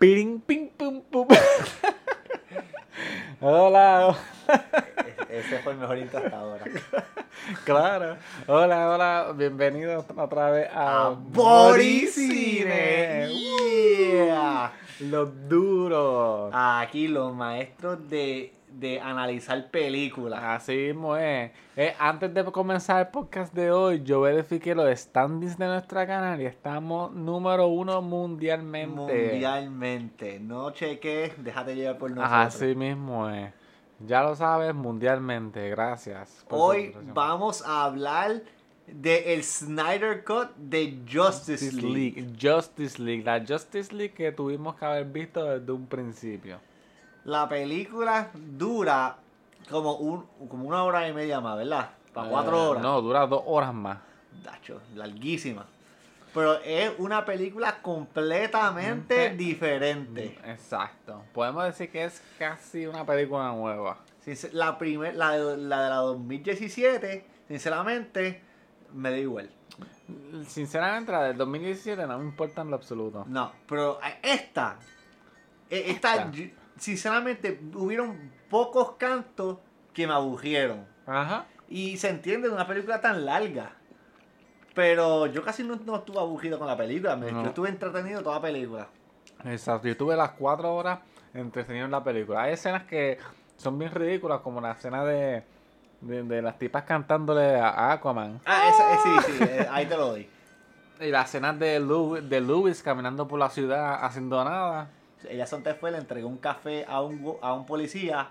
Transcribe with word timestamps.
Ping, 0.00 0.40
ping, 0.40 0.70
pum, 0.78 1.02
pum. 1.12 1.28
Hola. 3.42 4.16
Ese 5.28 5.58
fue 5.58 5.72
el 5.72 5.78
mejor 5.78 5.98
intro 5.98 6.20
hasta 6.20 6.38
ahora. 6.38 6.64
Claro. 7.66 8.16
Hola, 8.46 8.88
hola. 8.88 9.34
Bienvenidos 9.36 10.06
otra 10.16 10.52
vez 10.52 10.70
a, 10.72 11.08
A 11.08 11.10
Boricine. 11.10 13.28
Yeah. 13.28 14.72
Los 15.00 15.28
duros. 15.50 16.50
Aquí 16.54 17.06
los 17.06 17.34
maestros 17.34 18.08
de, 18.08 18.54
de 18.80 19.00
analizar 19.00 19.70
películas. 19.70 20.40
Así 20.42 20.72
mismo 20.72 21.14
es. 21.16 21.50
Eh, 21.76 21.94
antes 21.98 22.32
de 22.32 22.44
comenzar 22.44 23.06
el 23.06 23.08
podcast 23.08 23.54
de 23.54 23.70
hoy, 23.70 24.02
yo 24.02 24.22
verifiqué 24.22 24.74
los 24.74 24.98
standings 24.98 25.58
de 25.58 25.66
nuestra 25.66 26.06
canal 26.06 26.40
y 26.40 26.46
estamos 26.46 27.12
número 27.12 27.66
uno 27.66 28.00
mundialmente. 28.00 28.96
Mundialmente. 28.96 30.40
No 30.40 30.70
cheques, 30.70 31.32
déjate 31.44 31.76
llevar 31.76 31.98
por 31.98 32.10
nosotros. 32.10 32.32
Así 32.32 32.74
mismo 32.74 33.28
es. 33.28 33.52
Ya 34.06 34.22
lo 34.22 34.34
sabes, 34.34 34.74
mundialmente. 34.74 35.68
Gracias. 35.68 36.44
Hoy 36.48 36.94
vamos 37.12 37.62
a 37.66 37.84
hablar 37.84 38.42
de 38.86 39.34
el 39.34 39.44
Snyder 39.44 40.24
Cut 40.24 40.56
de 40.56 41.00
Justice 41.06 41.66
Justice 41.66 41.76
League. 41.76 42.22
League. 42.22 42.36
Justice 42.40 43.02
League. 43.02 43.22
La 43.24 43.44
Justice 43.46 43.94
League 43.94 44.14
que 44.14 44.32
tuvimos 44.32 44.74
que 44.76 44.84
haber 44.86 45.04
visto 45.04 45.44
desde 45.44 45.70
un 45.70 45.86
principio. 45.86 46.58
La 47.24 47.48
película 47.48 48.30
dura 48.34 49.16
como, 49.70 49.94
un, 49.96 50.26
como 50.48 50.66
una 50.68 50.84
hora 50.84 51.06
y 51.08 51.12
media 51.12 51.40
más, 51.40 51.56
¿verdad? 51.56 51.90
Para 52.12 52.28
cuatro 52.28 52.56
Eh, 52.56 52.66
horas. 52.68 52.82
No, 52.82 53.00
dura 53.02 53.26
dos 53.26 53.42
horas 53.46 53.74
más. 53.74 53.98
Dacho, 54.42 54.80
larguísima. 54.94 55.66
Pero 56.32 56.60
es 56.60 56.92
una 56.98 57.24
película 57.24 57.82
completamente 57.82 59.30
diferente. 59.36 60.38
Exacto. 60.46 61.24
Podemos 61.34 61.64
decir 61.64 61.90
que 61.90 62.04
es 62.04 62.22
casi 62.38 62.86
una 62.86 63.04
película 63.04 63.50
nueva. 63.52 63.98
La, 64.52 64.78
primer, 64.78 65.16
la, 65.16 65.32
de, 65.32 65.56
la 65.56 65.82
de 65.84 65.90
la 65.90 65.96
2017, 65.96 67.26
sinceramente, 67.48 68.40
me 68.94 69.10
da 69.10 69.18
igual. 69.18 69.50
Sinceramente, 70.46 71.10
la 71.12 71.24
del 71.24 71.36
2017 71.36 72.06
no 72.06 72.18
me 72.18 72.24
importa 72.24 72.62
en 72.62 72.70
lo 72.70 72.76
absoluto. 72.76 73.24
No, 73.28 73.52
pero 73.68 73.98
esta, 74.22 74.76
eh, 75.68 75.84
esta, 75.88 76.14
Esta. 76.14 76.30
yo- 76.30 76.44
sinceramente, 76.80 77.60
hubieron 77.74 78.32
pocos 78.48 78.92
cantos 78.92 79.58
que 79.94 80.06
me 80.06 80.12
aburrieron. 80.14 80.84
Ajá. 81.06 81.44
Y 81.68 81.96
se 81.98 82.08
entiende 82.08 82.48
de 82.48 82.54
una 82.54 82.66
película 82.66 83.00
tan 83.00 83.24
larga. 83.24 83.72
Pero 84.74 85.26
yo 85.26 85.42
casi 85.44 85.62
no, 85.62 85.76
no 85.84 85.96
estuve 85.96 86.18
aburrido 86.18 86.58
con 86.58 86.66
la 86.66 86.76
película. 86.76 87.16
me- 87.16 87.30
No. 87.32 87.42
Yo 87.42 87.48
estuve 87.48 87.68
entretenido 87.68 88.22
toda 88.22 88.36
la 88.36 88.42
película. 88.42 88.88
Exacto. 89.44 89.88
Yo 89.88 89.96
tuve 89.96 90.16
las 90.16 90.30
cuatro 90.32 90.74
horas 90.74 91.00
entretenido 91.34 91.84
en 91.84 91.90
la 91.90 92.02
película. 92.02 92.42
Hay 92.42 92.54
escenas 92.54 92.84
que 92.84 93.18
son 93.56 93.78
bien 93.78 93.90
ridículas, 93.92 94.40
como 94.40 94.60
la 94.60 94.72
escena 94.72 95.04
de, 95.04 95.44
de, 96.00 96.22
de 96.22 96.42
las 96.42 96.58
tipas 96.58 96.84
cantándole 96.84 97.56
a 97.56 97.68
a 97.68 97.92
Aquaman. 97.92 98.40
Ah, 98.46 98.68
esa, 98.68 98.94
eh, 98.94 98.98
sí, 99.02 99.32
sí, 99.32 99.44
eh, 99.44 99.66
ahí 99.70 99.86
te 99.86 99.96
lo 99.96 100.08
doy. 100.08 100.28
Y 101.00 101.08
las 101.08 101.28
escenas 101.30 101.58
de 101.58 101.80
Lewis, 101.80 102.28
de 102.28 102.40
Lewis 102.42 102.82
caminando 102.82 103.26
por 103.26 103.38
la 103.38 103.48
ciudad 103.48 104.04
haciendo 104.04 104.42
nada. 104.44 104.90
Ella 105.28 105.46
Santa 105.46 105.74
fue, 105.74 105.90
le 105.90 105.98
entregó 105.98 106.28
un 106.28 106.38
café 106.38 106.84
a 106.88 107.00
un, 107.02 107.36
a 107.42 107.52
un 107.52 107.66
policía 107.66 108.28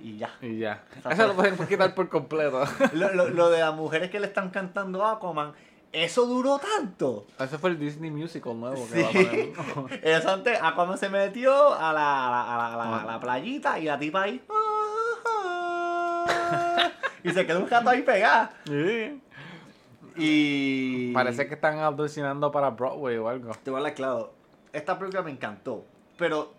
y 0.00 0.16
ya. 0.18 0.30
Y 0.42 0.58
ya. 0.58 0.82
Eso 1.10 1.26
lo 1.28 1.34
pueden 1.34 1.56
quitar 1.66 1.94
por 1.94 2.08
completo. 2.08 2.64
Lo, 2.92 3.12
lo- 3.14 3.28
lo 3.30 3.50
de 3.50 3.60
las 3.60 3.74
mujeres 3.74 4.10
que 4.10 4.20
le 4.20 4.26
están 4.26 4.50
cantando 4.50 5.04
a 5.04 5.12
Aquaman, 5.12 5.52
eso 5.92 6.26
duró 6.26 6.58
tanto. 6.58 7.26
Ese 7.38 7.56
fue 7.58 7.70
el 7.70 7.78
Disney 7.78 8.10
Musical 8.10 8.58
nuevo 8.58 8.86
que 8.92 9.02
Sí. 9.04 9.52
va 9.56 9.62
a 9.62 9.74
poner. 9.74 10.00
Eso 10.04 10.30
antes, 10.30 10.58
Aquaman 10.60 10.98
se 10.98 11.08
metió 11.08 11.72
a 11.74 11.92
la, 11.92 12.26
a 12.26 12.30
la, 12.30 12.42
a 12.42 12.56
la- 12.58 12.72
a 12.74 12.76
la- 12.76 13.02
a 13.02 13.06
la 13.06 13.20
playita 13.20 13.78
y 13.78 13.84
la 13.84 13.98
tipa 13.98 14.22
ahí. 14.22 14.42
y 17.22 17.30
se 17.30 17.46
quedó 17.46 17.60
un 17.60 17.66
gato 17.68 17.88
ahí 17.90 18.02
pegada. 18.02 18.50
Sí. 18.66 19.22
Y. 20.16 21.12
Parece 21.12 21.46
que 21.46 21.54
están 21.54 21.78
audicionando 21.78 22.50
para 22.50 22.70
Broadway 22.70 23.16
o 23.16 23.28
algo. 23.28 23.52
Te 23.62 23.70
voy 23.70 23.78
a 23.78 23.80
hablar 23.80 23.94
claro. 23.94 24.32
Esta 24.72 24.98
película 24.98 25.22
me 25.22 25.30
encantó. 25.30 25.84
Pero, 26.16 26.52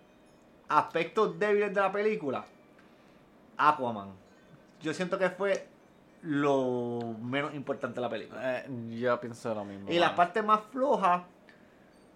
aspectos 0.69 1.37
débiles 1.39 1.73
de 1.73 1.81
la 1.81 1.91
película: 1.91 2.45
Aquaman. 3.57 4.09
Yo 4.81 4.93
siento 4.93 5.17
que 5.17 5.29
fue 5.29 5.67
lo 6.21 7.15
menos 7.21 7.53
importante 7.55 7.95
de 7.95 8.01
la 8.01 8.09
película. 8.09 8.59
Eh, 8.59 8.65
yo 8.99 9.19
pienso 9.19 9.53
lo 9.53 9.65
mismo. 9.65 9.89
Y 9.91 9.95
las 9.99 10.09
mano. 10.09 10.17
partes 10.17 10.43
más 10.45 10.61
flojas 10.71 11.23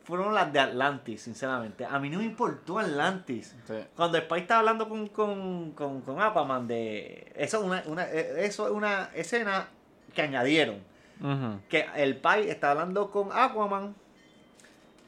fueron 0.03 0.33
las 0.33 0.51
de 0.51 0.59
Atlantis, 0.59 1.21
sinceramente. 1.21 1.85
A 1.85 1.97
mí 1.99 2.09
no 2.09 2.19
me 2.19 2.25
importó 2.25 2.79
Atlantis. 2.79 3.55
Sí. 3.65 3.75
Cuando 3.95 4.17
Spy 4.19 4.39
está 4.41 4.59
hablando 4.59 4.89
con, 4.89 5.07
con, 5.07 5.71
con, 5.71 6.01
con 6.01 6.19
Aquaman 6.21 6.67
de... 6.67 7.31
Eso 7.35 7.59
es 7.59 7.63
una, 7.63 7.83
una- 7.85 8.05
eh, 8.11 8.45
eso 8.45 8.65
es 8.67 8.73
una 8.73 9.09
escena 9.13 9.67
que 10.13 10.21
añadieron. 10.21 10.83
Que 11.69 11.85
el 11.97 12.17
Pai 12.17 12.49
está 12.49 12.71
hablando 12.71 13.11
con 13.11 13.29
Aquaman 13.31 13.93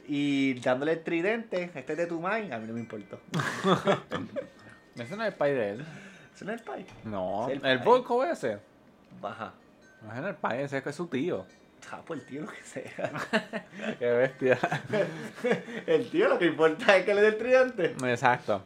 y 0.07 0.55
dándole 0.55 0.93
el 0.93 1.03
tridente. 1.03 1.71
Este 1.75 1.93
es 1.93 1.97
de 1.97 2.07
tu 2.07 2.19
mind. 2.21 2.51
A 2.53 2.59
mí 2.59 2.67
no 2.67 2.73
me 2.73 2.79
importó. 2.79 3.19
Ese 4.95 5.15
no 5.15 5.25
es 5.25 5.33
el 5.33 5.39
de 5.39 5.69
él. 5.71 5.85
¿Ese 6.35 6.45
no 6.45 6.51
es 6.51 6.59
el 6.61 6.65
Pai? 6.65 6.85
No, 7.03 7.49
Es 7.49 7.57
el, 7.57 7.65
el. 7.65 7.79
Volco 7.79 8.23
ese. 8.23 8.59
Baja. 9.21 9.53
No 10.01 10.13
es 10.13 10.25
el 10.25 10.35
país, 10.35 10.73
ese 10.73 10.89
es 10.89 10.95
su 10.95 11.07
tío. 11.07 11.45
Ah, 11.91 12.01
pues 12.05 12.21
el 12.21 12.25
tío 12.25 12.41
lo 12.41 12.47
que 12.47 12.61
sea. 12.61 13.11
Qué 13.99 14.05
bestia. 14.05 14.57
el 15.87 16.09
tío 16.09 16.29
lo 16.29 16.39
que 16.39 16.45
importa 16.45 16.97
es 16.97 17.05
que 17.05 17.13
le 17.13 17.21
dé 17.21 17.27
el 17.29 17.37
tridente. 17.37 17.95
Exacto. 18.09 18.63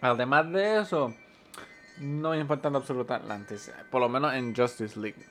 Además 0.00 0.50
de 0.52 0.80
eso, 0.80 1.14
no 2.00 2.30
me 2.30 2.38
importa 2.38 2.68
en 2.68 2.76
absoluto 2.76 3.14
Atlantis. 3.14 3.70
Por 3.90 4.00
lo 4.00 4.08
menos 4.08 4.34
en 4.34 4.54
Justice 4.54 4.98
League. 4.98 5.24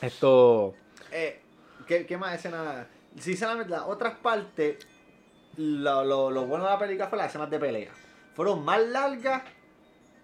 Esto. 0.00 0.74
Eh, 1.12 1.40
¿qué, 1.86 2.06
¿Qué 2.06 2.16
más 2.18 2.34
escena? 2.34 2.86
Sinceramente, 3.18 3.70
las 3.70 3.82
otras 3.82 4.14
partes, 4.18 4.86
lo, 5.56 6.04
lo, 6.04 6.30
lo 6.30 6.46
bueno 6.46 6.64
de 6.64 6.70
la 6.70 6.78
película 6.78 7.08
fue 7.08 7.18
las 7.18 7.28
escenas 7.28 7.50
de 7.50 7.58
pelea. 7.58 7.90
Fueron 8.34 8.64
más 8.64 8.80
largas 8.80 9.42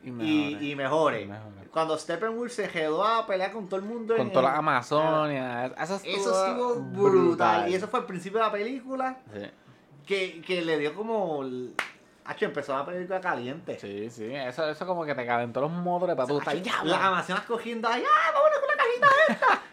Y 0.03 0.09
y, 0.09 0.13
mejores. 0.13 0.63
y 0.63 0.77
mejores. 0.77 1.23
Y 1.23 1.27
mejores. 1.27 1.69
Cuando 1.71 1.97
Steppenwolf 1.97 2.53
se 2.53 2.69
quedó 2.69 3.03
a 3.07 3.27
pelear 3.27 3.51
con 3.53 3.67
todo 3.69 3.81
el 3.81 3.87
mundo 3.87 4.15
Con 4.17 4.27
en- 4.27 4.33
toda 4.33 4.43
la 4.45 4.51
en- 4.51 4.57
Amazonia. 4.59 5.67
Eso 5.67 5.97
estuvo, 5.97 6.13
Eso 6.17 6.47
estuvo 6.47 6.75
brutal. 6.77 7.69
Y 7.71 7.75
eso 7.75 7.89
fue 7.89 8.01
al 8.01 8.07
principio 8.07 8.39
de 8.41 8.45
la 8.45 8.53
película 8.53 9.17
Sí, 9.33 9.47
que, 10.07 10.43
que 10.43 10.61
le 10.63 10.79
dio 10.79 10.95
como... 10.95 11.43
el- 11.43 11.75
Hacho, 12.25 12.45
empezó 12.45 12.77
la 12.77 12.85
película 12.87 13.21
caliente. 13.21 13.79
sí, 13.81 14.09
sí. 14.09 14.27
Eso, 14.33 14.69
eso 14.69 14.87
como 14.87 15.05
que 15.05 15.13
te 15.15 15.27
calentó 15.27 15.61
los 15.61 15.73
motores 15.73 16.15
para 16.15 16.29
tú 16.29 16.39
estar. 16.39 16.55
Las 16.85 17.01
Amazonas 17.01 17.43
cogiendo 17.47 17.89
ahí, 17.89 18.05
¡ah, 18.07 18.31
vámonos 18.33 18.59
con 18.61 18.69
la! 18.69 18.72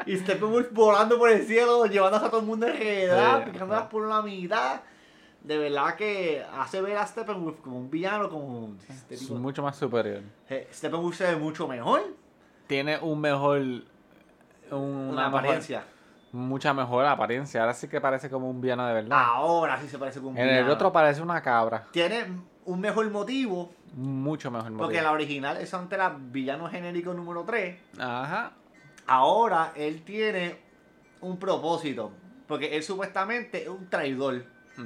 Y 0.05 0.17
Steppenwolf 0.17 0.71
volando 0.71 1.17
por 1.17 1.29
el 1.29 1.45
cielo, 1.45 1.85
llevándose 1.85 2.25
a 2.25 2.29
todo 2.29 2.39
el 2.41 2.45
mundo 2.45 2.67
en 2.67 2.77
realidad, 2.77 3.43
Sí, 3.45 3.51
picándolas 3.51 3.83
sí. 3.83 3.87
por 3.91 4.07
la 4.07 4.21
mitad. 4.21 4.81
De 5.43 5.57
verdad 5.57 5.95
que 5.95 6.45
hace 6.57 6.81
ver 6.81 6.97
a 6.97 7.05
Steppenwolf 7.07 7.59
como 7.61 7.77
un 7.77 7.89
villano, 7.89 8.29
como... 8.29 8.75
Este 8.89 9.15
Es 9.15 9.21
tipo- 9.21 9.35
mucho 9.35 9.63
más 9.63 9.75
superior. 9.77 10.21
Eh, 10.49 10.67
Steppenwolf 10.73 11.15
se 11.15 11.25
ve 11.25 11.35
mucho 11.37 11.67
mejor. 11.67 12.01
Tiene 12.67 12.97
un 12.99 13.19
mejor. 13.21 13.59
un- 13.59 13.85
Una, 14.71 15.25
mejor- 15.25 15.39
apariencia. 15.39 15.83
mucha 16.31 16.73
mejor 16.73 17.05
apariencia. 17.05 17.61
Ahora 17.61 17.73
sí 17.73 17.87
que 17.87 17.99
parece 18.01 18.29
como 18.29 18.49
un 18.49 18.59
villano 18.61 18.85
de 18.87 18.93
verdad. 18.93 19.17
Ahora 19.19 19.79
sí 19.81 19.87
se 19.87 19.97
parece 19.97 20.19
como 20.19 20.31
un 20.31 20.37
en 20.37 20.43
villano. 20.47 20.65
el 20.67 20.71
otro 20.71 20.91
parece 20.91 21.21
una 21.21 21.41
cabra. 21.41 21.85
Tiene 21.91 22.25
un 22.65 22.79
mejor 22.79 23.09
motivo, 23.09 23.71
Mucho 23.95 24.51
mejor 24.51 24.69
motivo. 24.71 24.83
porque 24.85 25.01
la 25.01 25.11
original 25.11 25.57
es 25.57 25.73
antes 25.73 25.97
era 25.97 26.15
villano 26.19 26.69
genérico 26.69 27.13
número 27.13 27.43
3. 27.45 27.79
Ajá. 27.97 28.51
Ahora 29.09 29.73
él 29.75 30.03
tiene 30.03 30.57
un 31.21 31.37
propósito, 31.37 32.11
porque 32.47 32.75
él 32.75 32.83
supuestamente 32.83 33.63
es 33.63 33.67
un 33.69 33.89
traidor 33.89 34.43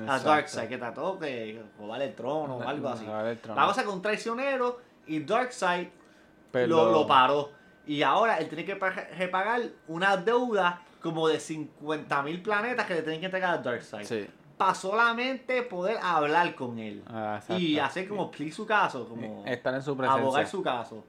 a. 0.08 0.18
Darkseid, 0.20 0.68
que 0.70 0.78
trató 0.78 1.18
de 1.18 1.62
robar 1.78 2.02
el 2.02 2.16
trono 2.16 2.58
o 2.58 2.64
algo 2.68 2.90
así. 2.90 3.06
La 3.06 3.66
cosa 3.68 3.81
es 3.81 3.88
que 3.88 3.94
un 3.94 4.02
traicionero 4.02 4.80
y 5.08 5.20
Darkseid 5.20 5.88
lo, 6.54 6.92
lo 6.92 7.06
paró. 7.08 7.52
Y 7.86 8.02
ahora 8.02 8.38
él 8.38 8.48
tiene 8.48 8.64
que 8.66 8.75
pa- 8.78 8.90
repagar 8.90 9.62
una 9.90 10.16
deuda 10.16 10.81
como 11.02 11.28
de 11.28 11.38
50 11.40 12.24
mil 12.24 12.42
planetas 12.42 12.86
que 12.86 12.94
le 12.96 13.02
tienen 13.02 13.19
que 13.19 13.26
entregar 13.26 13.56
a 13.56 13.58
Darkseid. 13.58 14.06
Sí. 14.06 14.26
Para 14.58 14.74
solamente 14.74 15.64
poder 15.64 15.98
hablar 16.02 16.56
con 16.56 16.80
él. 16.80 17.04
Ah, 17.08 17.42
y 17.50 17.78
hacer 17.78 18.08
como 18.08 18.31
plead 18.31 18.52
su 18.54 18.66
caso, 18.66 19.08
como 19.10 19.44
Estar 19.46 19.74
en 19.76 19.81
su 19.81 19.98
presencia. 19.98 20.22
abogar 20.22 20.48
su 20.48 20.64
caso. 20.64 21.04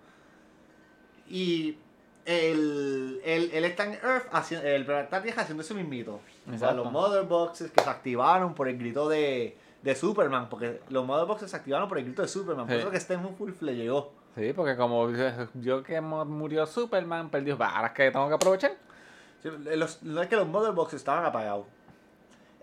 Y 1.29 1.79
él, 2.27 3.21
él, 3.25 3.51
él 3.53 3.65
está 3.65 3.85
en 3.85 3.95
Earth, 3.95 4.27
haciendo, 4.33 4.67
el 4.67 4.85
planeta 4.87 5.23
Tierra 5.23 5.43
haciendo 5.43 5.63
eso 5.63 5.75
mismito. 5.75 6.21
O 6.53 6.59
sea, 6.59 6.73
los 6.73 6.91
Mother 6.91 7.25
Boxes 7.25 7.71
que 7.71 7.83
se 7.83 7.91
activaron 7.91 8.55
por 8.55 8.69
el 8.69 8.79
grito 8.79 9.09
de, 9.09 9.57
de 9.83 9.95
Superman, 9.95 10.49
porque 10.49 10.81
los 10.89 11.05
Mother 11.07 11.27
Boxes 11.27 11.51
se 11.51 11.57
activaron 11.57 11.89
por 11.89 11.99
el 11.99 12.05
grito 12.05 12.23
de 12.23 12.29
Superman, 12.29 12.67
por 12.67 12.77
eso 12.77 12.91
que 12.91 13.01
Steppenwolf 13.01 13.61
le 13.63 13.77
llegó. 13.77 14.13
Sí, 14.37 14.53
porque 14.53 14.77
como 14.77 15.11
yo 15.55 15.83
que 15.85 16.01
mu- 16.01 16.25
murió 16.25 16.67
Superman, 16.67 17.31
perdió. 17.31 17.57
Ahora 17.63 17.89
es 17.89 17.93
que 17.93 18.11
tengo 18.11 18.27
que 18.29 18.35
aprovechar. 18.35 18.73
Sí, 19.43 19.49
los- 19.77 20.03
no 20.03 20.23
es 20.23 20.29
que 20.29 20.37
los 20.37 20.49
Mother 20.49 20.73
Boxes 20.73 20.97
estaban 21.01 21.25
apagados. 21.25 21.67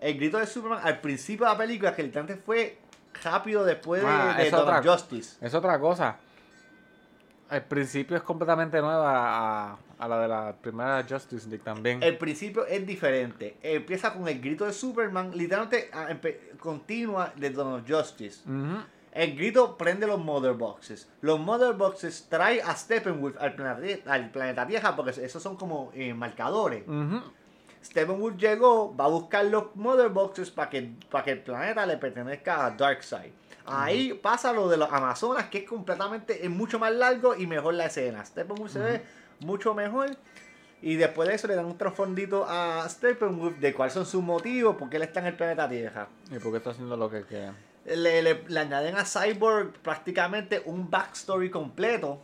El 0.00 0.16
grito 0.18 0.36
de 0.38 0.46
Superman 0.46 0.80
al 0.82 1.00
principio 1.00 1.46
de 1.46 1.52
la 1.52 1.58
película, 1.58 1.94
que 1.94 2.02
literalmente 2.02 2.42
fue 2.44 2.78
rápido 3.22 3.64
después 3.64 4.02
de, 4.02 4.08
Ah, 4.10 4.34
de 4.36 4.50
Dawn 4.50 4.62
otra- 4.64 4.82
Justice. 4.82 5.36
Es 5.40 5.54
otra 5.54 5.78
cosa. 5.78 6.16
El 7.52 7.62
principio 7.62 8.16
es 8.16 8.22
completamente 8.22 8.80
nueva 8.80 9.72
a, 9.72 9.78
a 9.98 10.08
la 10.08 10.20
de 10.20 10.28
la 10.28 10.56
primera 10.60 11.04
Justice 11.08 11.48
League 11.48 11.62
también. 11.62 12.02
El 12.02 12.16
principio 12.16 12.66
es 12.66 12.86
diferente. 12.86 13.56
Empieza 13.62 14.14
con 14.14 14.26
el 14.26 14.40
grito 14.40 14.64
de 14.64 14.72
Superman, 14.72 15.30
literalmente 15.36 15.90
ah, 15.92 16.08
continua 16.58 17.32
de 17.36 17.56
of 17.56 17.82
Justice. 17.86 18.40
El 19.12 19.36
grito 19.36 19.76
prende 19.76 20.06
los 20.06 20.18
Mother 20.18 20.54
Boxes. 20.54 21.08
Los 21.20 21.38
Mother 21.38 21.74
Boxes 21.74 22.26
trae 22.30 22.62
a 22.62 22.74
Steppenwolf 22.74 23.36
al 23.38 23.54
planeta, 23.54 24.12
al 24.12 24.30
planeta 24.30 24.66
Tierra 24.66 24.96
porque 24.96 25.10
esos 25.10 25.42
son 25.42 25.56
como 25.56 25.92
eh, 25.94 26.14
marcadores. 26.14 26.84
Steppenwolf 27.84 28.36
llegó, 28.36 28.96
va 28.96 29.04
a 29.04 29.08
buscar 29.08 29.44
los 29.44 29.76
Mother 29.76 30.08
Boxes 30.08 30.50
para 30.50 30.70
que, 30.70 30.94
para 31.10 31.24
que 31.24 31.32
el 31.32 31.42
planeta 31.42 31.84
le 31.84 31.98
pertenezca 31.98 32.64
a 32.64 32.70
Darkseid. 32.70 33.32
Ahí 33.66 34.12
pasa 34.14 34.52
lo 34.52 34.68
de 34.68 34.76
los 34.76 34.90
Amazonas, 34.92 35.46
que 35.46 35.58
es 35.58 35.68
completamente, 35.68 36.44
es 36.44 36.50
mucho 36.50 36.78
más 36.78 36.92
largo 36.92 37.34
y 37.36 37.46
mejor 37.46 37.74
la 37.74 37.86
escena. 37.86 38.24
Steppenwolf 38.24 38.72
se 38.72 38.78
ve 38.80 39.02
mucho 39.40 39.74
mejor. 39.74 40.16
Y 40.80 40.96
después 40.96 41.28
de 41.28 41.36
eso 41.36 41.46
le 41.46 41.54
dan 41.54 41.66
un 41.66 41.78
trasfondito 41.78 42.44
a 42.48 42.84
Steppenwolf 42.88 43.56
de 43.58 43.72
cuáles 43.72 43.92
son 43.94 44.04
sus 44.04 44.22
motivos, 44.22 44.74
por 44.76 44.90
qué 44.90 44.96
él 44.96 45.02
está 45.04 45.20
en 45.20 45.26
el 45.26 45.34
planeta 45.34 45.68
Tierra. 45.68 46.08
¿Y 46.30 46.38
por 46.40 46.50
qué 46.50 46.58
está 46.58 46.70
haciendo 46.70 46.96
lo 46.96 47.08
que 47.08 47.22
quiere? 47.22 47.52
Le, 47.84 48.22
le- 48.22 48.44
le 48.48 48.60
añaden 48.60 48.96
a 48.96 49.04
Cyborg 49.04 49.72
prácticamente 49.74 50.60
un 50.64 50.90
backstory 50.90 51.50
completo. 51.50 52.20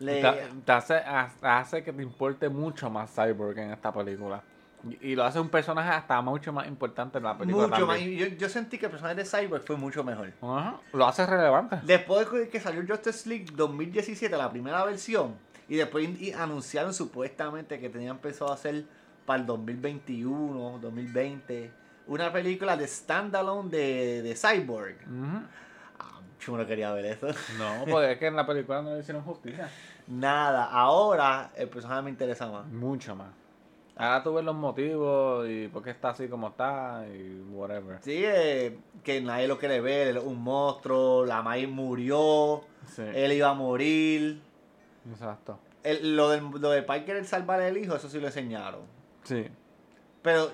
Le, 0.00 0.20
Te, 0.22 0.32
te 0.64 0.72
hace, 0.72 0.94
ha- 0.94 1.30
hace 1.42 1.84
que 1.84 1.92
te 1.92 2.02
importe 2.02 2.48
mucho 2.48 2.88
más 2.90 3.10
Cyborg 3.14 3.58
en 3.58 3.70
esta 3.72 3.92
película. 3.92 4.42
Y, 5.00 5.14
lo 5.14 5.24
hace 5.24 5.38
un 5.38 5.48
personaje 5.48 5.90
hasta 5.90 6.20
mucho 6.20 6.52
más 6.52 6.66
importante 6.66 7.18
en 7.18 7.24
la 7.24 7.36
película. 7.36 7.68
mucho 7.68 7.86
más. 7.86 8.00
Yo, 8.00 8.26
yo 8.26 8.48
sentí 8.48 8.78
que 8.78 8.86
el 8.86 8.90
personaje 8.90 9.16
de 9.16 9.24
Cyborg 9.24 9.62
fue 9.64 9.76
mucho 9.76 10.02
mejor. 10.04 10.32
Ajá. 10.40 10.80
Lo 10.92 11.06
hace 11.06 11.26
relevante. 11.26 11.80
Después 11.82 12.30
de 12.32 12.48
que 12.48 12.60
salió 12.60 12.82
Justice 12.86 13.28
League 13.28 13.46
2017, 13.52 14.36
la 14.36 14.50
primera 14.50 14.84
versión, 14.84 15.34
y 15.68 15.76
después 15.76 16.08
y 16.20 16.32
anunciaron 16.32 16.94
supuestamente 16.94 17.78
que 17.78 17.88
tenían 17.88 18.18
pensado 18.18 18.52
hacer 18.52 18.84
para 19.24 19.40
el 19.40 19.46
2021, 19.46 20.78
2020, 20.80 21.70
una 22.08 22.32
película 22.32 22.76
de 22.76 22.88
standalone 22.88 23.70
de, 23.70 24.22
de 24.22 24.34
Cyborg. 24.34 24.96
Ujú. 25.06 25.42
Ah, 25.98 26.20
yo 26.40 26.56
no 26.56 26.66
quería 26.66 26.92
ver 26.92 27.04
eso. 27.04 27.28
No, 27.56 27.84
porque 27.88 28.12
es 28.12 28.18
que 28.18 28.26
en 28.26 28.36
la 28.36 28.46
película 28.46 28.82
no 28.82 28.94
le 28.94 29.00
hicieron 29.00 29.22
justicia. 29.22 29.70
Nada, 30.08 30.64
ahora 30.64 31.52
el 31.54 31.68
personaje 31.68 32.02
me 32.02 32.10
interesa 32.10 32.50
más. 32.50 32.66
Mucho 32.66 33.14
más. 33.14 33.28
Ahora 34.00 34.22
tú 34.22 34.34
ves 34.34 34.44
los 34.44 34.54
motivos 34.54 35.46
y 35.48 35.68
por 35.68 35.82
qué 35.82 35.90
está 35.90 36.10
así 36.10 36.28
como 36.28 36.48
está 36.48 37.04
y 37.06 37.40
whatever. 37.52 37.98
Sí, 38.02 38.22
eh, 38.24 38.78
que 39.04 39.20
nadie 39.20 39.46
lo 39.48 39.58
quiere 39.58 39.80
ver, 39.80 40.18
un 40.18 40.42
monstruo, 40.42 41.24
la 41.26 41.42
May 41.42 41.66
murió, 41.66 42.62
Sí, 42.86 43.02
él 43.02 43.32
iba 43.32 43.50
a 43.50 43.54
morir. 43.54 44.40
exacto. 45.10 45.58
El- 45.82 46.16
lo, 46.16 46.28
del, 46.28 46.44
lo 46.60 46.70
de 46.70 46.82
Parker 46.82 47.16
el 47.16 47.26
salvar 47.26 47.60
el 47.62 47.76
hijo, 47.78 47.94
eso 47.96 48.08
sí 48.08 48.20
lo 48.20 48.26
enseñaron. 48.26 48.80
Sí. 49.24 49.46
Pero 50.22 50.50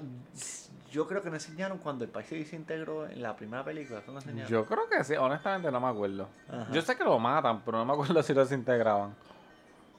yo 0.93 1.07
creo 1.09 1.21
que 1.21 1.29
no 1.31 1.35
enseñaron 1.37 1.79
cuando 1.79 2.05
el 2.05 2.11
país 2.11 2.27
se 2.29 2.55
integró 2.57 3.07
en 3.09 3.21
la 3.23 3.35
primera 3.37 3.65
película. 3.65 3.99
Eso 3.99 4.13
no 4.13 4.19
enseñaron. 4.19 4.49
Yo 4.51 4.65
creo 4.67 4.89
que 4.89 5.03
sí, 5.05 5.15
honestamente 5.17 5.71
no 5.73 5.81
me 5.81 5.89
acuerdo. 5.89 6.29
Ajá. 6.49 6.69
Yo 6.73 6.81
sé 6.83 6.97
que 6.97 7.05
lo 7.05 7.19
matan, 7.19 7.63
pero 7.65 7.79
no 7.79 7.85
me 7.85 7.93
acuerdo 7.93 8.23
si 8.23 8.33
lo 8.35 8.41
desintegraban. 8.43 9.15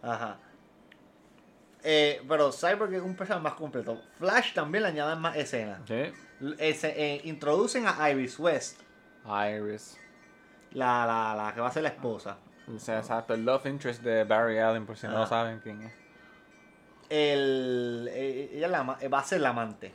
Ajá. 0.01 0.38
Eh, 1.89 2.21
pero 2.27 2.51
Cyborg 2.51 2.93
es 2.95 3.01
un 3.01 3.15
personaje 3.15 3.43
más 3.43 3.53
completo. 3.53 4.01
Flash 4.19 4.53
también 4.53 4.83
le 4.83 4.89
añaden 4.89 5.19
más 5.21 5.37
escenas. 5.37 5.79
Sí. 5.87 6.11
Eh, 6.59 7.21
introducen 7.23 7.85
a 7.87 8.11
Iris 8.11 8.37
West, 8.37 8.81
Iris. 9.25 9.97
la, 10.73 11.05
la, 11.05 11.33
la 11.45 11.53
que 11.53 11.61
va 11.61 11.69
a 11.69 11.71
ser 11.71 11.83
la 11.83 11.89
esposa. 11.89 12.37
Exacto, 12.69 13.33
el 13.33 13.45
love 13.45 13.65
interest 13.67 14.03
de 14.03 14.25
Barry 14.25 14.57
Allen, 14.59 14.85
por 14.85 14.97
si 14.97 15.07
no 15.07 15.25
saben 15.27 15.59
quién 15.61 15.81
es. 15.83 15.93
El, 17.09 18.09
eh, 18.11 18.51
ella 18.53 18.67
la 18.67 18.79
ama- 18.79 18.97
va 19.11 19.19
a 19.19 19.23
ser 19.23 19.39
la 19.39 19.49
amante. 19.49 19.93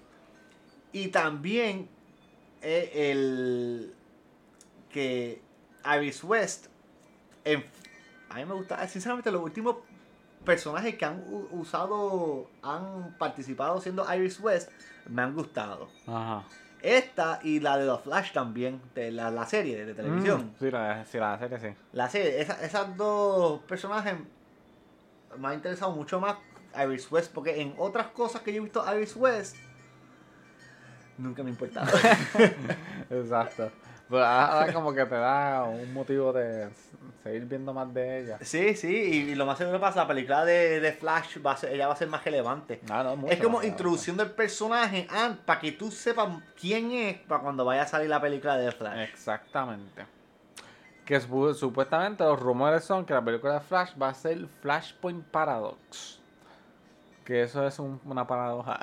Y 0.93 1.09
también 1.09 1.91
eh, 2.63 3.11
el 3.11 3.95
que 4.91 5.43
Iris 5.97 6.25
West, 6.25 6.67
en- 7.45 7.67
a 8.31 8.37
mí 8.37 8.45
me 8.47 8.55
gusta, 8.55 8.89
sinceramente 8.89 9.31
los 9.31 9.43
últimos 9.43 9.77
personajes 10.45 10.97
que 10.97 11.05
han 11.05 11.23
usado, 11.51 12.49
han 12.63 13.15
participado 13.19 13.81
siendo 13.81 14.05
Iris 14.15 14.41
West, 14.41 14.71
me 15.09 15.23
han 15.23 15.35
gustado. 15.35 15.89
Ajá. 16.07 16.45
Esta 16.81 17.39
y 17.45 17.61
la 17.61 17.77
de 17.79 17.87
The 17.89 17.99
Flash 18.03 18.33
también, 18.33 18.81
de 18.95 19.13
la, 19.13 19.31
la 19.31 19.47
serie 19.47 19.85
de 19.87 19.95
televisión. 19.95 20.47
Mm, 20.47 20.59
sí, 20.59 20.71
la, 20.71 21.05
sí, 21.07 21.19
la 21.19 21.39
serie 21.39 21.61
sí. 21.61 21.69
La 21.93 22.09
serie, 22.11 22.41
esa- 22.41 22.61
esas 22.65 22.97
dos 22.97 23.61
personajes 23.63 24.15
me 25.39 25.49
ha 25.49 25.55
interesado 25.55 25.93
mucho 25.93 26.21
más 26.21 26.37
Iris 26.85 27.11
West, 27.13 27.33
porque 27.33 27.61
en 27.63 27.75
otras 27.79 28.09
cosas 28.09 28.43
que 28.43 28.53
yo 28.53 28.59
he 28.61 28.65
visto 28.65 28.85
Iris 28.97 29.15
West, 29.15 29.57
nunca 31.19 31.43
me 31.45 31.51
ha 31.51 31.53
importado. 31.53 31.87
Exacto. 33.11 33.71
Pero 34.09 34.25
ahora 34.25 34.73
como 34.73 34.93
que 34.93 35.05
te 35.07 35.15
da 35.15 35.63
un 35.65 35.93
motivo 35.95 36.33
de 36.33 36.69
seguir 37.23 37.45
viendo 37.47 37.73
más 37.73 37.93
de 37.95 38.21
ella. 38.21 38.39
sí, 38.41 38.75
sí, 38.75 38.89
y, 38.89 39.35
lo 39.35 39.47
más 39.47 39.59
seguro 39.59 39.81
pasa, 39.81 40.01
la 40.03 40.09
película 40.09 40.45
de, 40.45 40.81
de 40.81 40.93
Flash, 40.93 41.39
va 41.45 41.53
a 41.53 41.57
ser, 41.57 41.73
ella 41.73 41.87
va 41.87 41.93
a 41.95 41.97
ser 41.97 42.09
más 42.09 42.25
relevante. 42.25 42.81
Ah, 42.91 43.03
no, 43.05 43.17
mucho 43.17 43.33
es 43.33 43.41
como 43.41 43.63
introducción 43.63 44.17
del 44.17 44.31
personaje 44.31 45.07
para 45.45 45.61
que 45.61 45.73
tú 45.73 45.91
sepas 45.91 46.29
quién 46.61 46.91
es 46.93 47.19
para 47.19 47.43
cuando 47.43 47.65
vaya 47.65 47.83
a 47.83 47.87
salir 47.87 48.09
la 48.09 48.21
película 48.21 48.57
de 48.57 48.73
Flash. 48.73 48.99
Exactamente. 49.11 50.05
Que 51.05 51.21
su- 51.21 51.55
supuestamente 51.55 52.23
los 52.25 52.39
rumores 52.41 52.85
son 52.85 53.05
que 53.05 53.13
la 53.15 53.23
película 53.25 53.55
de 53.55 53.61
Flash 53.61 53.91
va 54.01 54.09
a 54.09 54.15
ser 54.15 54.47
Flashpoint 54.61 55.25
Paradox. 55.27 56.21
Que 57.25 57.43
eso 57.43 57.67
es 57.67 57.79
un- 57.79 58.01
una 58.05 58.27
paradoja. 58.27 58.79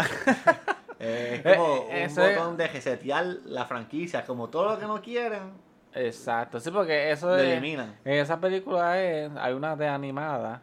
Eh, 1.00 1.42
es 1.46 1.56
como 1.58 1.76
eh, 1.76 1.88
un 1.90 1.96
es- 1.98 2.16
botón 2.38 2.58
de 2.58 2.68
resetear 2.68 3.26
la 3.46 3.66
franquicia, 3.66 4.26
como 4.26 4.50
todo 4.50 4.72
lo 4.72 4.80
que 4.80 4.86
no 4.86 5.02
quieren, 5.02 5.52
Exacto, 5.94 6.60
sí, 6.60 6.70
porque 6.72 7.12
eso 7.12 7.36
eliminan. 7.54 7.96
En 8.06 8.14
esa 8.14 8.40
película 8.40 9.02
es, 9.02 9.32
hay 9.38 9.54
una 9.54 9.76
de 9.76 9.88
animada 9.88 10.62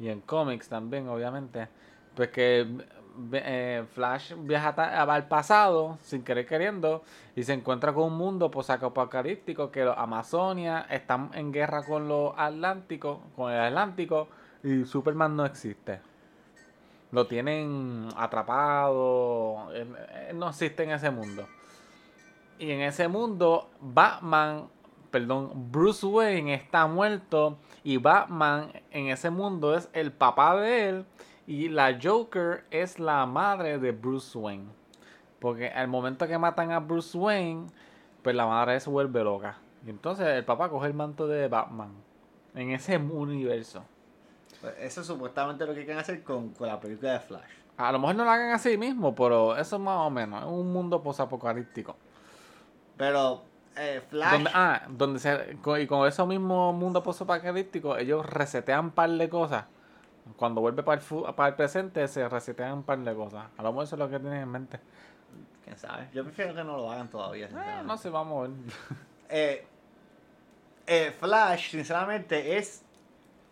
y 0.00 0.08
en 0.08 0.20
cómics 0.20 0.68
también, 0.68 1.08
obviamente. 1.08 1.68
Pues 2.14 2.30
que 2.30 2.66
eh, 3.32 3.84
Flash 3.94 4.32
viaja 4.38 4.70
al 4.70 5.28
pasado 5.28 5.98
sin 6.02 6.22
querer 6.24 6.46
queriendo 6.46 7.02
y 7.36 7.42
se 7.42 7.52
encuentra 7.52 7.92
con 7.92 8.04
un 8.04 8.16
mundo 8.16 8.50
posapocalíptico 8.50 9.70
que 9.70 9.84
los 9.84 9.96
Amazonia 9.96 10.86
están 10.90 11.30
en 11.34 11.52
guerra 11.52 11.84
con 11.84 12.08
los 12.08 12.32
Atlánticos, 12.36 13.18
con 13.36 13.52
el 13.52 13.60
Atlántico 13.60 14.28
y 14.64 14.84
Superman 14.84 15.36
no 15.36 15.44
existe. 15.44 16.00
Lo 17.10 17.26
tienen 17.26 18.08
atrapado, 18.16 19.70
él- 19.74 19.94
él 20.30 20.38
no 20.38 20.48
existe 20.48 20.82
en 20.84 20.92
ese 20.92 21.10
mundo. 21.10 21.46
Y 22.58 22.70
en 22.70 22.80
ese 22.80 23.08
mundo, 23.08 23.70
Batman, 23.80 24.68
perdón, 25.10 25.70
Bruce 25.70 26.06
Wayne 26.06 26.54
está 26.54 26.86
muerto. 26.86 27.58
Y 27.84 27.96
Batman 27.96 28.72
en 28.90 29.08
ese 29.08 29.30
mundo 29.30 29.74
es 29.76 29.88
el 29.92 30.12
papá 30.12 30.56
de 30.60 30.88
él. 30.88 31.06
Y 31.46 31.68
la 31.68 31.98
Joker 32.00 32.64
es 32.70 32.98
la 32.98 33.26
madre 33.26 33.78
de 33.78 33.90
Bruce 33.92 34.36
Wayne. 34.38 34.68
Porque 35.40 35.68
al 35.68 35.88
momento 35.88 36.28
que 36.28 36.38
matan 36.38 36.70
a 36.70 36.78
Bruce 36.78 37.18
Wayne, 37.18 37.66
pues 38.22 38.36
la 38.36 38.46
madre 38.46 38.78
se 38.78 38.88
vuelve 38.88 39.24
loca. 39.24 39.58
Y 39.84 39.90
entonces 39.90 40.26
el 40.28 40.44
papá 40.44 40.68
coge 40.68 40.86
el 40.86 40.94
manto 40.94 41.26
de 41.26 41.48
Batman. 41.48 41.92
En 42.54 42.70
ese 42.70 42.96
universo. 42.96 43.84
Pues 44.60 44.74
Eso 44.78 45.00
es 45.00 45.06
supuestamente 45.06 45.66
lo 45.66 45.74
que 45.74 45.84
quieren 45.84 45.98
hacer 45.98 46.22
con, 46.22 46.50
con 46.50 46.68
la 46.68 46.78
película 46.78 47.14
de 47.14 47.20
Flash. 47.20 47.50
A 47.76 47.90
lo 47.90 47.98
mejor 47.98 48.14
no 48.14 48.24
lo 48.24 48.30
hagan 48.30 48.52
así 48.52 48.76
mismo, 48.76 49.14
pero 49.14 49.56
eso 49.56 49.76
es 49.76 49.82
más 49.82 49.98
o 49.98 50.10
menos. 50.10 50.42
Es 50.42 50.48
un 50.48 50.72
mundo 50.72 51.02
posapocalíptico. 51.02 51.96
Pero 52.96 53.42
eh, 53.76 54.02
Flash. 54.08 54.32
Donde, 54.32 54.50
ah, 54.54 54.82
donde 54.88 55.18
se, 55.18 55.56
con- 55.62 55.80
y 55.80 55.86
con 55.86 56.06
ese 56.06 56.24
mismo 56.26 56.72
mundo 56.72 57.02
posapocalíptico, 57.02 57.96
ellos 57.96 58.24
resetean 58.26 58.86
un 58.86 58.90
par 58.90 59.10
de 59.10 59.28
cosas. 59.28 59.64
Cuando 60.36 60.60
vuelve 60.60 60.82
para 60.82 61.00
el, 61.00 61.02
fu- 61.04 61.24
para 61.34 61.48
el 61.50 61.54
presente, 61.56 62.06
se 62.08 62.28
resetean 62.28 62.72
un 62.74 62.82
par 62.84 62.98
de 62.98 63.14
cosas. 63.14 63.46
A 63.56 63.62
lo 63.62 63.70
mejor 63.72 63.84
eso 63.84 63.96
es 63.96 63.98
lo 63.98 64.08
que 64.10 64.18
tienen 64.20 64.42
en 64.42 64.48
mente. 64.48 64.78
¿Quién 65.64 65.76
sabe? 65.78 66.08
Yo 66.12 66.22
prefiero 66.24 66.54
que 66.54 66.62
no 66.64 66.76
lo 66.76 66.92
hagan 66.92 67.08
todavía. 67.08 67.46
Eh, 67.46 67.82
no 67.84 67.96
sé, 67.96 68.08
vamos 68.10 68.38
a 68.46 68.48
ver. 68.48 68.56
Eh, 69.34 69.64
eh, 70.86 71.10
Flash, 71.18 71.70
sinceramente, 71.70 72.58
es 72.58 72.82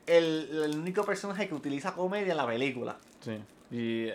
el, 0.06 0.62
el 0.64 0.78
único 0.78 1.04
personaje 1.04 1.48
que 1.48 1.54
utiliza 1.54 1.92
comedia 1.94 2.32
en 2.32 2.36
la 2.36 2.46
película. 2.46 2.96
Sí. 3.20 3.42
Y, 3.70 4.10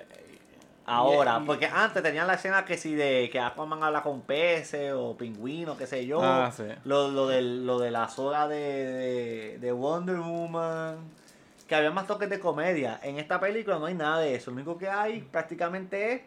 Ahora, 0.87 1.41
porque 1.45 1.65
antes 1.65 2.03
tenían 2.03 2.27
la 2.27 2.35
escena 2.35 2.63
que 2.63 2.77
si 2.77 2.93
de 2.93 3.29
que 3.31 3.39
Aquaman 3.39 3.81
habla 3.83 4.03
con 4.03 4.21
peces 4.21 4.93
o 4.93 5.17
pingüinos, 5.17 5.77
qué 5.77 5.87
sé 5.87 6.05
yo. 6.05 6.21
Ah, 6.21 6.51
sí. 6.55 6.63
Lo, 6.83 7.09
lo, 7.09 7.27
del- 7.27 7.65
lo 7.65 7.79
de 7.79 7.89
la 7.91 8.07
soga 8.07 8.47
de, 8.47 8.55
de, 8.57 9.57
de 9.59 9.71
Wonder 9.71 10.17
Woman. 10.17 10.97
Que 11.67 11.73
había 11.73 11.89
más 11.89 12.05
toques 12.05 12.29
de 12.29 12.39
comedia. 12.39 12.99
En 13.01 13.17
esta 13.17 13.39
película 13.39 13.79
no 13.79 13.87
hay 13.87 13.95
nada 13.95 14.19
de 14.19 14.35
eso. 14.35 14.51
Lo 14.51 14.55
único 14.57 14.77
que 14.77 14.87
hay 14.87 15.21
prácticamente 15.21 16.13
es 16.13 16.21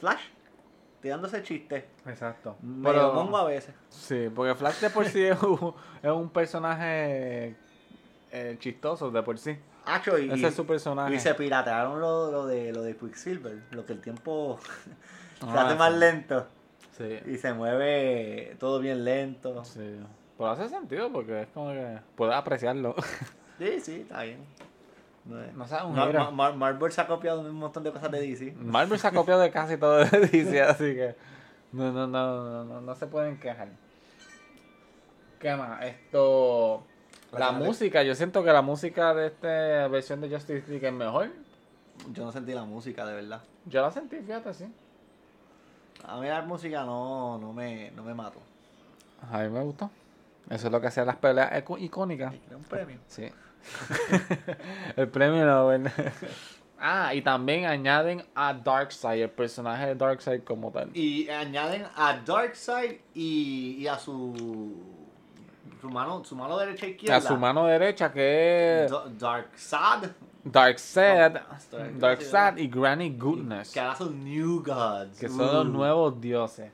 Flash. 0.00 0.22
tirándose 1.00 1.40
chistes. 1.44 1.84
Exacto. 2.04 2.56
Medio 2.60 3.12
mongo 3.12 3.36
a 3.36 3.44
veces. 3.44 3.72
Sí, 3.88 4.28
porque 4.34 4.56
Flash 4.56 4.80
de 4.80 4.90
por 4.90 5.04
sí 5.06 5.22
es 5.26 5.40
un, 5.40 5.74
es 6.02 6.10
un 6.10 6.28
personaje 6.30 7.54
eh, 8.32 8.56
chistoso 8.58 9.12
de 9.12 9.22
por 9.22 9.38
sí. 9.38 9.56
Hacho, 9.84 10.18
y, 10.18 10.30
Ese 10.30 10.48
es 10.48 10.54
su 10.54 10.64
personaje. 10.66 11.14
y 11.14 11.18
se 11.20 11.34
piratearon 11.34 12.00
lo, 12.00 12.30
lo 12.30 12.46
de 12.46 12.72
lo 12.72 12.82
de 12.82 12.96
Quicksilver, 12.96 13.62
lo 13.72 13.84
que 13.84 13.92
el 13.94 14.00
tiempo 14.00 14.58
se 15.40 15.46
Ah, 15.46 15.66
hace 15.66 15.74
más 15.76 15.92
lento 15.92 16.46
Sí. 16.96 17.18
y 17.26 17.36
se 17.38 17.52
mueve 17.52 18.56
todo 18.60 18.78
bien 18.78 19.04
lento. 19.04 19.64
Sí. 19.64 19.96
Pero 20.38 20.50
hace 20.50 20.68
sentido 20.68 21.10
porque 21.10 21.42
es 21.42 21.48
como 21.48 21.70
que 21.72 21.98
puedes 22.16 22.34
apreciarlo. 22.34 22.94
Sí, 23.58 23.80
sí, 23.80 24.00
está 24.00 24.22
bien. 24.22 24.38
No, 25.24 25.40
es- 25.40 25.52
No 25.54 25.66
sea 25.68 25.84
un 25.84 25.94
Ma- 25.94 26.06
giro. 26.06 26.18
Ma- 26.24 26.30
Mar- 26.32 26.56
Marvel 26.56 26.90
se 26.90 27.00
ha 27.00 27.06
copiado 27.06 27.40
un 27.42 27.54
montón 27.54 27.84
de 27.84 27.92
cosas 27.92 28.10
de 28.10 28.20
DC. 28.20 28.54
Marvel 28.58 28.98
se 28.98 29.06
ha 29.06 29.12
copiado 29.12 29.40
de 29.40 29.50
casi 29.52 29.76
todo 29.76 29.98
de 29.98 30.04
DC, 30.20 30.60
así 30.62 30.94
que 30.94 31.14
no, 31.72 31.92
no, 31.92 32.06
no, 32.08 32.42
no, 32.44 32.64
no, 32.64 32.80
no 32.80 32.94
se 32.96 33.06
pueden 33.06 33.38
quejar. 33.38 33.68
¿Qué 35.38 35.54
más? 35.54 35.82
Esto. 35.84 36.84
La 37.32 37.50
música, 37.50 38.02
yo 38.02 38.14
siento 38.14 38.44
que 38.44 38.52
la 38.52 38.60
música 38.60 39.14
de 39.14 39.28
esta 39.28 39.88
versión 39.88 40.20
de 40.20 40.28
Justice 40.28 40.68
League 40.68 40.86
es 40.86 40.92
mejor. 40.92 41.30
Yo 42.12 42.24
no 42.24 42.32
sentí 42.32 42.52
la 42.52 42.64
música, 42.64 43.06
de 43.06 43.14
verdad. 43.14 43.42
Yo 43.64 43.80
la 43.80 43.90
sentí, 43.90 44.16
fíjate, 44.18 44.52
sí. 44.52 44.66
A 46.06 46.20
mí 46.20 46.26
la 46.26 46.42
música 46.42 46.84
no, 46.84 47.38
no, 47.38 47.52
me, 47.52 47.90
no 47.92 48.02
me 48.02 48.12
mato. 48.12 48.40
A 49.30 49.38
mí 49.38 49.48
me 49.48 49.60
gustó. 49.60 49.90
Eso 50.50 50.66
es 50.66 50.72
lo 50.72 50.80
que 50.80 50.88
hacían 50.88 51.06
las 51.06 51.16
peleas 51.16 51.50
icónicas. 51.78 52.34
Era 52.46 52.56
un 52.56 52.64
premio. 52.64 52.98
Sí. 53.06 53.30
el 54.96 55.08
premio 55.08 55.46
Nobel. 55.46 55.90
ah, 56.80 57.14
y 57.14 57.22
también 57.22 57.64
añaden 57.64 58.24
a 58.34 58.52
Darkseid, 58.52 59.22
el 59.22 59.30
personaje 59.30 59.86
de 59.86 59.94
Darkseid 59.94 60.42
como 60.42 60.70
tal. 60.70 60.94
Y 60.94 61.28
añaden 61.30 61.86
a 61.94 62.20
Darkseid 62.26 63.00
y, 63.14 63.76
y 63.78 63.86
a 63.86 63.98
su, 63.98 65.01
su 65.82 65.90
mano, 65.90 66.22
su 66.24 66.36
mano 66.36 66.56
derecha 66.58 66.86
e 66.86 66.90
izquierda. 66.90 67.16
A 67.16 67.20
su 67.20 67.36
mano 67.36 67.66
derecha 67.66 68.12
que 68.12 68.84
es 68.84 68.90
Da- 68.90 69.04
Darkseid. 69.18 70.10
Darkseid, 70.44 71.32
Darkseid. 71.32 71.90
Darkseid 71.98 72.56
y 72.58 72.68
Granny 72.68 73.10
Goodness, 73.18 73.72
Que 73.72 73.80
ahora 73.80 73.96
son 73.96 74.22
New 74.24 74.62
Gods. 74.64 75.18
que 75.18 75.28
son 75.28 75.52
los 75.52 75.66
nuevos 75.66 76.20
dioses. 76.20 76.70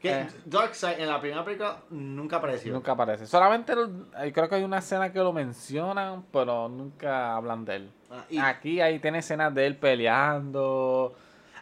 Que 0.00 0.20
Eh. 0.20 0.28
Darkseid 0.44 1.00
en 1.00 1.08
la 1.08 1.20
primera 1.20 1.44
película 1.44 1.78
nunca 1.90 2.36
apareció. 2.36 2.72
Nunca 2.72 2.92
aparece. 2.92 3.26
Solamente 3.26 3.74
lo- 3.74 3.90
eh, 4.22 4.32
creo 4.32 4.48
que 4.48 4.54
hay 4.54 4.62
una 4.62 4.78
escena 4.78 5.12
que 5.12 5.18
lo 5.18 5.32
mencionan, 5.32 6.24
pero 6.32 6.68
nunca 6.68 7.34
hablan 7.36 7.64
de 7.64 7.74
él. 7.76 7.90
Ah, 8.08 8.24
y- 8.30 8.38
Aquí 8.38 8.80
ahí 8.80 9.00
tiene 9.00 9.18
escenas 9.18 9.52
de 9.52 9.66
él 9.66 9.76
peleando. 9.76 11.12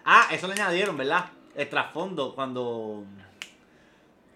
Ah, 0.04 0.26
eso 0.30 0.46
le 0.46 0.52
añadieron, 0.52 0.94
¿verdad? 0.96 1.24
El 1.56 1.68
trasfondo 1.70 2.34
cuando. 2.34 3.04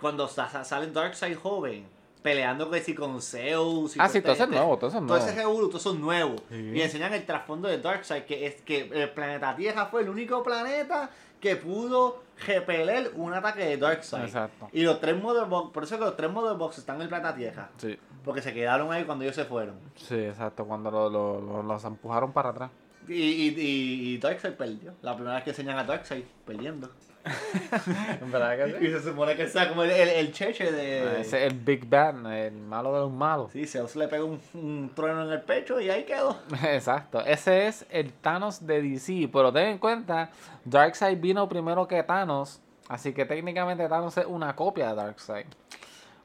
Cuando 0.03 0.29
sa- 0.29 0.51
sa- 0.51 0.65
sale 0.65 0.89
Darkseid 0.89 1.37
joven, 1.39 1.87
peleando 2.23 2.71
que 2.71 2.81
si 2.83 2.95
con 2.95 3.23
Zeus. 3.23 3.97
y 3.97 4.01
Ah, 4.01 4.09
sí, 4.09 4.21
todo 4.21 4.33
eso 4.33 4.43
es 4.45 4.49
este- 4.49 4.57
nuevo, 4.57 4.77
todo 4.77 4.89
eso 4.91 4.99
es 4.99 5.07
Todo 5.07 5.17
nuevo. 5.17 5.27
ese 5.31 5.35
revolú, 5.37 5.69
todo 5.69 5.79
eso 5.79 5.93
es 5.95 5.99
nuevo. 5.99 6.37
Sí. 6.51 6.73
Y 6.75 6.83
enseñan 6.83 7.15
el 7.15 7.25
trasfondo 7.25 7.69
de 7.69 7.79
Darkseid, 7.79 8.25
que 8.25 8.47
es 8.47 8.61
que 8.63 8.91
el 8.93 9.09
planeta 9.11 9.57
Tierra 9.57 9.87
fue 9.87 10.03
el 10.03 10.09
único 10.11 10.43
planeta 10.43 11.09
que 11.41 11.57
pudo 11.57 12.23
repeler 12.47 13.13
un 13.17 13.33
ataque 13.35 13.65
de 13.65 13.77
Darkseid. 13.77 14.25
Exacto. 14.25 14.69
Y 14.73 14.83
los 14.83 15.01
tres 15.01 15.21
Mother 15.21 15.47
Box, 15.47 15.73
por 15.73 15.85
eso 15.85 15.99
que 15.99 16.05
los 16.05 16.17
tres 16.17 16.31
Mother 16.31 16.57
Box 16.57 16.79
están 16.79 16.97
en 16.97 17.03
el 17.03 17.09
planeta 17.09 17.35
Tierra. 17.35 17.71
Sí, 17.79 17.99
Porque 18.25 18.41
se 18.43 18.53
quedaron 18.55 18.93
ahí 18.93 19.03
cuando 19.05 19.25
ellos 19.25 19.35
se 19.35 19.45
fueron. 19.45 19.75
sí, 19.97 20.15
exacto. 20.15 20.65
Cuando 20.65 20.91
lo- 20.93 21.11
lo- 21.11 21.41
lo- 21.41 21.63
los 21.65 21.85
empujaron 21.85 22.33
para 22.33 22.51
atrás. 22.51 22.71
Y, 23.09 23.15
y, 23.15 23.49
y, 23.49 24.15
y 24.15 24.19
Darkseid 24.19 24.53
perdió. 24.55 24.95
La 25.03 25.15
primera 25.17 25.35
vez 25.35 25.43
que 25.45 25.51
enseñan 25.51 25.77
a 25.79 25.83
Darkseid 25.83 26.23
perdiendo. 26.47 26.89
¿En 27.25 28.31
verdad 28.33 28.57
que 28.79 28.85
Y 28.85 28.91
se 28.91 29.01
supone 29.03 29.37
que 29.37 29.47
sea 29.49 29.69
como 29.69 29.85
el, 29.85 29.91
el, 29.91 30.09
el 30.09 30.33
cheche 30.33 30.73
de. 30.73 31.01
Ah, 31.09 31.21
Ese 31.21 31.47
es 31.47 31.53
el 31.53 31.59
Big 31.59 31.89
Bad, 31.89 32.33
el 32.35 32.53
malo 32.55 32.93
de 32.93 33.01
los 33.01 33.13
malos. 33.13 33.53
Sí, 33.53 33.67
Zeus 33.67 33.95
le 33.97 34.09
pegó 34.09 34.27
un, 34.27 34.41
un 34.55 34.91
trueno 34.95 35.23
en 35.25 35.31
el 35.33 35.41
pecho 35.43 35.81
y 35.81 35.89
ahí 35.91 36.05
quedó. 36.05 36.37
Exacto. 36.65 37.21
Ese 37.25 37.69
es 37.69 37.87
el 37.91 38.13
Thanos 38.13 38.67
de 38.67 38.83
DC. 38.83 39.29
Pero 39.33 39.53
ten 39.53 39.69
en 39.69 39.79
cuenta, 39.79 40.31
Darkseid 40.65 41.19
vino 41.21 41.49
primero 41.49 41.87
que 41.87 42.03
Thanos. 42.03 42.61
Así 42.89 43.13
que 43.13 43.25
técnicamente 43.25 43.89
Thanos 43.89 44.17
es 44.19 44.27
una 44.27 44.55
copia 44.57 44.89
de 44.89 44.97
Darkseid. 44.97 45.47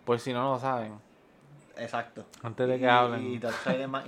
Por 0.03 0.19
si 0.19 0.33
no 0.33 0.53
lo 0.53 0.59
saben. 0.59 0.93
Exacto. 1.77 2.25
Antes 2.41 2.67
de 2.67 2.79
que 2.79 2.85
Y- 2.85 2.89
hablen. 2.89 3.25
Y 3.27 3.37
Darkseid 3.37 3.81
es 3.81 3.87
más. 3.87 4.03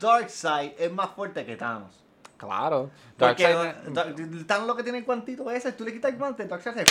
Darkseid 0.00 0.72
es 0.78 0.92
más 0.92 1.10
fuerte 1.10 1.46
que 1.46 1.56
Thanos. 1.56 2.01
Claro. 2.42 2.90
Porque 3.16 3.44
Darkseid, 3.92 4.46
Thanos 4.46 4.66
lo 4.66 4.74
que 4.74 4.82
tiene 4.82 4.98
el 4.98 5.04
guantito 5.04 5.48
ese, 5.48 5.70
tú 5.72 5.84
le 5.84 5.92
quitas 5.92 6.10
el 6.10 6.18
guante, 6.18 6.44
Darkseid 6.44 6.76
hace. 6.76 6.84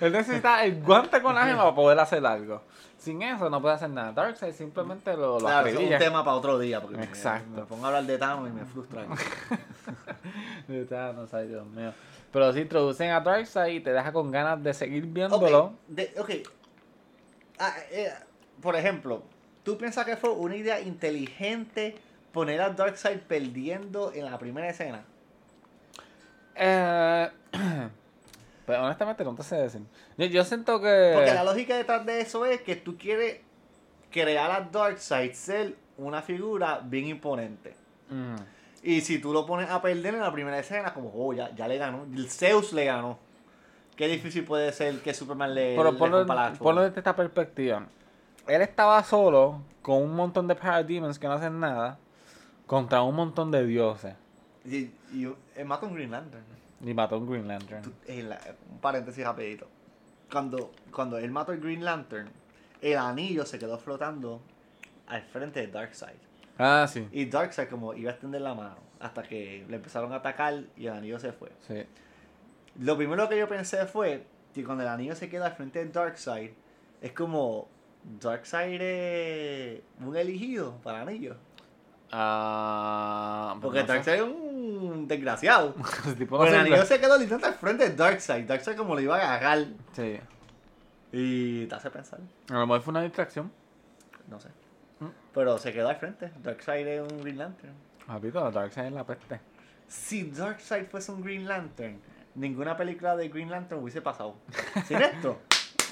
él 0.00 0.12
necesita 0.12 0.64
el 0.64 0.82
guante 0.82 1.22
con 1.22 1.32
la 1.32 1.46
gema 1.46 1.62
para 1.62 1.74
poder 1.76 2.00
hacer 2.00 2.26
algo. 2.26 2.62
Sin 2.98 3.22
eso 3.22 3.48
no 3.48 3.62
puede 3.62 3.76
hacer 3.76 3.90
nada. 3.90 4.10
Darkseid 4.10 4.52
simplemente 4.52 5.12
lo, 5.16 5.38
lo 5.38 5.46
Claro, 5.46 5.68
es 5.68 5.76
un 5.76 5.96
tema 5.96 6.24
para 6.24 6.36
otro 6.36 6.58
día. 6.58 6.80
Porque 6.82 7.00
Exacto. 7.04 7.60
Me, 7.60 7.62
pongo 7.66 7.84
a 7.84 7.88
hablar 7.88 8.04
de 8.04 8.18
Thanos 8.18 8.48
y 8.48 8.52
me 8.52 8.64
frustra. 8.64 9.04
De 10.66 10.84
Thanos, 10.86 11.32
ay 11.32 11.46
Dios 11.46 11.66
mío. 11.66 11.92
Pero 12.32 12.52
si 12.52 12.60
introducen 12.60 13.10
a 13.10 13.20
Darkseid 13.20 13.76
y 13.76 13.80
te 13.80 13.92
deja 13.92 14.12
con 14.12 14.32
ganas 14.32 14.60
de 14.60 14.74
seguir 14.74 15.06
viéndolo. 15.06 15.64
Ok, 15.64 15.72
de- 15.86 16.14
ok. 16.18 16.30
Ah, 17.60 17.74
eh, 17.92 18.12
por 18.60 18.74
ejemplo, 18.74 19.22
¿tú 19.62 19.78
piensas 19.78 20.04
que 20.04 20.16
fue 20.16 20.30
una 20.30 20.56
idea 20.56 20.80
inteligente 20.80 21.96
poner 22.34 22.60
a 22.60 22.68
Darkseid 22.68 23.20
perdiendo 23.20 24.12
en 24.12 24.26
la 24.26 24.36
primera 24.38 24.68
escena? 24.68 25.04
Eh, 26.54 27.30
pero 28.66 28.82
honestamente 28.84 29.24
no 29.24 29.34
te 29.34 29.42
sé 29.42 29.56
decir. 29.56 29.80
Yo, 30.18 30.26
yo 30.26 30.44
siento 30.44 30.80
que. 30.82 31.12
Porque 31.14 31.32
la 31.32 31.44
lógica 31.44 31.78
detrás 31.78 32.04
de 32.04 32.20
eso 32.20 32.44
es 32.44 32.60
que 32.60 32.76
tú 32.76 32.98
quieres 32.98 33.40
crear 34.10 34.50
a 34.50 34.60
Darkseid 34.60 35.32
ser 35.32 35.76
una 35.96 36.20
figura 36.20 36.80
bien 36.84 37.06
imponente. 37.06 37.74
Mm, 38.10 38.34
Y 38.82 39.00
si 39.00 39.18
tú 39.18 39.32
lo 39.32 39.46
pones 39.46 39.70
a 39.70 39.80
perder 39.80 40.14
en 40.14 40.20
la 40.20 40.32
primera 40.32 40.58
escena, 40.58 40.92
como, 40.92 41.10
oh, 41.14 41.32
ya, 41.32 41.54
ya 41.54 41.66
le 41.66 41.78
ganó. 41.78 42.04
El 42.12 42.28
Zeus 42.28 42.72
le 42.72 42.84
ganó. 42.84 43.18
Qué 43.96 44.08
difícil 44.08 44.44
puede 44.44 44.72
ser 44.72 45.00
que 45.00 45.14
Superman 45.14 45.54
le, 45.54 45.76
Pero 45.76 45.96
ponlo, 45.96 46.26
ponlo 46.58 46.82
desde 46.82 46.98
esta 46.98 47.14
perspectiva. 47.14 47.86
Él 48.48 48.60
estaba 48.60 49.02
solo 49.04 49.62
con 49.82 50.02
un 50.02 50.14
montón 50.16 50.48
de 50.48 50.56
Parademons 50.56 51.18
que 51.18 51.28
no 51.28 51.34
hacen 51.34 51.60
nada 51.60 51.98
contra 52.66 53.02
un 53.02 53.14
montón 53.14 53.50
de 53.50 53.64
dioses. 53.66 54.14
Y, 54.64 54.90
y 55.12 55.28
él 55.56 55.64
mata 55.66 55.86
un 55.86 55.94
Green 55.94 56.10
Lantern. 56.10 56.44
Y 56.80 56.94
mató 56.94 57.14
a 57.16 57.18
un 57.18 57.28
Green 57.30 57.46
Lantern. 57.48 57.82
Tú- 57.82 57.92
la- 58.06 58.40
un 58.70 58.78
paréntesis 58.78 59.24
rapidito. 59.24 59.66
Cuando, 60.30 60.72
cuando 60.90 61.18
él 61.18 61.30
mató 61.30 61.52
el 61.52 61.60
Green 61.60 61.84
Lantern, 61.84 62.28
el 62.80 62.96
anillo 62.98 63.44
se 63.46 63.58
quedó 63.58 63.78
flotando 63.78 64.40
al 65.06 65.22
frente 65.22 65.60
de 65.60 65.68
Darkseid. 65.68 66.16
Ah, 66.58 66.86
sí. 66.88 67.06
Y 67.12 67.26
Darkseid 67.26 67.68
como 67.68 67.94
iba 67.94 68.10
a 68.10 68.12
extender 68.12 68.40
la 68.40 68.54
mano 68.54 68.76
hasta 69.00 69.22
que 69.22 69.64
le 69.68 69.76
empezaron 69.76 70.12
a 70.12 70.16
atacar 70.16 70.64
y 70.76 70.86
el 70.86 70.92
anillo 70.94 71.18
se 71.18 71.32
fue. 71.32 71.50
Sí. 71.66 71.84
Lo 72.80 72.96
primero 72.96 73.28
que 73.28 73.38
yo 73.38 73.48
pensé 73.48 73.86
fue 73.86 74.24
que 74.54 74.64
cuando 74.64 74.82
el 74.82 74.88
anillo 74.88 75.14
se 75.14 75.28
queda 75.28 75.46
al 75.46 75.52
frente 75.52 75.84
de 75.84 75.90
Darkseid, 75.90 76.50
es 77.02 77.12
como 77.12 77.68
Darkseid 78.20 78.80
es 78.80 79.80
un 80.00 80.16
elegido 80.16 80.76
para 80.82 81.02
el 81.02 81.08
anillo. 81.08 81.36
Ah, 82.16 83.56
Porque 83.60 83.80
no. 83.80 83.86
Darkseid 83.86 84.14
es 84.14 84.22
un 84.22 85.08
desgraciado. 85.08 85.74
Tipo 86.18 86.38
no 86.38 86.44
sirve. 86.44 86.58
anillo 86.58 86.84
se 86.84 87.00
quedó 87.00 87.18
literalmente 87.18 87.46
al 87.48 87.54
frente 87.54 87.90
de 87.90 87.96
Darkseid. 87.96 88.46
Darkseid 88.46 88.76
como 88.76 88.94
lo 88.94 89.00
iba 89.00 89.16
a 89.16 89.34
agarrar. 89.34 89.66
Sí. 89.92 90.20
Y 91.10 91.66
te 91.66 91.74
hace 91.74 91.90
pensar. 91.90 92.20
A 92.50 92.54
lo 92.54 92.66
mejor 92.68 92.82
fue 92.82 92.92
una 92.92 93.02
distracción. 93.02 93.50
No 94.28 94.38
sé. 94.38 94.48
¿Mm? 95.00 95.08
Pero 95.34 95.58
se 95.58 95.72
quedó 95.72 95.88
al 95.88 95.96
frente. 95.96 96.30
Darkseid 96.40 96.86
es 96.86 97.00
un 97.00 97.20
Green 97.20 97.36
Lantern. 97.38 97.72
Papito, 98.06 98.48
Darkseid 98.48 98.86
es 98.86 98.92
la 98.92 99.04
peste. 99.04 99.40
Si 99.88 100.30
Darkseid 100.30 100.86
fuese 100.86 101.10
un 101.10 101.20
Green 101.20 101.48
Lantern, 101.48 102.00
ninguna 102.36 102.76
película 102.76 103.16
de 103.16 103.28
Green 103.28 103.50
Lantern 103.50 103.82
hubiese 103.82 104.00
pasado. 104.02 104.36
Sin 104.86 105.02
esto. 105.02 105.40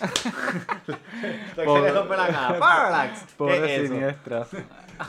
Darkseid 1.57 1.83
le 1.83 1.93
rompe 1.93 2.17
la 2.17 2.27
cara. 2.29 2.59
Parallax. 2.61 3.25
Pobre 3.37 3.89
siniestro. 3.89 4.47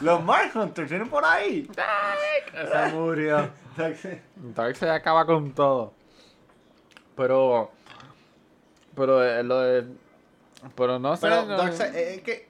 Los 0.01 0.23
Mark 0.23 0.51
Hunters 0.55 0.89
vienen 0.89 1.09
por 1.09 1.23
ahí. 1.25 1.67
Se 2.53 2.91
murió. 2.93 3.49
Darkseid- 3.77 4.21
Darkseid 4.35 4.89
acaba 4.91 5.25
con 5.25 5.51
todo. 5.53 5.93
Pero. 7.15 7.71
Pero 8.95 9.23
eh, 9.23 9.43
lo 9.43 9.59
de. 9.61 9.85
Pero 10.75 10.99
no 10.99 11.15
sé. 11.15 11.21
Pero 11.27 11.45
no- 11.45 11.57
Darkseid, 11.57 11.95
eh, 11.95 12.15
es 12.15 12.21
que 12.21 12.47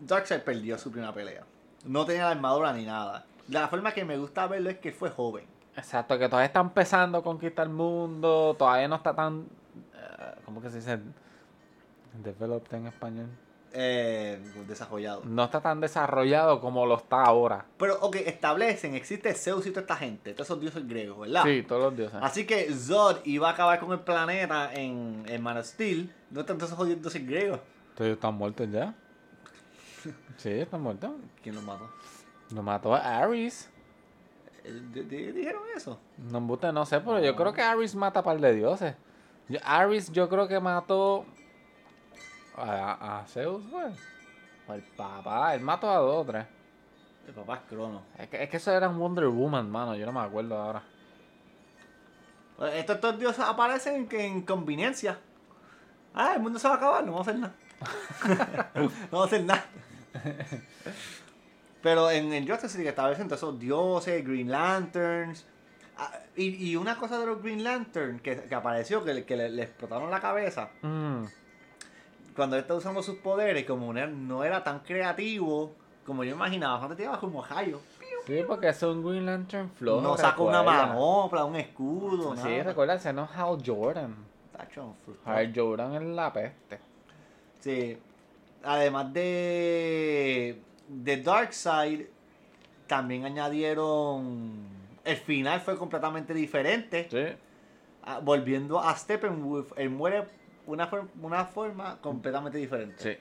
Darkseid 0.00 0.40
perdió 0.42 0.78
su 0.78 0.90
primera 0.90 1.12
pelea. 1.12 1.44
No 1.84 2.04
tenía 2.04 2.24
la 2.24 2.30
armadura 2.32 2.72
ni 2.72 2.84
nada. 2.84 3.24
La 3.48 3.68
forma 3.68 3.92
que 3.92 4.04
me 4.04 4.16
gusta 4.18 4.46
verlo 4.46 4.70
es 4.70 4.78
que 4.78 4.92
fue 4.92 5.10
joven. 5.10 5.44
Exacto, 5.76 6.18
que 6.18 6.26
todavía 6.28 6.46
está 6.46 6.60
empezando 6.60 7.18
a 7.18 7.22
conquistar 7.22 7.66
el 7.66 7.72
mundo. 7.72 8.54
Todavía 8.58 8.88
no 8.88 8.96
está 8.96 9.14
tan. 9.14 9.46
eh, 9.94 10.34
¿Cómo 10.44 10.60
que 10.60 10.68
se 10.70 10.76
dice? 10.76 10.98
Developed 12.22 12.74
en 12.76 12.86
español. 12.88 13.28
Eh, 13.72 14.40
desarrollado. 14.66 15.22
No 15.24 15.44
está 15.44 15.60
tan 15.60 15.80
desarrollado 15.80 16.60
como 16.60 16.86
lo 16.86 16.96
está 16.96 17.22
ahora. 17.22 17.66
Pero, 17.78 17.98
ok, 18.00 18.16
establecen, 18.16 18.94
existe 18.94 19.32
Zeus 19.34 19.66
y 19.66 19.70
toda 19.70 19.82
esta 19.82 19.96
gente, 19.96 20.32
todos 20.32 20.46
esos 20.48 20.60
dioses 20.60 20.86
griegos, 20.88 21.18
¿verdad? 21.20 21.44
Sí, 21.44 21.62
todos 21.62 21.82
los 21.82 21.96
dioses. 21.96 22.18
Así 22.22 22.46
que 22.46 22.72
Zod 22.72 23.18
iba 23.24 23.48
a 23.48 23.52
acabar 23.52 23.78
con 23.80 23.92
el 23.92 24.00
planeta 24.00 24.72
en, 24.74 25.24
en 25.26 25.42
Man 25.42 25.58
of 25.58 25.66
Steel. 25.66 26.12
¿No 26.30 26.40
están 26.40 26.58
todos 26.58 26.72
esos 26.72 26.86
dioses 26.86 27.26
griegos? 27.26 27.60
Entonces 27.90 28.14
están 28.14 28.34
muertos 28.34 28.68
ya. 28.70 28.94
Sí, 30.36 30.50
están 30.50 30.80
muertos. 30.82 31.10
¿Quién 31.42 31.54
los 31.56 31.64
mató? 31.64 31.90
Lo 32.54 32.62
mató 32.62 32.94
a 32.94 33.18
Ares. 33.18 33.68
Eh, 34.64 34.80
di- 34.92 35.02
di- 35.02 35.32
¿Dijeron 35.32 35.62
eso? 35.76 35.98
No, 36.16 36.40
no 36.40 36.86
sé, 36.86 37.00
pero 37.00 37.20
yo 37.20 37.34
creo 37.34 37.52
que 37.52 37.60
Ares 37.62 37.94
mata 37.94 38.20
a 38.20 38.22
par 38.22 38.38
de 38.40 38.54
dioses. 38.54 38.94
Ares 39.64 40.12
yo 40.12 40.28
creo 40.28 40.46
que 40.46 40.60
mató 40.60 41.24
a, 42.58 43.20
a 43.20 43.26
Zeus, 43.26 43.64
pues. 43.70 43.94
O 44.66 44.74
el 44.74 44.82
papá, 44.82 45.54
él 45.54 45.60
mató 45.62 45.90
a 45.90 45.96
dos 45.98 46.22
o 46.22 46.30
tres. 46.30 46.46
El 47.26 47.34
papá 47.34 47.56
es 47.56 47.60
Crono. 47.68 48.02
Es 48.18 48.28
que, 48.28 48.42
es 48.42 48.50
que 48.50 48.56
eso 48.58 48.72
era 48.72 48.88
un 48.88 48.98
Wonder 48.98 49.26
Woman, 49.28 49.70
mano, 49.70 49.94
yo 49.96 50.06
no 50.06 50.12
me 50.12 50.20
acuerdo 50.20 50.56
ahora. 50.56 50.82
Pues 52.56 52.74
Estos, 52.74 52.96
estos 52.96 53.18
dioses 53.18 53.44
aparecen 53.44 54.08
que 54.08 54.24
en 54.26 54.42
conveniencia. 54.42 55.18
Ah, 56.14 56.32
el 56.34 56.40
mundo 56.42 56.58
se 56.58 56.66
va 56.68 56.74
a 56.74 56.76
acabar, 56.78 57.04
no 57.04 57.12
vamos 57.12 57.28
a 57.28 57.30
hacer 57.30 57.40
nada. 57.40 57.54
no 58.74 58.90
vamos 59.10 59.24
a 59.24 59.24
hacer 59.26 59.44
nada. 59.44 59.64
Pero 61.82 62.10
en, 62.10 62.32
en 62.32 62.48
Justice 62.48 62.76
League 62.76 62.88
establecen 62.90 63.28
todos 63.28 63.40
esos 63.40 63.58
dioses, 63.58 64.24
Green 64.26 64.50
Lanterns. 64.50 65.46
Ah, 65.96 66.12
y, 66.36 66.70
y 66.70 66.76
una 66.76 66.96
cosa 66.96 67.18
de 67.18 67.26
los 67.26 67.42
Green 67.42 67.62
Lanterns 67.62 68.20
que, 68.22 68.42
que 68.44 68.54
apareció, 68.54 69.04
que, 69.04 69.14
le- 69.14 69.24
que 69.24 69.36
le, 69.36 69.48
le 69.50 69.62
explotaron 69.62 70.10
la 70.10 70.20
cabeza. 70.20 70.70
Mm, 70.82 71.24
Cuando 72.38 72.54
él 72.54 72.62
está 72.62 72.74
usando 72.76 73.02
sus 73.02 73.16
poderes, 73.16 73.64
como 73.64 73.92
no 73.92 73.98
era, 73.98 74.06
no 74.06 74.44
era 74.44 74.62
tan 74.62 74.78
creativo 74.78 75.74
como 76.06 76.22
yo 76.22 76.36
imaginaba, 76.36 76.80
antes 76.80 76.98
tiraba 76.98 77.18
como 77.18 77.44
Hayo. 77.44 77.80
Sí, 78.28 78.44
porque 78.46 78.68
es 78.68 78.80
un 78.84 79.04
Green 79.04 79.26
Lantern 79.26 79.70
flojo. 79.72 80.00
no 80.00 80.16
sacó 80.16 80.44
una 80.44 80.62
manopla, 80.62 81.44
un 81.44 81.56
escudo. 81.56 82.36
Sí, 82.36 82.48
nada. 82.48 82.62
recuerda, 82.62 82.94
ese 82.94 83.12
no 83.12 83.24
es 83.24 83.30
Hal 83.32 83.58
Jordan. 83.66 84.14
Hal 85.24 85.52
Jordan 85.52 85.94
es 85.96 86.02
la 86.02 86.32
peste. 86.32 86.78
Sí. 87.58 87.98
Además 88.62 89.12
de, 89.12 90.62
de 90.86 91.16
Darkseid, 91.22 92.06
también 92.86 93.24
añadieron. 93.24 94.68
El 95.04 95.16
final 95.16 95.60
fue 95.60 95.76
completamente 95.76 96.32
diferente. 96.34 97.08
Sí. 97.10 97.36
Ah, 98.04 98.20
Volviendo 98.22 98.78
a 98.78 98.94
Steppenwolf, 98.94 99.72
él 99.76 99.90
muere 99.90 100.26
una, 100.68 100.86
for- 100.86 101.08
una 101.20 101.44
forma 101.44 101.98
completamente 102.00 102.58
diferente. 102.58 102.96
Sí. 103.02 103.18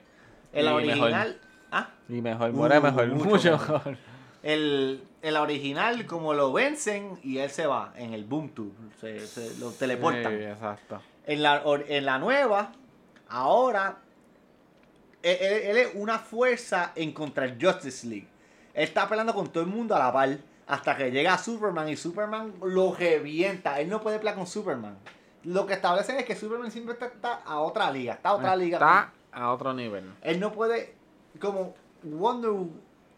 En 0.53 0.65
la 0.65 0.71
Y 0.71 0.85
mejor. 0.85 1.01
original. 1.03 1.41
Ah, 1.71 1.89
Y 2.07 2.21
mejor, 2.21 2.51
muere 2.53 2.79
Uh, 2.79 2.81
mejor, 2.81 3.07
mucho 3.07 3.29
mucho 3.29 3.51
mejor. 3.51 3.75
mejor. 3.77 3.97
el, 4.43 5.03
en 5.21 5.33
la 5.33 5.41
original, 5.41 6.05
como 6.05 6.33
lo 6.33 6.53
vencen 6.53 7.19
y 7.23 7.39
él 7.39 7.49
se 7.49 7.65
va 7.67 7.91
en 7.97 8.13
el 8.13 8.23
Boom 8.23 8.49
Tube. 8.51 8.71
Se, 9.01 9.19
se 9.27 9.57
lo 9.59 9.71
teleportan. 9.71 10.37
Sí, 10.37 10.43
exacto. 10.43 11.01
En 11.25 11.41
la, 11.43 11.61
en 11.87 12.05
la 12.05 12.19
nueva, 12.19 12.71
ahora, 13.27 13.97
él, 15.23 15.37
él- 15.41 15.61
él 15.71 15.77
es 15.77 15.89
una 15.95 16.19
fuerza 16.19 16.91
en 16.95 17.11
contra 17.11 17.45
el 17.45 17.57
Justice 17.63 18.07
League. 18.07 18.27
Él 18.73 18.83
está 18.83 19.09
peleando 19.09 19.33
con 19.33 19.47
todo 19.51 19.63
el 19.63 19.69
mundo 19.69 19.95
a 19.95 19.99
la 19.99 20.11
par. 20.13 20.37
Hasta 20.67 20.97
que 20.97 21.11
llega 21.11 21.37
Superman 21.37 21.87
y 21.87 21.95
Superman 21.95 22.53
lo 22.61 22.93
revienta. 22.93 23.79
Él 23.79 23.89
no 23.89 24.01
puede 24.01 24.17
pelear 24.19 24.35
con 24.35 24.45
Superman. 24.47 24.97
Lo 25.47 25.65
que 25.65 25.73
establecen 25.75 26.17
es 26.17 26.25
que 26.25 26.35
Superman 26.35 26.69
siempre 26.71 26.93
está, 26.93 27.05
está 27.05 27.35
a 27.45 27.59
otra 27.59 27.89
liga. 27.89 28.13
Está 28.15 28.29
a 28.29 28.33
otra 28.35 28.53
liga. 28.55 28.77
Está 28.77 29.13
a 29.31 29.51
otro 29.53 29.73
nivel. 29.73 30.13
Él 30.21 30.41
no 30.41 30.51
puede, 30.51 30.93
como 31.39 31.73
Wonder, 32.03 32.51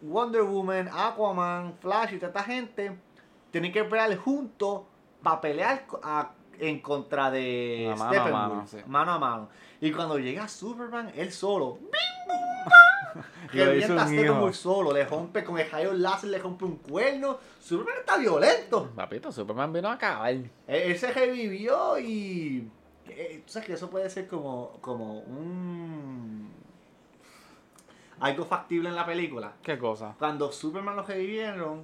Wonder 0.01 0.43
Woman, 0.43 0.89
Aquaman, 0.93 1.73
Flash 1.79 2.13
y 2.13 2.17
toda 2.17 2.27
esta 2.27 2.43
gente, 2.43 2.95
tienen 3.49 3.71
que 3.71 3.83
pelear 3.83 4.15
juntos 4.17 4.81
para 5.23 5.41
pelear 5.41 5.85
a- 6.03 6.31
en 6.59 6.79
contra 6.81 7.31
de 7.31 7.95
mano 7.97 8.21
a 8.21 8.29
mano, 8.29 8.67
sí. 8.67 8.77
mano 8.85 9.11
a 9.13 9.17
mano. 9.19 9.49
Y 9.81 9.91
cuando 9.91 10.17
llega 10.19 10.47
Superman, 10.47 11.11
él 11.15 11.31
solo, 11.31 11.79
revienta 13.51 14.05
a 14.05 14.13
hijo. 14.13 14.53
solo, 14.53 14.91
le 14.93 15.05
rompe 15.05 15.43
con 15.43 15.57
el 15.57 15.69
rayo 15.69 15.93
láser, 15.93 16.29
le 16.29 16.37
rompe 16.37 16.65
un 16.65 16.75
cuerno. 16.77 17.37
Superman 17.59 17.95
está 17.99 18.17
violento. 18.17 18.91
Papito, 18.95 19.31
Superman 19.31 19.71
vino 19.73 19.87
a 19.89 19.93
acabar. 19.93 20.29
Él, 20.31 20.49
él 20.67 20.97
se 20.97 21.11
revivió 21.11 21.97
y. 21.97 22.67
eh, 23.07 23.41
Tú 23.45 23.53
sabes 23.53 23.67
que 23.67 23.73
eso 23.73 23.89
puede 23.89 24.09
ser 24.09 24.27
como, 24.27 24.77
como 24.81 25.19
un. 25.19 26.49
Algo 28.19 28.43
factible 28.45 28.89
en 28.89 28.95
la 28.95 29.05
película. 29.05 29.53
¿Qué 29.63 29.77
cosa? 29.79 30.13
Cuando 30.19 30.51
Superman 30.51 30.97
lo 30.97 31.03
revivieron, 31.03 31.83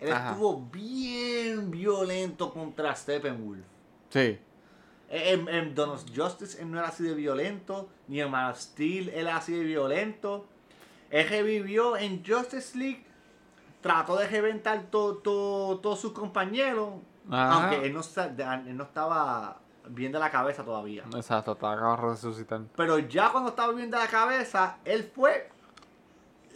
él 0.00 0.12
Ajá. 0.12 0.32
estuvo 0.32 0.60
bien 0.70 1.70
violento 1.70 2.52
contra 2.52 2.94
Steppenwolf. 2.94 3.64
Sí. 4.10 4.38
En, 5.14 5.46
en 5.48 5.74
Dawn 5.74 5.90
of 5.90 6.04
Justice 6.16 6.58
él 6.60 6.70
no 6.70 6.78
era 6.78 6.88
así 6.88 7.02
de 7.02 7.12
violento, 7.14 7.88
ni 8.08 8.20
en 8.22 8.30
Man 8.30 8.50
of 8.50 8.58
Steel 8.58 9.10
él 9.10 9.26
era 9.26 9.36
así 9.36 9.52
de 9.52 9.62
violento. 9.62 10.46
Él 11.10 11.28
revivió 11.28 11.98
en 11.98 12.24
Justice 12.26 12.78
League, 12.78 13.04
trató 13.82 14.16
de 14.16 14.26
reventar 14.26 14.84
to- 14.90 15.16
to- 15.18 15.78
todos 15.82 16.00
sus 16.00 16.12
compañeros, 16.12 16.94
Ajá. 17.30 17.52
aunque 17.70 17.86
él 17.86 17.92
no, 17.92 18.00
está- 18.00 18.24
él 18.66 18.74
no 18.76 18.84
estaba 18.84 19.58
bien 19.88 20.12
de 20.12 20.18
la 20.18 20.30
cabeza 20.30 20.64
todavía. 20.64 21.04
Exacto, 21.14 21.50
acabo 21.52 21.96
de 22.06 22.08
resucitar. 22.14 22.62
Pero 22.74 22.98
ya 23.00 23.30
cuando 23.30 23.50
estaba 23.50 23.72
bien 23.74 23.90
de 23.90 23.98
la 23.98 24.06
cabeza, 24.06 24.78
él 24.86 25.10
fue, 25.14 25.50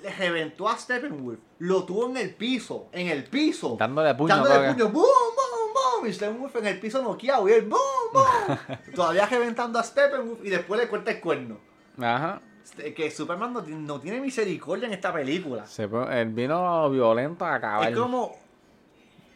le 0.03 0.11
reventó 0.14 0.66
a 0.69 0.79
Steppenwolf, 0.79 1.40
lo 1.59 1.85
tuvo 1.85 2.07
en 2.09 2.16
el 2.16 2.35
piso, 2.35 2.87
en 2.92 3.09
el 3.09 3.25
piso. 3.25 3.77
Dándole 3.79 4.14
puño. 4.14 4.29
Dándole 4.35 4.73
puño, 4.73 4.85
boom, 4.88 5.05
boom, 5.05 5.75
boom. 6.01 6.07
Y 6.09 6.12
Steppenwolf 6.14 6.57
en 6.57 6.66
el 6.69 6.81
piso 6.81 7.03
noqueado. 7.03 7.49
Y 7.49 7.53
él, 7.53 7.62
boom, 7.66 7.81
boom. 8.12 8.59
Todavía 8.95 9.27
reventando 9.27 9.79
a 9.79 9.83
Steppenwolf. 9.83 10.45
Y 10.45 10.51
después 10.51 10.81
le 10.81 10.88
corta 10.88 11.11
el 11.11 11.21
cuerno. 11.21 11.59
Ajá. 11.99 12.40
Este, 12.62 12.92
Que 12.95 13.11
Superman 13.11 13.53
no, 13.53 13.62
tiene- 13.62 13.81
no 13.81 14.01
tiene 14.01 14.21
misericordia 14.21 14.87
en 14.88 14.95
esta 14.95 15.12
película. 15.12 15.66
Se 15.66 15.85
él 15.85 16.29
vino 16.33 16.90
violento 16.90 17.45
a 17.45 17.55
acabar. 17.55 17.88
Es 17.90 17.97
como. 17.97 18.35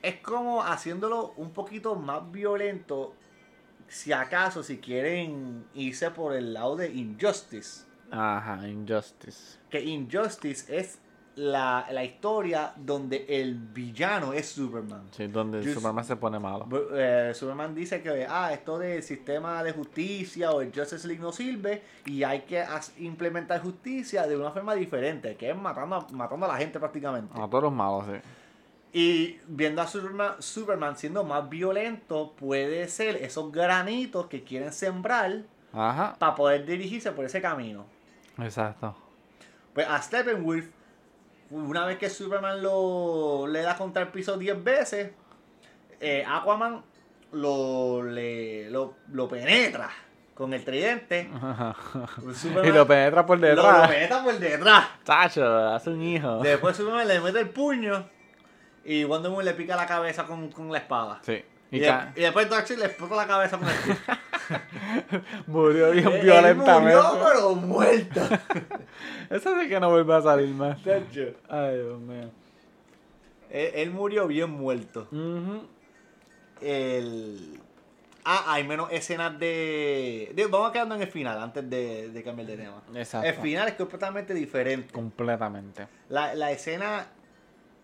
Es 0.02 0.16
como 0.20 0.62
haciéndolo 0.62 1.34
un 1.36 1.52
poquito 1.52 1.94
más 1.94 2.30
violento. 2.32 3.14
Si 3.86 4.12
acaso, 4.12 4.62
si 4.62 4.78
quieren 4.78 5.66
irse 5.74 6.10
por 6.10 6.34
el 6.34 6.54
lado 6.54 6.76
de 6.76 6.88
Injustice. 6.90 7.84
Ajá, 8.10 8.66
Injustice. 8.66 9.58
Que 9.68 9.80
Injustice 9.82 10.76
es 10.78 10.98
la, 11.40 11.86
la 11.90 12.04
historia 12.04 12.74
donde 12.76 13.24
el 13.26 13.54
villano 13.54 14.34
es 14.34 14.50
Superman. 14.50 15.04
Sí, 15.10 15.26
donde 15.26 15.72
Superman 15.72 16.04
se 16.04 16.16
pone 16.16 16.38
malo. 16.38 16.68
Eh, 16.92 17.32
Superman 17.34 17.74
dice 17.74 18.02
que 18.02 18.26
ah, 18.28 18.52
esto 18.52 18.78
del 18.78 19.02
sistema 19.02 19.62
de 19.62 19.72
justicia 19.72 20.52
o 20.52 20.60
el 20.60 20.70
Justice 20.70 21.08
League 21.08 21.22
no 21.22 21.32
sirve 21.32 21.82
y 22.04 22.24
hay 22.24 22.42
que 22.42 22.62
implementar 22.98 23.62
justicia 23.62 24.26
de 24.26 24.36
una 24.36 24.50
forma 24.50 24.74
diferente, 24.74 25.34
que 25.36 25.48
es 25.48 25.56
matando 25.56 25.96
a, 25.96 26.06
matando 26.12 26.44
a 26.44 26.50
la 26.50 26.56
gente 26.58 26.78
prácticamente. 26.78 27.32
A 27.40 27.48
todos 27.48 27.64
los 27.64 27.72
malos, 27.72 28.04
sí. 28.04 28.20
Y 28.92 29.40
viendo 29.46 29.80
a 29.80 29.86
Superman, 29.86 30.32
Superman 30.40 30.98
siendo 30.98 31.24
más 31.24 31.48
violento, 31.48 32.34
puede 32.38 32.86
ser 32.88 33.16
esos 33.16 33.50
granitos 33.50 34.26
que 34.26 34.44
quieren 34.44 34.74
sembrar 34.74 35.44
para 35.72 36.34
poder 36.34 36.66
dirigirse 36.66 37.12
por 37.12 37.24
ese 37.24 37.40
camino. 37.40 37.86
Exacto. 38.38 38.94
Pues 39.72 39.86
a 39.88 40.02
Steppenwolf, 40.02 40.66
una 41.50 41.84
vez 41.84 41.98
que 41.98 42.08
Superman 42.10 42.62
lo 42.62 43.46
le 43.46 43.62
da 43.62 43.76
contra 43.76 44.02
el 44.02 44.08
piso 44.08 44.36
10 44.36 44.62
veces, 44.64 45.10
eh, 46.00 46.24
Aquaman 46.26 46.82
lo, 47.32 48.02
le, 48.02 48.70
lo, 48.70 48.94
lo 49.12 49.28
penetra 49.28 49.90
con 50.34 50.54
el 50.54 50.64
tridente. 50.64 51.28
Superman 52.34 52.64
y 52.66 52.72
lo 52.72 52.86
penetra 52.86 53.26
por 53.26 53.38
lo- 53.38 53.54
lo 53.54 53.62
detrás. 53.62 53.88
penetra 53.90 54.22
por 54.24 54.38
detrás. 54.38 54.84
Tacho, 55.04 55.44
hace 55.68 55.90
un 55.90 56.02
hijo. 56.02 56.38
Después 56.38 56.76
Superman 56.76 57.06
le 57.06 57.20
mete 57.20 57.40
el 57.40 57.48
puño 57.50 58.08
y 58.84 59.04
Wonder 59.04 59.30
Woman 59.30 59.44
le 59.44 59.54
pica 59.54 59.76
la 59.76 59.86
cabeza 59.86 60.24
con, 60.24 60.50
con 60.50 60.72
la 60.72 60.78
espada. 60.78 61.18
Sí. 61.22 61.44
Y, 61.70 61.76
Y, 61.76 61.80
de- 61.80 61.86
ca- 61.86 62.12
y 62.16 62.20
después 62.22 62.50
Darkseid 62.50 62.78
le 62.78 62.86
explota 62.86 63.14
la 63.16 63.26
cabeza 63.26 63.58
puño. 63.58 63.70
murió 65.46 65.90
bien 65.92 66.08
Él 66.08 66.20
violentamente. 66.22 66.96
murió, 67.00 67.24
pero 67.24 67.54
muerto. 67.54 68.20
Eso 69.30 69.60
sí 69.60 69.68
que 69.68 69.78
no 69.80 69.90
vuelve 69.90 70.14
a 70.14 70.22
salir 70.22 70.48
más. 70.54 70.78
Ay, 70.86 71.76
Dios 71.76 72.00
mío. 72.00 72.30
él, 73.50 73.70
él 73.74 73.90
murió 73.90 74.26
bien 74.26 74.50
muerto. 74.50 75.06
Ujú. 75.12 75.62
el 76.60 77.60
ah 78.24 78.52
hay 78.52 78.64
menos 78.64 78.88
escenas 78.92 79.38
de, 79.38 80.30
de- 80.34 80.46
vamos 80.46 80.72
quedando 80.72 80.94
en 80.94 81.00
el 81.02 81.08
final 81.08 81.40
antes 81.40 81.68
de, 81.70 82.10
de 82.10 82.22
cambiar 82.22 82.48
de 82.48 82.56
tema 82.58 82.82
Exacto. 82.94 83.26
el 83.26 83.34
final 83.36 83.66
es 83.68 83.74
completamente 83.74 84.34
diferente 84.34 84.92
Completamente. 84.92 85.86
la, 86.10 86.34
la 86.34 86.50
escena 86.52 87.06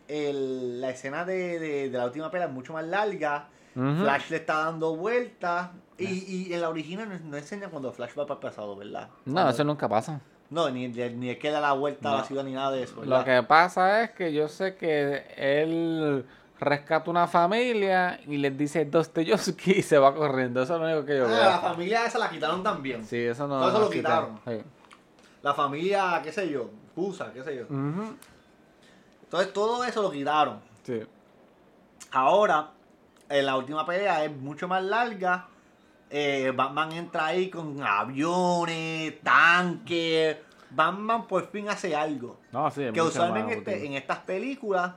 el- 0.09 0.79
la 0.83 0.91
escena 0.91 1.25
de, 1.25 1.59
de- 1.59 1.89
de 1.91 1.99
la 1.99 2.05
última 2.05 2.31
pelea 2.31 2.49
es 2.49 2.53
mucho 2.53 2.75
más 2.75 2.85
larga 2.85 3.49
Flash 3.77 4.31
le 4.31 4.37
está 4.37 4.65
dando 4.65 4.97
vueltas 4.97 5.69
y, 5.99 6.47
y 6.49 6.53
en 6.55 6.61
la 6.63 6.71
original 6.71 7.09
no, 7.09 7.19
no 7.31 7.37
enseña 7.37 7.69
cuando 7.69 7.93
Flash 7.93 8.11
va 8.19 8.25
para 8.27 8.35
el 8.35 8.41
pasado 8.41 8.75
verdad 8.77 9.09
No, 9.27 9.35
Cuando- 9.35 9.51
eso 9.51 9.65
nunca 9.65 9.89
pasa. 9.89 10.21
No, 10.49 10.71
ni, 10.71 10.89
ni 10.89 11.29
es 11.31 11.39
que 11.39 11.51
da 11.51 11.61
la 11.61 11.73
vuelta 11.73 12.09
a 12.09 12.13
la 12.13 12.19
No. 12.21 12.25
ciudad 12.25 12.45
ni 12.45 12.53
nada 12.53 12.71
de 12.71 12.85
eso. 12.85 13.05
Lo 13.05 13.25
que 13.25 13.43
pasa 13.43 14.03
es 14.05 14.13
que 14.13 14.33
yo 14.33 14.49
sé 14.49 14.77
que 14.77 15.25
él 15.37 16.25
rescata 16.61 17.11
una 17.11 17.27
familia 17.27 18.19
y 18.27 18.37
les 18.39 18.57
dice 18.57 18.85
Dostoyevsky 18.87 19.73
y 19.73 19.83
se 19.83 19.99
va 19.99 20.15
corriendo. 20.15 20.63
Eso 20.63 20.75
es 20.77 20.81
lo 20.81 20.87
único 20.87 21.05
que 21.05 21.19
yo 21.19 21.27
Ah, 21.27 21.31
la 21.31 21.49
veo. 21.49 21.61
familia 21.61 22.07
esa 22.07 22.19
la 22.19 22.31
quitaron 22.31 22.63
también. 22.63 23.05
Sí, 23.05 23.17
eso 23.19 23.47
no 23.49 23.59
Todo 23.59 23.69
eso 23.71 23.79
lo 23.81 23.91
quitaron. 23.91 24.41
sí. 24.47 24.63
La 25.43 25.53
familia, 25.53 26.21
qué 26.25 26.33
sé 26.33 26.49
yo, 26.49 26.71
Pusa, 26.95 27.31
qué 27.33 27.43
sé 27.45 27.57
yo. 27.57 27.63
Entonces 29.25 29.53
todo 29.53 29.85
eso 29.85 30.01
lo 30.03 30.11
quitaron. 30.11 30.61
sí. 30.85 31.03
Ahora, 32.13 32.71
la 33.29 33.57
última 33.57 33.85
pelea 33.85 34.25
es 34.25 34.37
mucho 34.37 34.69
más 34.69 34.83
larga. 34.83 35.49
Eh, 36.11 36.53
Batman 36.55 36.93
entra 36.93 37.27
ahí 37.27 37.51
con 37.51 37.83
aviones, 37.83 39.21
tanques. 39.23 40.37
Batman 40.71 41.27
por 41.27 41.51
fin 41.51 41.69
hace 41.69 41.95
algo. 41.95 42.39
No, 42.53 42.71
sí, 42.71 42.85
que 42.93 43.03
usualmente 43.03 43.87
en 43.87 43.95
estas 43.95 44.19
películas, 44.19 44.95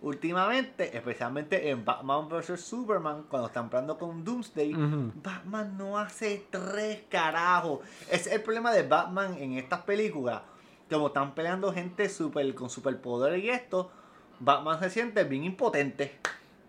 últimamente, 0.00 0.96
especialmente 0.96 1.70
en 1.70 1.84
Batman 1.84 2.28
vs. 2.28 2.60
Superman, 2.60 3.24
cuando 3.28 3.48
están 3.48 3.68
peleando 3.68 3.98
con 3.98 4.24
Doomsday. 4.24 4.74
Batman 5.14 5.76
no 5.76 5.98
hace 5.98 6.46
tres 6.50 7.02
carajos. 7.08 7.80
Ese 8.10 8.30
es 8.30 8.36
el 8.36 8.42
problema 8.42 8.72
de 8.72 8.82
Batman 8.82 9.36
en 9.38 9.54
estas 9.54 9.82
películas. 9.82 10.42
Como 10.90 11.08
están 11.08 11.34
peleando 11.34 11.72
gente 11.72 12.08
super, 12.08 12.54
con 12.54 12.70
superpoder 12.70 13.38
y 13.38 13.50
esto, 13.50 13.90
Batman 14.38 14.78
se 14.78 14.90
siente 14.90 15.24
bien 15.24 15.44
impotente. 15.44 16.18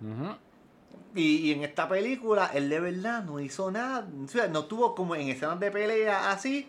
Ujú. 0.02 0.36
Y, 1.18 1.38
y 1.50 1.52
en 1.52 1.64
esta 1.64 1.88
película, 1.90 2.52
él 2.54 2.70
de 2.70 2.80
verdad 2.80 3.24
no 3.24 3.40
hizo 3.40 3.72
nada. 3.72 4.08
O 4.24 4.28
sea, 4.28 4.48
no 4.48 4.66
tuvo 4.66 4.94
como 4.96 5.16
en 5.16 5.28
escenas 5.30 5.60
de 5.60 5.72
pelea 5.72 6.30
así 6.32 6.68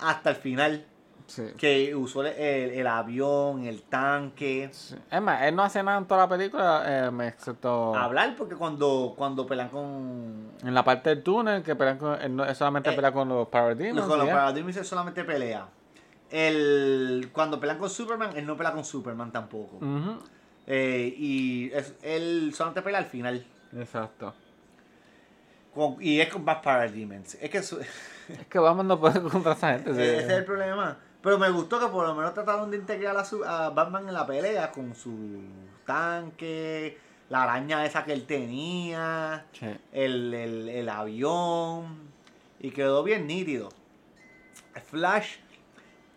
hasta 0.00 0.30
el 0.30 0.36
final. 0.36 0.86
Sí. 1.26 1.42
Que 1.56 1.94
usó 1.94 2.20
el, 2.22 2.28
el- 2.28 2.70
el 2.72 2.86
avión, 2.86 3.64
el 3.64 3.82
tanque. 3.82 4.68
Sí. 4.72 4.94
Es 5.10 5.22
más, 5.22 5.40
él 5.42 5.54
no 5.56 5.62
hace 5.62 5.82
nada 5.82 5.96
en 5.98 6.04
toda 6.06 6.20
la 6.22 6.28
película, 6.28 6.82
eh, 6.86 7.10
excepto 7.28 7.94
Hablar, 7.94 8.34
porque 8.36 8.54
cuando, 8.56 9.14
cuando 9.16 9.46
pelean 9.46 9.70
con. 9.70 10.50
en 10.62 10.74
la 10.74 10.84
parte 10.84 11.08
del 11.10 11.22
túnel, 11.22 11.62
que 11.62 11.74
pelean 11.76 11.96
con, 11.98 12.20
él, 12.20 12.36
no- 12.36 12.44
él 12.44 12.54
solamente 12.54 12.90
Eh, 12.90 12.92
pelea 12.94 13.12
con 13.12 13.28
los 13.28 13.48
Parademons. 13.48 14.06
con 14.06 14.18
los. 14.18 14.28
Paradigmas 14.28 14.76
él 14.76 14.84
solamente 14.84 15.24
pelea. 15.24 15.66
El, 16.30 17.30
cuando 17.32 17.58
pelean 17.60 17.78
con 17.78 17.88
Superman, 17.88 18.30
él 18.36 18.44
no 18.44 18.56
pelea 18.56 18.72
con 18.72 18.84
Superman 18.84 19.30
tampoco. 19.32 19.78
Eh, 20.66 21.14
y 21.16 21.70
es- 21.72 21.94
él 22.02 22.52
solamente 22.54 22.82
pelea 22.82 23.00
al 23.00 23.06
final. 23.06 23.46
Exacto. 23.76 24.34
Con- 25.74 25.96
y 26.00 26.20
es 26.20 26.28
con 26.28 26.44
más 26.44 26.58
Parademons. 26.58 27.34
Es 27.40 27.50
que 27.50 27.62
su- 27.62 27.80
Es 28.28 28.46
que 28.48 28.58
Batman 28.58 28.88
no 28.88 28.98
puede 29.00 29.20
contra 29.20 29.52
esa 29.52 29.72
gente. 29.74 29.90
Ese 29.90 30.18
es 30.18 30.28
el 30.30 30.44
problema. 30.44 30.96
Pero 31.22 31.38
me 31.38 31.50
gustó 31.50 31.80
que 31.80 31.86
por 31.86 32.06
lo 32.06 32.14
menos 32.14 32.32
trataron 32.34 32.70
de 32.70 32.76
integrar 32.76 33.16
a, 33.16 33.24
su- 33.24 33.44
a 33.44 33.70
Batman 33.70 34.08
en 34.08 34.14
la 34.14 34.26
pelea 34.26 34.70
con 34.70 34.94
su 34.94 35.40
tanque, 35.86 36.98
la 37.28 37.42
araña 37.44 37.84
esa 37.84 38.04
que 38.04 38.12
él 38.12 38.26
tenía, 38.26 39.46
Sí. 39.52 39.66
el, 39.92 40.32
el- 40.34 40.68
el 40.68 40.88
avión. 40.88 42.12
Y 42.60 42.70
quedó 42.70 43.02
bien 43.02 43.26
nítido. 43.26 43.68
Flash 44.90 45.36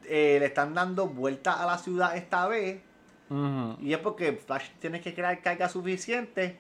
eh, 0.06 0.38
le 0.40 0.46
están 0.46 0.74
dando 0.74 1.08
vuelta 1.08 1.62
a 1.62 1.66
la 1.66 1.78
ciudad 1.78 2.16
esta 2.16 2.48
vez. 2.48 2.82
Y 3.82 3.92
es 3.92 3.98
porque 4.00 4.32
Flash 4.34 4.70
tiene 4.80 5.02
que 5.02 5.14
crear 5.14 5.42
carga 5.42 5.68
suficiente 5.68 6.58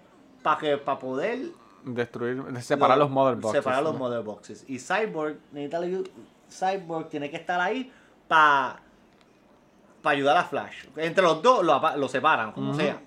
para 0.47 0.59
que 0.59 0.77
para 0.77 0.97
poder 0.99 1.39
Destruir, 1.83 2.41
separar 2.61 2.97
lo- 2.97 3.03
los 3.05 3.11
mother 3.11 3.35
boxes. 3.35 3.59
Separar 3.61 3.83
los 3.83 3.97
mother 3.97 4.21
boxes. 4.21 4.63
Y 4.67 4.79
Cyborg, 4.79 5.37
necesita 5.51 5.79
Cyborg 6.49 7.09
tiene 7.09 7.29
que 7.29 7.35
estar 7.37 7.59
ahí 7.59 7.91
para 8.29 8.79
ayudar 10.03 10.37
a 10.37 10.43
Flash. 10.45 10.85
Entre 10.95 11.21
los 11.21 11.41
dos 11.41 11.65
lo, 11.65 11.81
lo 11.97 12.07
separan, 12.07 12.53
como 12.53 12.73
sea. 12.73 13.01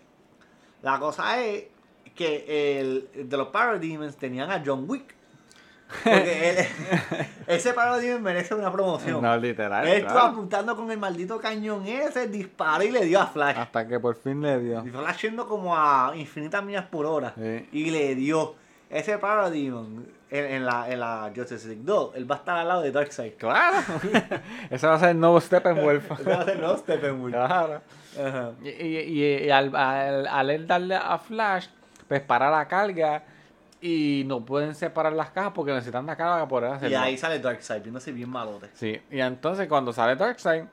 La 0.83 0.99
cosa 0.99 1.43
es 1.43 1.65
que 2.15 2.79
el, 2.81 3.29
de 3.29 3.37
los 3.39 3.49
Parademons 3.49 4.17
tenían 4.17 4.51
a 4.51 4.63
John 4.65 4.85
Wick. 4.87 5.15
Porque 6.05 6.51
él- 6.61 6.67
ese 7.47 7.73
Parademon 7.73 8.23
merece 8.23 8.55
una 8.55 8.71
promoción. 8.71 9.21
No, 9.23 9.37
literal. 9.37 9.87
él 9.87 9.95
estuvo 9.99 10.13
claro. 10.13 10.29
apuntando 10.29 10.77
con 10.77 10.91
el 10.91 10.99
maldito 10.99 11.39
cañón 11.41 11.87
ese, 11.87 12.29
disparó 12.29 12.85
y 12.85 12.91
le 12.91 13.05
dio 13.05 13.21
a 13.21 13.27
Flash. 13.27 13.57
Hasta 13.59 13.87
que 13.89 13.99
por 13.99 14.15
fin 14.17 14.41
le 14.41 14.61
dio. 14.61 14.85
Y 14.87 14.91
Flash 14.91 15.23
yendo 15.23 15.47
como 15.49 15.77
a 15.77 16.13
infinitas 16.15 16.63
millas 16.63 16.85
por 16.87 17.07
hora. 17.07 17.33
Sí. 17.37 17.69
Y 17.73 17.91
le 17.91 18.15
dio 18.15 18.55
ese 18.89 19.19
Parademon 19.19 20.07
en, 20.31 20.45
en 20.47 20.65
la, 20.67 20.89
en 20.91 21.01
la 21.01 21.31
Justice 21.35 21.67
League 21.67 21.83
2. 21.85 22.13
Él 22.15 22.31
va 22.31 22.37
a 22.37 22.39
estar 22.39 22.57
al 22.57 22.69
lado 22.69 22.83
de 22.83 22.93
Darkseid. 22.93 23.33
Claro. 23.35 23.79
Ese 24.71 24.87
va 24.87 24.95
a 24.95 24.99
ser 25.01 25.11
el 25.11 25.21
nuevo 25.21 25.41
Steppenwolf. 25.41 26.11
Ese 26.21 26.31
va 26.31 26.41
a 26.43 26.45
ser 26.45 26.59
no 26.61 26.77
Steppenwolf. 26.77 27.35
claro. 27.35 27.81
Y, 28.63 28.69
y, 28.69 28.99
y- 28.99 29.45
y 29.47 29.51
al, 29.51 29.75
al, 29.75 30.27
al 30.27 30.51
él 30.51 30.67
darle 30.67 30.95
a 30.97 31.19
Flash, 31.19 31.67
pues 32.09 32.21
para 32.21 32.51
la 32.51 32.67
carga 32.67 33.23
y 33.83 34.25
no 34.27 34.45
pueden 34.45 34.75
separar 34.75 35.13
las 35.15 35.31
cajas 35.31 35.53
porque 35.55 35.73
necesitan 35.73 36.05
la 36.07 36.17
carga 36.17 36.35
para 36.35 36.49
poder 36.49 36.71
hacerlo. 36.73 36.91
Y 36.97 37.01
ahí 37.01 37.17
sale 37.17 37.39
Darkseid, 37.39 37.83
viéndose 37.83 38.13
bien 38.13 38.29
malote. 38.29 38.69
Sí, 38.75 39.01
y 39.11 39.21
entonces 39.21 39.69
cuando 39.69 39.93
sale 39.93 40.17
Darkseid, 40.17 40.65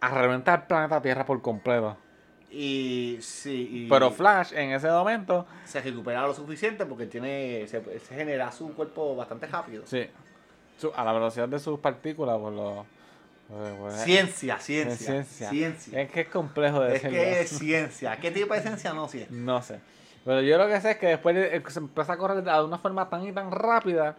arrebenta 0.00 0.54
el 0.54 0.62
planeta 0.62 1.00
Tierra 1.02 1.24
por 1.26 1.40
completo. 1.42 1.96
Y 2.50 3.18
sí, 3.20 3.68
y 3.72 3.88
Pero 3.88 4.10
Flash 4.10 4.52
en 4.54 4.70
ese 4.72 4.88
momento, 4.88 5.46
se 5.64 5.80
recupera 5.82 6.22
lo 6.26 6.32
suficiente 6.32 6.86
porque 6.86 7.06
tiene 7.06 7.66
se, 7.68 7.82
se 8.00 8.14
genera 8.14 8.50
su 8.52 8.72
cuerpo 8.74 9.14
bastante 9.16 9.46
rápido. 9.46 9.82
sí, 9.86 10.06
su- 10.78 10.92
a 10.94 11.04
la 11.04 11.12
velocidad 11.12 11.48
de 11.48 11.58
sus 11.58 11.78
partículas, 11.80 12.38
por 12.38 12.52
lo... 12.52 12.86
por- 13.48 13.74
por- 13.76 13.92
Ciencia, 13.92 14.58
ciencia, 14.60 14.92
es 14.94 14.98
ciencia. 15.28 15.50
ciencia. 15.50 16.00
Es 16.02 16.10
que 16.10 16.20
es 16.22 16.28
complejo 16.28 16.80
de 16.80 16.86
Es 16.96 17.02
decirlo. 17.02 17.18
que 17.18 17.40
es 17.40 17.50
ciencia. 17.50 18.16
¿Qué 18.18 18.30
tipo 18.30 18.54
de 18.54 18.60
ciencia 18.62 18.92
no 18.94 19.08
sé? 19.08 19.26
No 19.30 19.60
sé. 19.60 19.80
Pero 20.28 20.42
yo 20.42 20.58
lo 20.58 20.68
que 20.68 20.78
sé 20.78 20.90
es 20.90 20.98
que 20.98 21.06
después 21.06 21.34
de- 21.34 21.56
eh, 21.56 21.62
se 21.68 21.78
empieza 21.78 22.12
a 22.12 22.18
correr 22.18 22.44
de 22.44 22.62
una 22.62 22.76
forma 22.76 23.08
tan 23.08 23.26
y 23.26 23.32
tan 23.32 23.50
rápida 23.50 24.14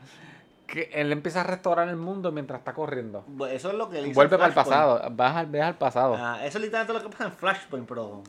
que 0.66 0.90
él 0.92 1.12
empieza 1.12 1.42
a 1.42 1.44
restaurar 1.44 1.88
el 1.88 1.98
mundo 1.98 2.32
mientras 2.32 2.62
está 2.62 2.74
corriendo. 2.74 3.24
Eso 3.52 3.70
es 3.70 3.76
lo 3.76 3.88
que 3.92 4.02
le 4.02 4.08
hizo 4.08 4.16
Vuelve 4.16 4.36
para 4.36 4.48
el 4.48 4.56
pasado, 4.56 5.08
vas 5.12 5.36
al, 5.36 5.76
pasado. 5.76 6.16
Ah, 6.18 6.40
eso 6.44 6.58
es 6.58 6.64
literalmente 6.64 6.94
lo 6.94 7.04
que 7.08 7.16
pasa 7.16 7.26
en 7.26 7.34
Flashpoint, 7.34 7.88
pero, 7.88 8.24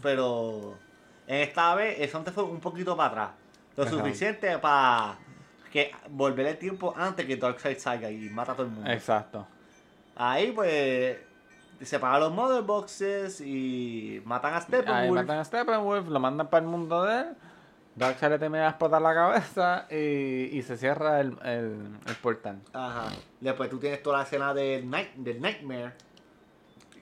pero 0.00 0.78
en 1.26 1.40
esta 1.40 1.74
vez 1.74 1.98
eso 1.98 2.16
antes 2.16 2.32
fue 2.32 2.44
un 2.44 2.60
poquito 2.60 2.96
para 2.96 3.08
atrás. 3.08 3.30
Lo 3.76 3.82
Ajá. 3.82 3.90
suficiente 3.90 4.56
para 4.58 5.18
que 5.72 5.90
volver 6.10 6.46
el 6.46 6.58
tiempo 6.58 6.94
antes 6.96 7.26
que 7.26 7.36
Darkseid 7.36 7.78
salga 7.78 8.08
y 8.08 8.30
mata 8.30 8.52
a 8.52 8.54
todo 8.54 8.66
el 8.66 8.72
mundo. 8.72 8.88
Exacto. 8.88 9.44
Ahí 10.14 10.52
pues 10.52 11.16
separan 11.82 12.20
los 12.20 12.32
Mother 12.32 12.62
Boxes 12.62 13.40
y 13.40 14.22
matan 14.24 14.54
a 14.54 14.56
Ahí 14.56 14.62
Steppenwolf. 14.62 15.14
matan 15.14 15.38
a 15.38 15.44
Steppenwolf, 15.44 16.08
lo 16.08 16.20
mandan 16.20 16.48
para 16.48 16.64
el 16.64 16.70
mundo 16.70 17.04
de 17.04 17.20
él. 17.20 17.26
Darkseid 17.96 18.30
le 18.30 18.38
termina 18.38 18.64
de 18.64 18.68
explotar 18.70 19.00
la 19.00 19.14
cabeza 19.14 19.86
y, 19.90 19.96
y 20.58 20.62
se 20.62 20.76
cierra 20.76 21.20
el, 21.20 21.36
el, 21.44 21.98
el 22.06 22.14
portal. 22.20 22.60
Ajá. 22.74 23.06
Después 23.40 23.70
tú 23.70 23.78
tienes 23.78 24.02
toda 24.02 24.18
la 24.18 24.24
escena 24.24 24.52
del, 24.52 24.88
night, 24.90 25.14
del 25.14 25.40
Nightmare. 25.40 25.92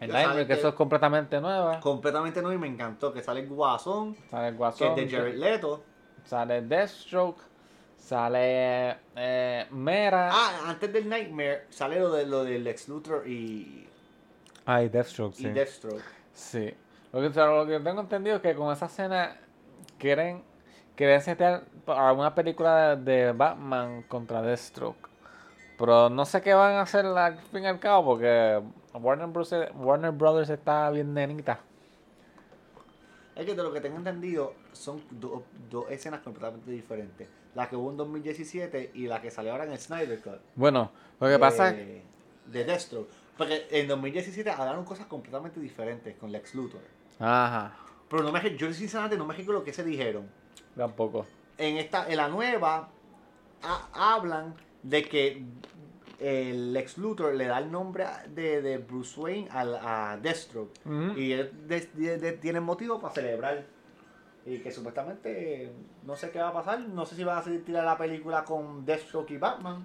El 0.00 0.06
Que 0.08 0.12
Nightmare, 0.12 0.46
que 0.46 0.52
eso 0.52 0.68
es 0.68 0.74
completamente 0.74 1.40
nueva. 1.40 1.80
completamente 1.80 2.40
nuevo 2.42 2.56
y 2.56 2.60
me 2.60 2.68
encantó 2.68 3.12
que 3.12 3.22
sale 3.22 3.40
el 3.40 3.48
Guasón, 3.48 4.16
Sale 4.30 4.48
el 4.48 4.54
que 4.54 4.58
Guasón, 4.58 4.98
es 4.98 5.10
de 5.10 5.16
Jared 5.16 5.34
Leto. 5.36 5.82
sale 6.24 6.62
Deathstroke, 6.62 7.40
sale 7.96 8.96
eh, 9.16 9.66
Mera. 9.70 10.30
Ah, 10.32 10.50
antes 10.68 10.92
del 10.92 11.08
Nightmare 11.08 11.66
sale 11.70 11.98
lo, 11.98 12.12
de, 12.12 12.26
lo 12.26 12.44
del 12.44 12.62
Lex 12.64 12.88
Luthor 12.88 13.26
y, 13.26 13.88
Deathstroke, 14.66 15.34
y 15.38 15.42
sí. 15.42 15.48
Deathstroke. 15.50 16.02
Sí. 16.32 16.74
Lo 17.12 17.20
que, 17.20 17.26
o 17.26 17.32
sea, 17.32 17.46
lo 17.46 17.66
que 17.66 17.78
tengo 17.80 18.00
entendido 18.00 18.36
es 18.36 18.42
que 18.42 18.54
con 18.54 18.72
esa 18.72 18.86
escena 18.86 19.36
quieren, 19.98 20.42
quieren 20.96 21.20
setear 21.20 21.64
una 21.86 22.34
película 22.34 22.96
de, 22.96 23.32
Batman 23.32 24.02
contra 24.02 24.42
Deathstroke. 24.42 25.08
Pero 25.78 26.08
no 26.08 26.24
sé 26.24 26.40
qué 26.40 26.54
van 26.54 26.74
a 26.74 26.82
hacer 26.82 27.04
al 27.04 27.38
fin 27.38 27.64
y 27.64 27.66
al 27.66 27.80
cabo 27.80 28.04
porque 28.12 28.62
Warner 28.94 29.26
Bros. 29.26 29.52
Warner 29.74 30.12
Brothers 30.12 30.50
está 30.50 30.88
bien 30.90 31.12
nenita. 31.12 31.60
Es 33.34 33.44
que 33.44 33.54
de 33.54 33.62
lo 33.62 33.72
que 33.72 33.80
tengo 33.80 33.96
entendido 33.96 34.54
son 34.72 35.02
do- 35.10 35.42
dos 35.68 35.90
escenas 35.90 36.20
completamente 36.20 36.70
diferentes. 36.70 37.28
La 37.56 37.68
que 37.68 37.74
hubo 37.76 37.90
en 37.90 37.96
2017 37.96 38.92
y 38.94 39.06
la 39.06 39.20
que 39.20 39.30
salió 39.30 39.52
ahora 39.52 39.64
en 39.64 39.72
el 39.72 39.78
Snyder 39.78 40.20
Cut. 40.20 40.40
Bueno, 40.54 40.92
lo 41.20 41.26
que 41.26 41.32
de, 41.32 41.38
pasa 41.38 41.70
es 41.70 42.02
De 42.46 42.64
Deathstroke. 42.64 43.10
Porque 43.36 43.66
en 43.70 43.88
2017 43.88 44.48
hablaron 44.50 44.84
cosas 44.84 45.06
completamente 45.06 45.58
diferentes 45.60 46.16
con 46.16 46.30
Lex 46.30 46.54
Luthor. 46.54 46.80
Ajá, 47.18 47.76
Pero 48.08 48.22
no 48.22 48.30
me, 48.32 48.56
yo 48.56 48.72
sinceramente 48.72 49.16
no 49.16 49.24
me 49.26 49.34
recuerdo 49.34 49.60
lo 49.60 49.64
que 49.64 49.72
se 49.72 49.82
dijeron. 49.84 50.28
tampoco. 50.76 51.26
En 51.58 51.76
esta 51.76 52.08
en 52.08 52.16
la 52.16 52.28
nueva 52.28 52.88
ha- 53.62 54.14
hablan 54.14 54.54
de 54.82 55.02
que 55.04 55.44
el 56.20 56.72
Lex 56.72 56.98
Luthor 56.98 57.34
le 57.34 57.46
da 57.46 57.58
el 57.58 57.70
nombre 57.70 58.06
de, 58.28 58.62
de 58.62 58.78
Bruce 58.78 59.18
Wayne 59.20 59.48
al, 59.50 59.74
a 59.76 60.16
Deathstroke. 60.20 60.72
Y 61.16 61.32
él 61.32 61.50
de- 61.68 61.88
de- 61.94 62.18
de- 62.18 62.32
tiene 62.32 62.60
motivo 62.60 63.00
para 63.00 63.12
celebrar. 63.14 63.64
Y 64.46 64.58
que 64.58 64.70
supuestamente 64.70 65.72
no 66.04 66.16
sé 66.16 66.30
qué 66.30 66.38
va 66.38 66.48
a 66.48 66.52
pasar. 66.52 66.80
No 66.80 67.06
sé 67.06 67.16
si 67.16 67.24
va 67.24 67.38
a 67.38 67.42
tirar 67.42 67.84
la 67.84 67.96
película 67.96 68.44
con 68.44 68.84
Deathstroke 68.84 69.30
y 69.32 69.38
Batman. 69.38 69.84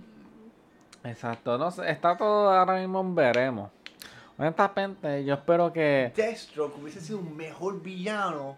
Exacto, 1.04 1.58
no 1.58 1.72
sé, 1.72 1.90
está 1.90 2.18
todo 2.18 2.52
ahora 2.52 2.78
mismo 2.80 3.00
en 3.02 3.16
veremos. 3.16 3.70
Honestamente, 4.38 5.24
yo 5.26 5.34
espero 5.36 5.72
que. 5.72 6.12
Deathstroke 6.16 6.78
hubiese 6.82 7.02
sido 7.02 7.20
un 7.20 7.36
mejor 7.36 7.82
villano 7.82 8.58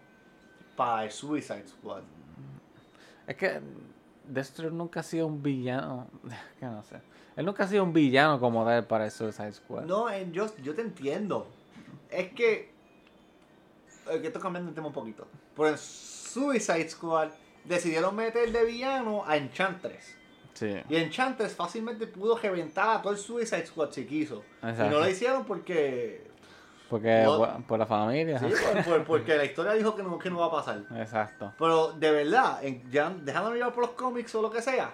para 0.76 1.04
el 1.04 1.10
Suicide 1.10 1.66
Squad. 1.66 2.02
Es 3.26 3.36
que 3.36 3.60
Deathstroke 4.28 4.72
nunca 4.72 5.00
ha 5.00 5.02
sido 5.02 5.26
un 5.26 5.42
villano. 5.42 6.06
Que 6.60 6.66
no 6.66 6.82
sé. 6.84 6.96
Él 7.36 7.46
nunca 7.46 7.64
ha 7.64 7.66
sido 7.66 7.82
un 7.82 7.92
villano 7.92 8.38
como 8.38 8.64
tal 8.64 8.84
para 8.86 9.06
el 9.06 9.10
Suicide 9.10 9.52
Squad. 9.52 9.84
No, 9.84 10.10
eh, 10.10 10.28
yo, 10.32 10.46
yo 10.62 10.74
te 10.74 10.82
entiendo. 10.82 11.46
Es 12.10 12.32
que. 12.32 12.70
eh, 14.10 14.20
que 14.20 14.26
estoy 14.26 14.42
cambiando 14.42 14.68
el 14.68 14.74
tema 14.74 14.88
un 14.88 14.92
poquito. 14.92 15.26
Por 15.56 15.68
el 15.68 15.78
Suicide 15.78 16.88
Squad 16.88 17.28
decidieron 17.64 18.14
meter 18.14 18.52
de 18.52 18.64
villano 18.64 19.24
a 19.26 19.36
Enchantress. 19.36 20.16
Sí. 20.54 20.76
Y 20.88 20.96
Enchantress 20.96 21.54
fácilmente 21.54 22.06
pudo 22.06 22.36
reventar 22.36 22.96
a 22.98 23.02
todo 23.02 23.12
el 23.12 23.18
Suicide 23.18 23.66
Squad 23.66 23.90
si 23.90 24.04
quiso. 24.06 24.42
Y 24.62 24.66
no 24.66 25.00
lo 25.00 25.08
hicieron 25.08 25.44
porque. 25.44 26.30
Porque 26.90 27.22
No. 27.22 27.38
por, 27.38 27.62
por 27.64 27.78
la 27.78 27.86
familia. 27.86 28.38
Sí, 28.38 28.46
por- 28.46 28.84
por- 28.84 29.04
porque 29.04 29.34
la 29.36 29.44
historia 29.46 29.72
dijo 29.72 29.96
que 29.96 30.02
no, 30.02 30.18
que 30.18 30.28
no 30.28 30.38
va 30.40 30.46
a 30.46 30.50
pasar. 30.50 30.82
Exacto. 30.96 31.52
Pero 31.58 31.92
de 31.92 32.10
verdad, 32.10 32.62
en, 32.62 32.82
ya, 32.90 33.08
dejándome 33.08 33.56
llevar 33.56 33.72
por 33.72 33.84
los 33.84 33.92
cómics 33.92 34.34
o 34.34 34.42
lo 34.42 34.50
que 34.50 34.60
sea, 34.60 34.92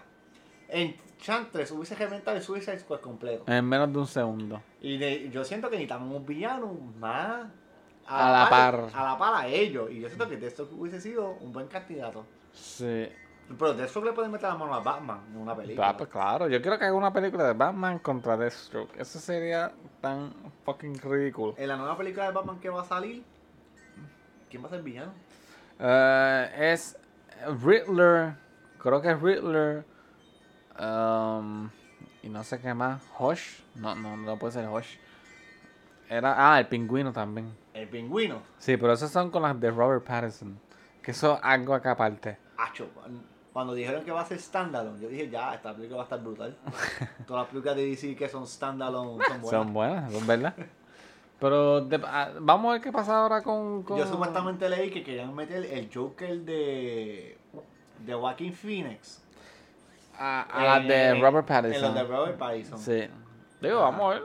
Enchantress 0.68 1.70
hubiese 1.72 1.94
reventado 1.96 2.36
el 2.36 2.42
Suicide 2.42 2.78
Squad 2.78 3.00
completo. 3.00 3.44
En 3.50 3.64
menos 3.64 3.92
de 3.92 3.98
un 3.98 4.06
segundo. 4.06 4.62
Y 4.80 4.96
de- 4.98 5.28
yo 5.30 5.44
siento 5.44 5.68
que 5.68 5.76
necesitamos 5.76 6.14
un 6.16 6.24
villano 6.24 6.72
más 6.98 7.46
A 8.06 8.30
la 8.30 8.48
par. 8.48 8.86
A 8.94 9.04
la 9.04 9.18
par 9.18 9.34
a 9.44 9.48
ellos. 9.48 9.90
Y 9.90 10.00
yo 10.00 10.08
siento 10.08 10.28
que 10.28 10.36
Deathstroke 10.36 10.72
hubiese 10.72 11.00
sido 11.00 11.32
un 11.40 11.52
buen 11.52 11.66
candidato. 11.66 12.24
Sí. 12.52 13.08
Pero 13.56 13.74
Deathstroke 13.74 14.06
le 14.06 14.12
puede 14.12 14.28
meter 14.28 14.48
la 14.48 14.56
mano 14.56 14.74
a 14.74 14.80
Batman 14.80 15.20
en 15.30 15.38
una 15.38 15.56
película. 15.56 15.88
Ah, 15.88 15.96
pues 15.96 16.10
claro, 16.10 16.48
yo 16.48 16.60
quiero 16.60 16.78
que 16.78 16.84
haga 16.84 16.94
una 16.94 17.12
película 17.12 17.44
de 17.44 17.54
Batman 17.54 17.98
contra 17.98 18.36
Deathstroke. 18.36 18.94
Eso 18.98 19.18
sería 19.18 19.72
tan 20.00 20.34
fucking 20.64 21.00
ridículo. 21.00 21.54
En 21.56 21.68
la 21.68 21.76
nueva 21.76 21.96
película 21.96 22.26
de 22.26 22.32
Batman 22.32 22.60
que 22.60 22.68
va 22.68 22.82
a 22.82 22.84
salir, 22.84 23.24
¿quién 24.50 24.62
va 24.62 24.66
a 24.66 24.70
ser 24.70 24.82
villano? 24.82 25.12
Eh, 25.78 26.72
es 26.72 26.98
Riddler, 27.62 28.34
creo 28.78 29.00
que 29.00 29.10
es 29.12 29.20
Riddler. 29.20 29.84
um, 30.78 31.70
y 32.22 32.28
no 32.28 32.44
sé 32.44 32.60
qué 32.60 32.74
más. 32.74 33.00
Hush, 33.18 33.60
no, 33.76 33.94
no, 33.94 34.16
no 34.16 34.38
puede 34.38 34.52
ser 34.52 34.68
Hush. 34.68 34.98
Era, 36.10 36.34
ah, 36.36 36.58
el 36.58 36.66
pingüino 36.66 37.12
también. 37.12 37.54
El 37.72 37.88
pingüino. 37.88 38.42
Sí, 38.58 38.76
pero 38.76 38.92
esos 38.92 39.10
son 39.10 39.30
con 39.30 39.42
las 39.42 39.58
de 39.58 39.70
Robert 39.70 40.04
Pattinson. 40.04 40.58
Que 41.02 41.12
eso 41.12 41.34
es 41.34 41.40
algo 41.42 41.74
acá 41.74 41.92
aparte. 41.92 42.38
Acho, 42.56 42.88
cuando 43.58 43.74
dijeron 43.74 44.04
que 44.04 44.12
va 44.12 44.20
a 44.20 44.24
ser 44.24 44.38
standalone, 44.38 45.00
yo 45.00 45.08
dije, 45.08 45.28
ya, 45.28 45.52
esta 45.52 45.74
película 45.74 45.96
va 45.96 46.02
a 46.02 46.04
estar 46.04 46.20
brutal. 46.22 46.56
Todas 47.26 47.42
las 47.42 47.48
películas 47.50 47.74
de 47.74 47.86
DC 47.86 48.14
que 48.14 48.28
son 48.28 48.46
standalone 48.46 49.08
son 49.26 49.40
buenas. 49.40 49.50
Son 49.50 49.72
buenas, 49.72 50.12
son 50.12 50.26
verdad. 50.28 50.54
Pero 51.40 51.80
de- 51.80 52.00
ah, 52.06 52.30
vamos 52.40 52.68
a 52.68 52.72
ver 52.74 52.82
qué 52.82 52.92
pasa 52.92 53.18
ahora 53.20 53.42
con. 53.42 53.82
con... 53.82 53.98
Yo 53.98 54.06
supuestamente 54.06 54.68
leí 54.68 54.90
que 54.92 55.02
querían 55.02 55.34
meter 55.34 55.64
el 55.64 55.90
Joker 55.92 56.38
de, 56.42 57.36
de 58.06 58.14
Joaquin 58.14 58.52
Phoenix. 58.52 59.22
A, 60.16 60.42
a 60.42 60.64
las 60.78 60.86
de 60.86 61.08
en- 61.08 61.20
Robert 61.20 61.50
En 61.50 61.56
los 61.56 61.62
Pattinson. 61.72 61.94
de 61.94 62.02
Robert 62.04 62.38
Pattinson. 62.38 62.78
Sí. 62.78 63.08
Digo, 63.60 63.80
vamos 63.80 64.02
a 64.02 64.14
ver. 64.14 64.22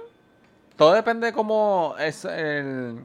Todo 0.75 0.93
depende 0.93 1.25
de 1.25 1.33
cómo 1.33 1.95
es 1.97 2.23
el, 2.25 2.99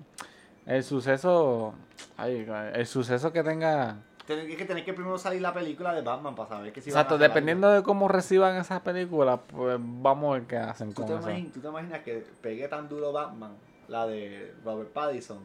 el 0.66 0.84
suceso. 0.84 1.72
Ay, 2.18 2.46
el 2.74 2.86
suceso 2.86 3.32
que 3.32 3.42
tenga. 3.42 3.96
Tiene 4.36 4.56
que 4.56 4.64
tener 4.66 4.84
que 4.84 4.92
primero 4.92 5.16
salir 5.16 5.40
la 5.40 5.54
película 5.54 5.94
de 5.94 6.02
Batman 6.02 6.34
para 6.34 6.50
saber 6.50 6.70
que 6.70 6.82
si 6.82 6.90
van 6.90 6.98
a 6.98 7.00
Exacto, 7.00 7.14
hacer 7.14 7.28
dependiendo 7.28 7.70
de 7.70 7.82
cómo 7.82 8.08
reciban 8.08 8.56
esas 8.56 8.80
películas, 8.82 9.40
pues 9.46 9.78
vamos 9.80 10.28
a 10.28 10.38
ver 10.38 10.46
qué 10.46 10.58
hacen. 10.58 10.90
¿Tú 10.92 10.96
con 10.96 11.06
te, 11.06 11.14
eso. 11.14 11.30
imaginas, 11.30 11.52
¿Tú 11.54 11.60
te 11.60 11.68
imaginas 11.68 12.00
que 12.02 12.26
pegue 12.42 12.68
tan 12.68 12.90
duro 12.90 13.10
Batman, 13.10 13.52
la 13.88 14.06
de 14.06 14.52
Robert 14.62 14.90
Pattinson, 14.90 15.38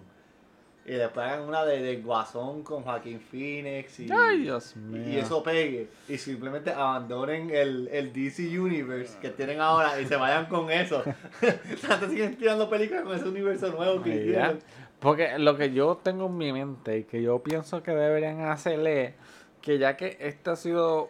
y 0.85 0.91
después 0.91 1.25
hagan 1.25 1.47
una 1.47 1.63
de, 1.63 1.81
de 1.81 2.01
Guasón 2.01 2.61
con 2.63 2.83
Joaquin 2.83 3.21
Phoenix 3.21 4.01
y, 4.01 4.11
Ay, 4.11 4.41
Dios 4.41 4.75
y 4.91 5.15
eso 5.15 5.41
pegue 5.41 5.87
y 6.09 6.17
simplemente 6.17 6.71
abandonen 6.71 7.51
el, 7.51 7.87
el 7.89 8.11
DC 8.11 8.59
Universe 8.59 9.17
que 9.21 9.29
tienen 9.29 9.61
ahora 9.61 10.01
y 10.01 10.05
se 10.05 10.17
vayan 10.17 10.47
con 10.47 10.69
eso. 10.69 11.01
Tanto 11.87 12.09
siguen 12.09 12.35
tirando 12.35 12.69
películas 12.69 13.03
con 13.03 13.15
ese 13.15 13.29
universo 13.29 13.69
nuevo 13.69 14.03
que 14.03 14.13
hicieron. 14.13 14.59
Porque 15.03 15.37
lo 15.37 15.57
que 15.57 15.73
yo 15.73 15.97
tengo 15.97 16.27
en 16.27 16.37
mi 16.37 16.53
mente 16.53 16.99
y 16.99 17.03
que 17.03 17.21
yo 17.21 17.39
pienso 17.39 17.83
que 17.83 17.91
deberían 17.91 18.39
hacer 18.39 18.79
es 18.87 19.13
que 19.61 19.77
ya 19.77 19.97
que 19.97 20.17
este 20.21 20.49
ha 20.49 20.55
sido 20.55 21.09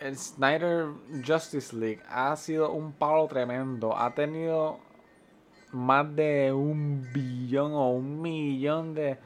el 0.00 0.18
Snyder 0.18 0.86
Justice 1.24 1.76
League 1.76 2.00
ha 2.08 2.34
sido 2.34 2.72
un 2.72 2.92
palo 2.92 3.28
tremendo, 3.28 3.96
ha 3.96 4.12
tenido 4.14 4.80
más 5.70 6.14
de 6.16 6.52
un 6.52 7.08
billón 7.14 7.72
o 7.72 7.92
un 7.92 8.20
millón 8.20 8.94
de, 8.94 9.18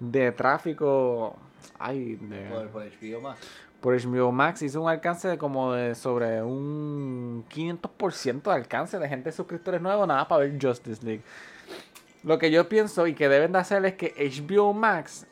de 0.00 0.32
tráfico 0.32 1.36
ay, 1.78 2.16
de, 2.16 2.48
Por, 2.48 2.68
por 2.68 2.82
HBO 2.82 3.20
más. 3.20 3.38
por 3.82 3.94
HBO 3.94 4.32
Max 4.32 4.62
hizo 4.62 4.80
un 4.80 4.88
alcance 4.88 5.28
de 5.28 5.36
como 5.36 5.74
de 5.74 5.94
sobre 5.94 6.42
un 6.42 7.44
500% 7.50 8.42
de 8.42 8.52
alcance 8.52 8.98
de 8.98 9.06
gente 9.06 9.30
suscriptores 9.32 9.82
nuevos 9.82 10.08
nada 10.08 10.26
para 10.26 10.44
ver 10.44 10.58
Justice 10.58 11.04
League. 11.04 11.22
Lo 12.26 12.38
que 12.40 12.50
yo 12.50 12.68
pienso 12.68 13.06
y 13.06 13.14
que 13.14 13.28
deben 13.28 13.52
de 13.52 13.58
hacer 13.60 13.84
es 13.86 13.94
que 13.94 14.12
HBO 14.18 14.72
Max, 14.72 15.28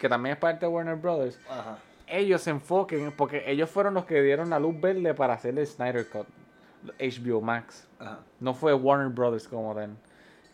que 0.00 0.08
también 0.08 0.32
es 0.32 0.40
parte 0.40 0.64
de 0.64 0.72
Warner 0.72 0.96
Brothers, 0.96 1.38
Ajá. 1.46 1.76
ellos 2.06 2.40
se 2.40 2.48
enfoquen, 2.48 3.12
porque 3.12 3.42
ellos 3.46 3.68
fueron 3.68 3.92
los 3.92 4.06
que 4.06 4.22
dieron 4.22 4.48
la 4.48 4.58
luz 4.58 4.80
verde 4.80 5.12
para 5.12 5.34
hacer 5.34 5.58
el 5.58 5.66
Snyder 5.66 6.08
Cut. 6.08 6.26
HBO 6.98 7.42
Max. 7.42 7.86
Ajá. 7.98 8.20
No 8.40 8.54
fue 8.54 8.72
Warner 8.72 9.10
Brothers 9.10 9.46
como 9.46 9.74
tal. 9.74 9.94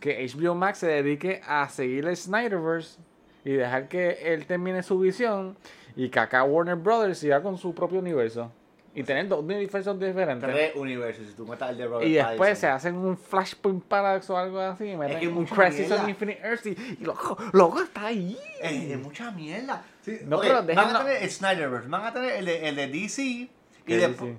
Que 0.01 0.27
HBO 0.27 0.57
Max 0.57 0.79
se 0.79 0.89
dedique 0.89 1.41
a 1.47 1.69
seguir 1.69 2.07
el 2.09 2.17
Snyderverse 2.17 2.99
y 3.45 3.53
dejar 3.53 3.87
que 3.87 4.35
él 4.35 4.47
termine 4.47 4.83
su 4.83 4.99
visión 4.99 5.57
y 5.95 6.09
que 6.09 6.19
acá 6.19 6.43
Warner 6.43 6.75
Brothers 6.75 7.19
siga 7.19 7.41
con 7.41 7.57
su 7.57 7.73
propio 7.73 8.01
universo. 8.01 8.51
Y 8.97 9.03
tener 9.03 9.27
dos 9.27 9.41
universos 9.43 9.99
diferentes. 9.99 10.49
Tres 10.49 10.77
universos, 10.77 11.27
si 11.27 11.33
tú 11.35 11.45
cuentas 11.47 11.71
el 11.71 11.79
de 11.79 11.87
Robert 11.89 12.07
Y 12.07 12.13
después 12.13 12.57
se 12.59 12.69
hacen 12.69 12.95
un 12.95 13.17
Flashpoint 13.19 13.83
Paradox 13.85 14.31
o 14.31 14.37
algo 14.39 14.61
así. 14.61 14.91
y 14.91 14.97
meten 14.97 15.19
que 15.19 15.27
un 15.29 15.45
Crisis 15.47 15.91
on. 15.91 16.09
Infinite 16.09 16.41
Earths 16.41 16.67
y, 16.67 16.97
y 17.01 17.05
loco, 17.05 17.37
loco 17.53 17.81
está 17.83 18.07
ahí. 18.07 18.39
Es, 18.61 18.73
es 18.93 18.99
mucha 19.01 19.31
mierda. 19.33 19.83
Sí, 20.03 20.19
No, 20.25 20.39
pero 20.41 20.63
van 20.63 20.79
a 20.95 20.99
tener 21.05 21.23
el 21.23 21.31
Snyderverse, 21.31 21.89
van 21.89 22.05
a 22.05 22.13
tener 22.13 22.37
el 22.37 22.45
de, 22.45 22.69
el 22.69 22.77
de 22.77 22.87
DC 22.89 23.23
y 23.23 23.51
después 23.87 24.31
DC. 24.31 24.39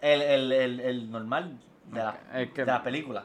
el, 0.00 0.22
el, 0.22 0.52
el, 0.52 0.80
el 0.80 1.10
normal 1.10 1.56
de 1.92 1.98
la, 1.98 2.18
que- 2.52 2.62
de 2.62 2.66
la 2.66 2.82
película. 2.82 3.24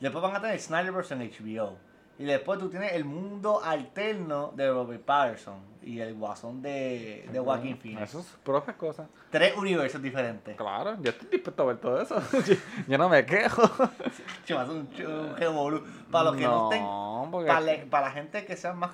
Después 0.00 0.22
van 0.22 0.34
a 0.34 0.40
tener 0.40 0.56
el 0.56 0.60
Snyderverse 0.60 1.14
en 1.14 1.20
HBO. 1.30 1.76
Y 2.20 2.24
después 2.24 2.58
tú 2.58 2.68
tienes 2.68 2.92
el 2.92 3.06
mundo 3.06 3.62
alterno 3.64 4.52
de 4.54 4.70
Robert 4.70 5.02
Patterson 5.02 5.58
y 5.82 6.00
el 6.00 6.12
guasón 6.12 6.60
de, 6.60 7.26
de 7.32 7.40
Joaquin 7.40 7.78
Phoenix. 7.78 8.10
Eso 8.10 8.20
es 8.20 8.26
propias 8.44 8.76
cosas. 8.76 9.08
Tres 9.30 9.56
universos 9.56 10.02
diferentes. 10.02 10.54
Claro, 10.54 10.98
yo 11.00 11.12
estoy 11.12 11.28
dispuesto 11.30 11.62
a 11.62 11.66
ver 11.66 11.78
todo 11.78 11.98
eso. 11.98 12.20
yo, 12.46 12.54
yo 12.86 12.98
no 12.98 13.08
me 13.08 13.24
quejo. 13.24 13.62
Chivas, 14.44 14.68
un, 14.68 14.86
un. 14.94 16.04
Para 16.10 16.24
los 16.24 16.36
que 16.36 16.44
no, 16.44 16.70
estén. 16.70 16.82
No, 16.82 17.28
porque... 17.30 17.48
Para, 17.48 17.60
la- 17.62 17.84
para 17.88 18.06
la 18.08 18.12
gente 18.12 18.44
que 18.44 18.54
sean 18.54 18.78
más 18.78 18.90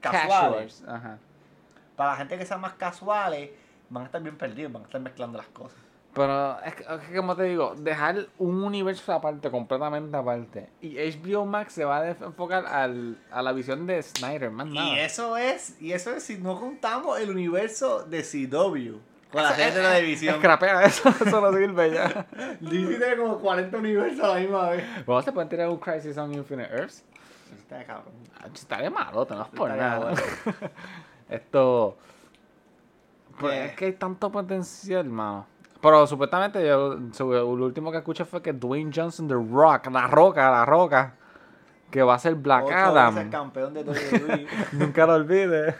casuales. 0.00 0.84
Ajá. 0.86 1.18
Para 1.96 2.10
la 2.12 2.16
gente 2.18 2.38
que 2.38 2.46
sean 2.46 2.60
más 2.60 2.74
casuales, 2.74 3.50
van 3.90 4.04
a 4.04 4.06
estar 4.06 4.22
bien 4.22 4.38
perdidos, 4.38 4.72
van 4.72 4.82
a 4.82 4.86
estar 4.86 5.00
mezclando 5.00 5.38
las 5.38 5.48
cosas. 5.48 5.80
Pero 6.14 6.60
es 6.62 6.74
que, 6.76 6.82
es 6.84 7.00
que 7.10 7.16
como 7.16 7.34
te 7.34 7.42
digo, 7.42 7.74
dejar 7.76 8.26
un 8.38 8.62
universo 8.62 9.12
aparte, 9.12 9.50
completamente 9.50 10.16
aparte. 10.16 10.68
Y 10.80 10.96
HBO 10.96 11.44
Max 11.44 11.72
se 11.72 11.84
va 11.84 11.98
a 11.98 12.08
enfocar 12.10 12.64
al, 12.66 13.18
a 13.32 13.42
la 13.42 13.52
visión 13.52 13.86
de 13.86 14.00
Snyder, 14.02 14.50
más 14.50 14.68
nada. 14.68 14.94
Y 14.94 15.00
eso 15.00 15.36
es, 15.36 15.80
y 15.82 15.92
eso 15.92 16.12
es 16.14 16.22
si 16.22 16.38
no 16.38 16.58
contamos 16.60 17.18
el 17.18 17.30
universo 17.30 18.04
de 18.04 18.22
CW. 18.22 18.96
Con 19.32 19.42
la 19.42 19.50
gente 19.50 19.78
de 19.78 19.82
la 19.82 19.96
división. 19.96 20.36
Escrapea 20.36 20.84
eso, 20.84 21.08
eso 21.26 21.40
no 21.40 21.52
sirve 21.52 21.92
ya. 21.92 22.26
DC 22.60 22.96
tiene 22.98 23.16
como 23.16 23.40
40 23.40 23.76
universos 23.76 24.20
a 24.20 24.28
la 24.34 24.40
misma 24.40 24.70
vez. 24.70 24.84
Bueno, 25.04 25.22
se 25.22 25.32
pueden 25.32 25.48
tirar 25.48 25.68
un 25.68 25.78
Crisis 25.78 26.16
on 26.16 26.32
Infinite 26.32 26.72
Earths. 26.72 27.02
Está 27.58 27.82
cabrón. 27.82 28.14
Estaría 28.54 28.90
malo, 28.90 29.26
no 29.28 29.42
es 29.42 29.48
por 29.48 29.70
nada. 29.70 30.12
Esto. 31.28 31.96
Pues 33.40 33.54
Eh. 33.54 33.64
es 33.66 33.72
que 33.74 33.86
hay 33.86 33.92
tanto 33.94 34.30
potencial, 34.30 35.06
mano. 35.06 35.46
Pero 35.84 36.06
supuestamente 36.06 36.66
yo, 36.66 36.94
lo 36.96 37.66
último 37.66 37.92
que 37.92 37.98
escuché 37.98 38.24
fue 38.24 38.40
que 38.40 38.54
Dwayne 38.54 38.90
Johnson, 38.92 39.28
The 39.28 39.34
Rock, 39.34 39.88
la 39.90 40.06
roca, 40.06 40.50
la 40.50 40.64
roca, 40.64 41.12
que 41.90 42.02
va 42.02 42.14
a 42.14 42.18
ser 42.18 42.36
Black 42.36 42.64
Ocho 42.64 42.74
Adam. 42.74 43.14
veces 43.14 43.30
campeón 43.30 43.74
de 43.74 43.82
WWE. 43.84 44.46
Nunca 44.72 45.04
lo 45.06 45.12
olvides. 45.12 45.74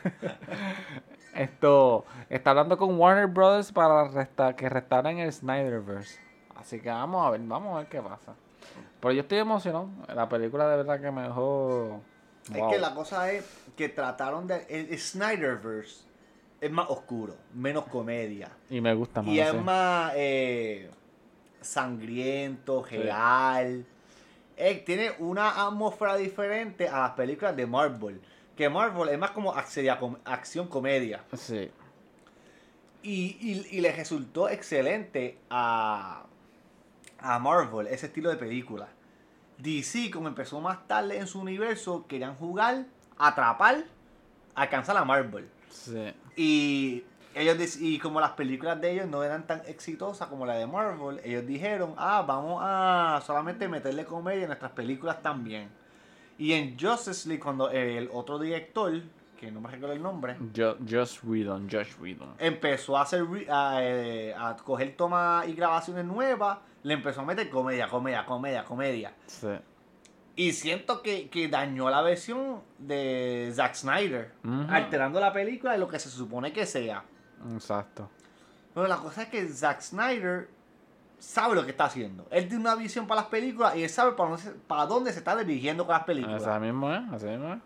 Esto 1.34 2.04
está 2.28 2.50
hablando 2.50 2.76
con 2.76 3.00
Warner 3.00 3.28
Brothers 3.28 3.72
para 3.72 4.06
resta- 4.08 4.54
que 4.54 4.68
restauren 4.68 5.20
el 5.20 5.32
Snyderverse. 5.32 6.20
Así 6.54 6.80
que 6.80 6.90
vamos 6.90 7.26
a 7.26 7.30
ver, 7.30 7.40
vamos 7.42 7.74
a 7.74 7.78
ver 7.78 7.86
qué 7.86 8.02
pasa. 8.02 8.34
Pero 9.00 9.12
yo 9.12 9.22
estoy 9.22 9.38
emocionado. 9.38 9.88
La 10.14 10.28
película 10.28 10.68
de 10.68 10.76
verdad 10.76 11.00
que 11.00 11.10
me 11.10 11.22
dejó. 11.22 12.02
Es 12.52 12.58
wow. 12.58 12.70
que 12.70 12.78
la 12.78 12.94
cosa 12.94 13.32
es 13.32 13.42
que 13.74 13.88
trataron 13.88 14.46
de. 14.46 14.66
El 14.68 14.98
Snyderverse 14.98 16.04
es 16.64 16.70
más 16.70 16.86
oscuro, 16.88 17.36
menos 17.54 17.84
comedia. 17.86 18.50
Y 18.70 18.80
me 18.80 18.94
gusta 18.94 19.22
más. 19.22 19.30
Y 19.34 19.40
es 19.40 19.50
sí. 19.50 19.56
más 19.58 20.12
eh, 20.16 20.90
sangriento, 21.60 22.82
real. 22.84 23.84
Eh, 24.56 24.82
tiene 24.86 25.10
una 25.18 25.66
atmósfera 25.66 26.16
diferente 26.16 26.88
a 26.88 27.00
las 27.00 27.10
películas 27.12 27.56
de 27.56 27.66
Marvel. 27.66 28.20
Que 28.56 28.68
Marvel 28.68 29.08
es 29.08 29.18
más 29.18 29.32
como 29.32 29.52
accedia- 29.52 29.98
com- 29.98 30.16
acción 30.24 30.68
comedia. 30.68 31.24
Sí. 31.36 31.70
Y, 33.02 33.36
y, 33.40 33.66
y 33.76 33.80
le 33.80 33.92
resultó 33.92 34.48
excelente 34.48 35.38
a, 35.50 36.24
a 37.18 37.38
Marvel 37.38 37.88
ese 37.88 38.06
estilo 38.06 38.30
de 38.30 38.36
película. 38.36 38.88
DC, 39.58 40.10
como 40.10 40.28
empezó 40.28 40.60
más 40.60 40.86
tarde 40.86 41.18
en 41.18 41.26
su 41.26 41.40
universo, 41.40 42.06
querían 42.08 42.34
jugar, 42.36 42.86
atrapar, 43.18 43.84
alcanzar 44.54 44.96
a 44.96 45.04
Marvel. 45.04 45.48
Sí. 45.74 46.12
Y 46.36 47.04
ellos 47.34 47.76
y 47.80 47.98
como 47.98 48.20
las 48.20 48.30
películas 48.32 48.80
de 48.80 48.92
ellos 48.92 49.08
no 49.08 49.22
eran 49.24 49.46
tan 49.46 49.60
exitosas 49.66 50.28
como 50.28 50.46
la 50.46 50.54
de 50.54 50.66
Marvel, 50.66 51.20
ellos 51.24 51.44
dijeron, 51.46 51.94
ah, 51.98 52.24
vamos 52.26 52.60
a 52.64 53.20
solamente 53.26 53.66
meterle 53.68 54.04
comedia 54.04 54.42
en 54.42 54.46
nuestras 54.48 54.70
películas 54.72 55.20
también. 55.22 55.68
Y 56.38 56.52
en 56.52 56.78
Justice 56.78 57.28
League, 57.28 57.42
cuando 57.42 57.70
el 57.70 58.08
otro 58.12 58.38
director, 58.38 58.92
que 59.38 59.50
no 59.50 59.60
me 59.60 59.68
recuerdo 59.70 59.94
el 59.94 60.02
nombre, 60.02 60.36
Jo- 60.56 60.76
Josh 60.88 61.18
Whedon, 61.24 61.68
Josh 61.70 61.92
Whedon. 62.00 62.34
empezó 62.38 62.96
a 62.96 63.02
hacer 63.02 63.24
a, 63.50 63.78
eh, 63.82 64.34
a 64.36 64.56
coger 64.56 64.96
tomas 64.96 65.46
y 65.48 65.54
grabaciones 65.54 66.04
nuevas, 66.04 66.58
le 66.84 66.94
empezó 66.94 67.20
a 67.20 67.24
meter 67.24 67.50
comedia, 67.50 67.88
comedia, 67.88 68.24
comedia, 68.26 68.64
comedia. 68.64 69.12
Sí. 69.26 69.48
Y 70.36 70.52
siento 70.52 71.02
que, 71.02 71.28
que 71.28 71.48
dañó 71.48 71.88
la 71.90 72.02
versión 72.02 72.62
de 72.78 73.52
Zack 73.54 73.74
Snyder, 73.74 74.32
alterando 74.68 75.20
la 75.20 75.32
película 75.32 75.72
de 75.72 75.78
lo 75.78 75.88
que 75.88 75.98
se 75.98 76.10
supone 76.10 76.52
que 76.52 76.66
sea. 76.66 77.04
Exacto. 77.52 78.10
Pero 78.74 78.88
la 78.88 78.96
cosa 78.96 79.22
es 79.22 79.28
que 79.28 79.46
Zack 79.46 79.80
Snyder 79.80 80.48
sabe 81.18 81.54
lo 81.54 81.64
que 81.64 81.70
está 81.70 81.84
haciendo. 81.84 82.26
Él 82.30 82.48
tiene 82.48 82.62
una 82.62 82.74
visión 82.74 83.06
para 83.06 83.22
las 83.22 83.30
películas 83.30 83.76
y 83.76 83.84
él 83.84 83.90
sabe 83.90 84.12
para 84.12 84.30
dónde 84.30 84.42
se, 84.42 84.50
para 84.50 84.86
dónde 84.86 85.12
se 85.12 85.18
está 85.18 85.36
dirigiendo 85.36 85.86
con 85.86 85.94
las 85.94 86.04
películas. 86.04 86.44
Así 86.44 86.60
mismo 86.60 86.92
es, 86.92 87.02
así 87.12 87.26
mismo 87.26 87.54
es. 87.54 87.60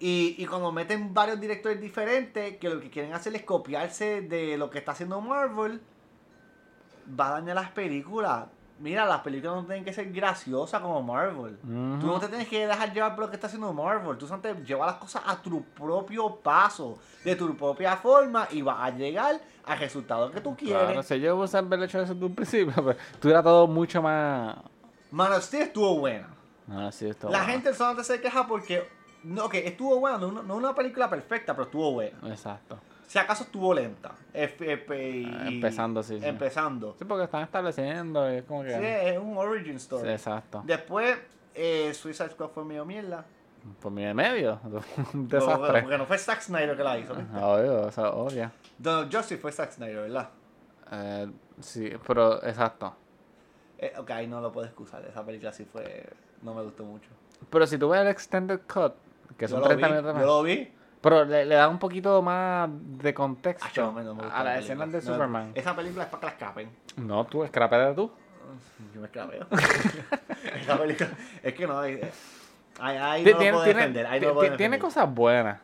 Y, 0.00 0.34
y 0.38 0.46
cuando 0.46 0.72
meten 0.72 1.14
varios 1.14 1.40
directores 1.40 1.80
diferentes 1.80 2.58
que 2.58 2.68
lo 2.68 2.80
que 2.80 2.90
quieren 2.90 3.14
hacer 3.14 3.34
es 3.36 3.42
copiarse 3.42 4.22
de 4.22 4.58
lo 4.58 4.68
que 4.68 4.78
está 4.78 4.92
haciendo 4.92 5.20
Marvel, 5.20 5.80
va 7.18 7.28
a 7.28 7.30
dañar 7.40 7.54
las 7.54 7.70
películas. 7.70 8.46
Mira, 8.80 9.06
las 9.06 9.20
películas 9.20 9.54
no 9.56 9.64
tienen 9.64 9.84
que 9.84 9.92
ser 9.92 10.10
graciosas 10.12 10.80
como 10.80 11.00
Marvel. 11.00 11.56
Tú 11.62 12.06
no 12.06 12.18
te 12.18 12.28
tienes 12.28 12.48
que 12.48 12.66
dejar 12.66 12.92
llevar 12.92 13.14
por 13.14 13.24
lo 13.24 13.30
que 13.30 13.36
está 13.36 13.46
haciendo 13.46 13.72
Marvel. 13.72 14.18
Tú 14.18 14.26
solamente 14.26 14.64
llevar 14.64 14.88
las 14.88 14.96
cosas 14.96 15.22
a 15.26 15.40
tu 15.40 15.62
propio 15.62 16.36
paso, 16.36 16.98
de 17.24 17.36
tu 17.36 17.56
propia 17.56 17.96
forma, 17.96 18.48
y 18.50 18.62
vas 18.62 18.80
a 18.80 18.90
llegar 18.90 19.40
al 19.64 19.78
resultado 19.78 20.30
que 20.30 20.40
tú 20.40 20.56
quieres. 20.56 20.82
Claro, 20.82 21.02
si 21.02 21.20
yo 21.20 21.36
hubiese 21.36 21.56
haber 21.56 21.82
hecho 21.84 22.00
eso 22.00 22.14
desde 22.14 22.26
un 22.26 22.34
principio, 22.34 22.74
pues, 22.82 22.96
tuviera 23.20 23.42
todo 23.42 23.66
mucho 23.68 24.02
más. 24.02 24.56
Man 25.10 25.32
of 25.32 25.44
Steel 25.44 25.62
estuvo 25.62 25.98
buena. 25.98 26.28
Ah, 26.68 26.90
sí, 26.90 27.06
esto. 27.06 27.28
La 27.28 27.44
gente 27.44 27.72
solamente 27.74 28.04
se 28.04 28.20
queja 28.20 28.46
porque. 28.46 28.88
No, 29.22 29.48
que 29.48 29.66
estuvo 29.66 29.98
buena, 30.00 30.18
no, 30.18 30.42
no 30.42 30.56
una 30.56 30.74
película 30.74 31.08
perfecta, 31.08 31.54
pero 31.54 31.64
estuvo 31.64 31.92
buena. 31.92 32.18
Exacto. 32.28 32.78
Si 33.06 33.18
acaso 33.18 33.44
estuvo 33.44 33.72
lenta. 33.74 34.10
Ah, 34.34 35.46
empezando, 35.46 36.02
sí, 36.02 36.18
sí. 36.20 36.26
Empezando. 36.26 36.94
Sí, 36.98 37.04
porque 37.04 37.24
están 37.24 37.42
estableciendo, 37.42 38.26
es 38.28 38.42
como 38.44 38.62
que. 38.64 38.70
Sí, 38.70 38.84
es 38.84 39.18
un 39.18 39.36
origin 39.36 39.78
Sí, 39.78 39.84
story. 39.84 40.10
exacto. 40.10 40.62
Después, 40.64 41.16
eh, 41.54 41.92
Suicide 41.94 42.30
Squad 42.30 42.48
fue 42.50 42.64
medio 42.64 42.84
mierda. 42.84 43.24
Por 43.80 43.92
mi 43.92 44.04
de 44.04 44.12
medio. 44.12 44.60
Un 45.14 45.22
No, 45.22 45.38
desastre. 45.38 45.82
porque 45.82 45.98
no 45.98 46.04
fue 46.06 46.18
Zack 46.18 46.40
Snyder 46.42 46.76
que 46.76 46.82
la 46.84 46.98
hizo. 46.98 47.12
Obvio, 47.14 47.88
eso 47.88 48.14
obvio. 48.14 48.50
Donald 48.78 49.14
Justice 49.14 49.38
fue 49.40 49.52
Zack 49.52 49.72
Snyder, 49.72 50.02
¿verdad? 50.02 50.28
Eh, 50.92 51.30
sí, 51.60 51.90
pero 52.06 52.42
exacto. 52.44 52.94
Eh, 53.78 53.92
ok, 53.96 54.10
no 54.28 54.40
lo 54.40 54.52
puedo 54.52 54.66
excusar. 54.66 55.04
Esa 55.06 55.24
película 55.24 55.52
sí 55.52 55.64
fue. 55.64 56.06
No 56.42 56.54
me 56.54 56.62
gustó 56.62 56.84
mucho. 56.84 57.08
Pero 57.50 57.66
si 57.66 57.78
tú 57.78 57.88
ves 57.88 58.00
el 58.02 58.08
extended 58.08 58.60
cut, 58.72 58.92
que 59.38 59.46
Yo 59.46 59.52
son 59.56 59.60
lo 59.60 59.66
30 59.68 59.86
vi, 59.86 59.92
minutos 59.92 60.12
Yo 60.12 60.18
más, 60.18 60.26
lo 60.26 60.42
vi. 60.42 60.72
Pero 61.04 61.24
le, 61.24 61.44
le 61.44 61.54
da 61.54 61.68
un 61.68 61.78
poquito 61.78 62.20
más 62.22 62.68
de 62.72 63.14
contexto 63.14 63.68
yo, 63.72 63.92
no 63.92 64.16
a 64.32 64.42
la 64.42 64.58
escenas 64.58 64.90
de. 64.90 64.98
No, 64.98 65.04
Superman. 65.12 65.52
Esa 65.54 65.76
película 65.76 66.04
es 66.04 66.10
para 66.10 66.20
que 66.20 66.26
la 66.26 66.32
escapen. 66.32 66.70
No, 66.96 67.24
tú, 67.26 67.44
escrapete 67.44 67.94
tú. 67.94 68.10
Yo 68.94 69.00
me 69.00 69.06
escapeo. 69.06 69.46
Esa 70.60 70.78
película. 70.78 71.10
Es 71.42 71.54
que 71.54 71.66
no. 71.66 71.84
eh, 71.84 72.10
Ahí, 72.80 73.22
no 73.24 73.30
lo 73.30 73.36
puedo 73.38 73.62
tiene- 73.62 73.74
defender. 73.80 74.06
Ahí 74.06 74.20
no 74.20 74.28
lo 74.28 74.34
puedo 74.34 74.50
ti- 74.50 74.56
tiene 74.56 74.78
cosas 74.80 75.12
buenas. 75.14 75.60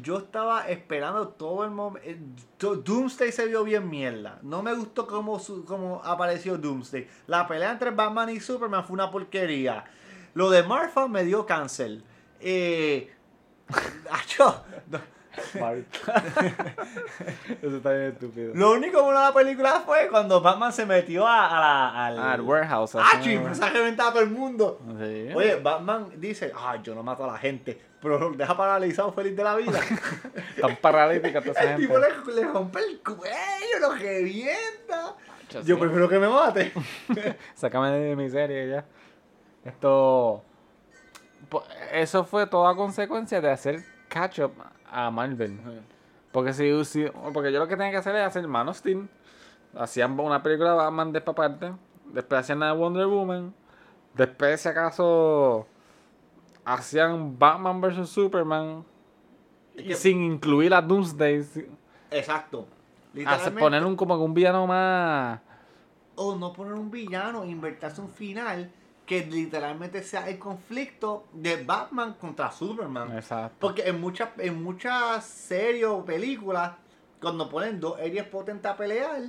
Yo 0.00 0.16
estaba 0.18 0.68
esperando 0.68 1.28
todo 1.28 1.64
el 1.64 1.70
momento. 1.70 2.76
Doomsday 2.76 3.30
se 3.30 3.44
vio 3.46 3.62
bien 3.62 3.90
mierda. 3.90 4.38
No 4.42 4.62
me 4.62 4.72
gustó 4.74 5.06
cómo, 5.06 5.38
su- 5.38 5.64
cómo 5.66 6.00
apareció 6.02 6.56
Doomsday. 6.56 7.06
La 7.26 7.46
pelea 7.46 7.70
entre 7.72 7.90
Batman 7.90 8.30
y 8.30 8.40
Superman 8.40 8.84
fue 8.84 8.94
una 8.94 9.10
porquería. 9.10 9.84
Lo 10.32 10.48
de 10.48 10.62
Martha 10.62 11.06
me 11.08 11.24
dio 11.24 11.44
cáncer. 11.44 12.02
Eh, 12.40 13.12
acho, 13.12 13.19
no. 14.38 15.00
Eso 17.62 17.76
está 17.76 17.92
bien 17.92 18.08
estúpido. 18.12 18.52
lo 18.54 18.72
único 18.72 19.02
bueno 19.02 19.20
de 19.20 19.26
la 19.26 19.32
película 19.34 19.82
fue 19.86 20.08
cuando 20.10 20.40
Batman 20.40 20.72
se 20.72 20.84
metió 20.86 21.26
a, 21.26 21.46
a 21.46 21.60
la, 21.60 22.06
al, 22.06 22.18
Ah, 22.18 22.34
el 22.34 22.40
warehouse. 22.42 22.96
¡Ah, 22.96 23.04
así, 23.14 23.30
y 23.30 23.34
empezó 23.34 23.64
a 23.64 23.70
reventar 23.70 24.08
a 24.08 24.10
todo 24.12 24.22
el 24.22 24.30
mundo. 24.30 24.80
Sí. 24.98 25.28
Oye, 25.34 25.56
Batman 25.56 26.10
dice, 26.16 26.52
ah, 26.54 26.76
yo 26.82 26.94
no 26.94 27.02
mato 27.02 27.24
a 27.24 27.28
la 27.32 27.38
gente, 27.38 27.80
pero 28.02 28.30
deja 28.32 28.56
paralizado 28.56 29.12
feliz 29.12 29.36
de 29.36 29.44
la 29.44 29.54
vida. 29.56 29.78
Están 30.56 30.76
paralíticas 30.76 31.44
toda 31.44 31.60
esa 31.60 31.74
El 31.74 31.80
tipo 31.80 31.94
gente. 32.00 32.32
le, 32.32 32.34
le 32.42 32.48
rompe 32.48 32.80
el 32.80 33.00
cuello, 33.00 33.78
lo 33.80 33.94
revienta. 33.94 35.14
Yo 35.50 35.62
sí. 35.62 35.74
prefiero 35.80 36.08
que 36.08 36.18
me 36.18 36.28
mate. 36.28 36.72
Sácame 37.54 37.90
de 37.92 38.16
mi 38.16 38.28
serie 38.30 38.68
ya. 38.68 38.84
Esto. 39.64 40.44
Eso 41.92 42.24
fue 42.24 42.46
toda 42.46 42.74
consecuencia 42.74 43.40
de 43.40 43.50
hacer 43.50 43.84
catch 44.08 44.40
up 44.40 44.52
a 44.90 45.10
Marvel. 45.10 45.58
Porque 46.32 46.52
si, 46.52 46.84
si- 46.84 47.06
porque 47.32 47.52
yo 47.52 47.58
lo 47.58 47.66
que 47.68 47.76
tenía 47.76 47.90
que 47.90 47.96
hacer 47.98 48.14
es 48.16 48.22
hacer 48.24 48.46
Man 48.46 48.68
of 48.68 48.76
Steel. 48.76 49.08
Hacían 49.76 50.18
una 50.18 50.42
película 50.42 50.70
de 50.70 50.76
Batman 50.76 51.12
de 51.12 51.18
esta 51.18 51.32
parte. 51.32 51.72
Después 52.12 52.40
hacían 52.40 52.60
la 52.60 52.66
de 52.66 52.72
Wonder 52.72 53.06
Woman. 53.06 53.54
Después, 54.14 54.60
si 54.60 54.68
acaso, 54.68 55.66
hacían 56.64 57.38
Batman 57.38 57.80
vs 57.80 58.08
Superman. 58.08 58.84
Y 59.76 59.84
que- 59.88 59.94
sin 59.94 60.22
incluir 60.22 60.74
a 60.74 60.82
Doomsday. 60.82 61.68
Exacto. 62.10 62.66
Hacer, 63.26 63.54
poner 63.60 63.84
un 63.84 63.96
como 63.96 64.16
un 64.16 64.34
villano 64.34 64.66
más. 64.66 65.40
O 66.16 66.36
no 66.36 66.52
poner 66.52 66.74
un 66.74 66.90
villano, 66.90 67.44
invertirse 67.44 68.00
un 68.00 68.08
final 68.10 68.70
que 69.10 69.26
literalmente 69.26 70.04
sea 70.04 70.28
el 70.28 70.38
conflicto 70.38 71.26
de 71.32 71.64
Batman 71.64 72.14
contra 72.14 72.52
Superman. 72.52 73.12
Exacto. 73.16 73.56
Porque 73.58 73.82
en 73.88 74.00
muchas, 74.00 74.28
en 74.38 74.62
muchas 74.62 75.24
series 75.24 75.86
o 75.86 76.04
películas, 76.04 76.74
cuando 77.20 77.48
ponen 77.50 77.80
dos 77.80 77.98
héroes 77.98 78.22
potentes 78.26 78.70
a 78.70 78.76
pelear, 78.76 79.22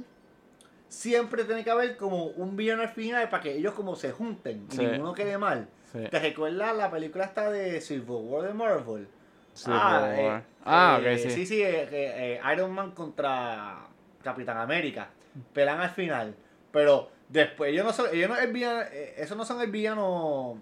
siempre 0.87 1.45
tiene 1.45 1.63
que 1.63 1.71
haber 1.71 1.97
como 1.97 2.25
un 2.25 2.55
villano 2.55 2.83
al 2.83 2.89
final 2.89 3.27
para 3.29 3.41
que 3.41 3.53
ellos 3.57 3.73
como 3.73 3.95
se 3.95 4.11
junten 4.11 4.67
y 4.71 4.75
Sí. 4.75 4.85
ninguno 4.85 5.13
quede 5.13 5.39
mal. 5.39 5.67
Sí. 5.91 6.03
¿Te 6.11 6.19
recuerdas 6.19 6.75
la 6.77 6.91
película 6.91 7.23
esta 7.25 7.49
de 7.49 7.81
Civil 7.81 8.03
War 8.07 8.45
de 8.49 8.53
Marvel? 8.53 9.07
Civil 9.55 9.77
War. 9.79 10.43
Ah, 10.63 10.99
ok, 11.01 11.17
sí. 11.17 11.29
Sí, 11.31 11.45
sí, 11.47 11.61
eh, 11.63 11.87
eh, 11.91 12.39
eh, 12.39 12.53
Iron 12.53 12.71
Man 12.71 12.91
contra 12.91 13.79
Capitán 14.23 14.57
América. 14.57 15.09
Pelan 15.53 15.81
al 15.81 15.89
final. 15.89 16.35
Pero 16.71 17.09
después, 17.31 17.71
ellos 17.71 17.85
no 17.85 17.93
son, 17.93 18.07
ellos 18.13 18.29
no 18.29 18.37
es 18.37 18.51
villano, 18.51 18.81
eh, 18.91 19.15
esos 19.17 19.37
no 19.37 19.45
son 19.45 19.61
el 19.61 19.71
villano. 19.71 20.59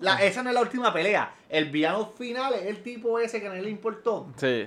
La, 0.00 0.22
esa 0.22 0.42
no 0.42 0.48
es 0.48 0.54
la 0.54 0.62
última 0.62 0.92
pelea. 0.92 1.34
El 1.48 1.68
villano 1.68 2.06
final 2.06 2.54
es 2.54 2.64
el 2.64 2.82
tipo 2.82 3.18
ese 3.18 3.40
que 3.40 3.46
a 3.46 3.50
nadie 3.50 3.62
le 3.62 3.70
importó. 3.70 4.28
Sí. 4.36 4.66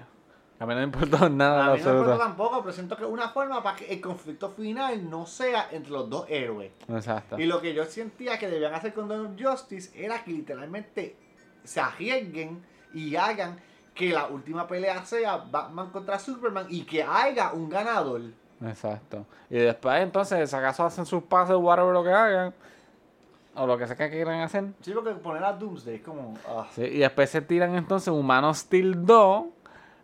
A 0.60 0.66
mí 0.68 0.74
no 0.76 0.80
me 0.80 0.84
importó 0.84 1.30
nada. 1.30 1.66
A 1.66 1.74
mí 1.74 1.82
no 1.82 1.86
me 1.86 1.90
absoluto. 1.92 2.18
tampoco, 2.18 2.62
pero 2.62 2.74
siento 2.74 2.96
que 2.96 3.04
es 3.04 3.10
una 3.10 3.30
forma 3.30 3.64
para 3.64 3.76
que 3.76 3.92
el 3.92 4.00
conflicto 4.00 4.50
final 4.50 5.10
no 5.10 5.26
sea 5.26 5.70
entre 5.72 5.92
los 5.92 6.10
dos 6.10 6.26
héroes. 6.30 6.72
Exacto. 6.88 7.40
Y 7.40 7.46
lo 7.46 7.60
que 7.60 7.74
yo 7.74 7.86
sentía 7.86 8.38
que 8.38 8.48
debían 8.48 8.74
hacer 8.74 8.94
con 8.94 9.12
of 9.12 9.32
Justice 9.38 9.92
era 9.96 10.24
que 10.24 10.32
literalmente 10.32 11.16
se 11.64 11.80
arriesguen 11.80 12.64
y 12.94 13.16
hagan 13.16 13.60
que 13.96 14.10
la 14.12 14.28
última 14.28 14.68
pelea 14.68 15.04
sea 15.06 15.38
Batman 15.38 15.90
contra 15.90 16.20
Superman 16.20 16.68
y 16.70 16.84
que 16.84 17.04
haya 17.04 17.52
un 17.54 17.70
ganador. 17.70 18.22
Exacto. 18.66 19.26
Y 19.50 19.56
después, 19.58 20.02
entonces, 20.02 20.50
si 20.50 20.56
acaso 20.56 20.86
hacen 20.86 21.06
sus 21.06 21.24
pases, 21.24 21.56
whatever 21.56 21.94
lo 21.94 22.04
que 22.04 22.12
hagan, 22.12 22.54
o 23.56 23.68
lo 23.68 23.78
que 23.78 23.86
sea 23.88 23.96
que 23.96 24.10
quieran 24.10 24.40
hacer. 24.42 24.66
Sí, 24.82 24.92
porque 24.94 25.12
poner 25.12 25.44
a 25.44 25.54
Doomsday 25.54 25.96
es 25.96 26.02
como. 26.02 26.34
ah. 26.48 26.66
Sí, 26.72 26.82
y 26.84 27.00
después 27.00 27.30
se 27.30 27.42
tiran 27.42 27.76
entonces 27.76 28.08
Humanos 28.10 28.60
Steel 28.60 29.06
2, 29.06 29.46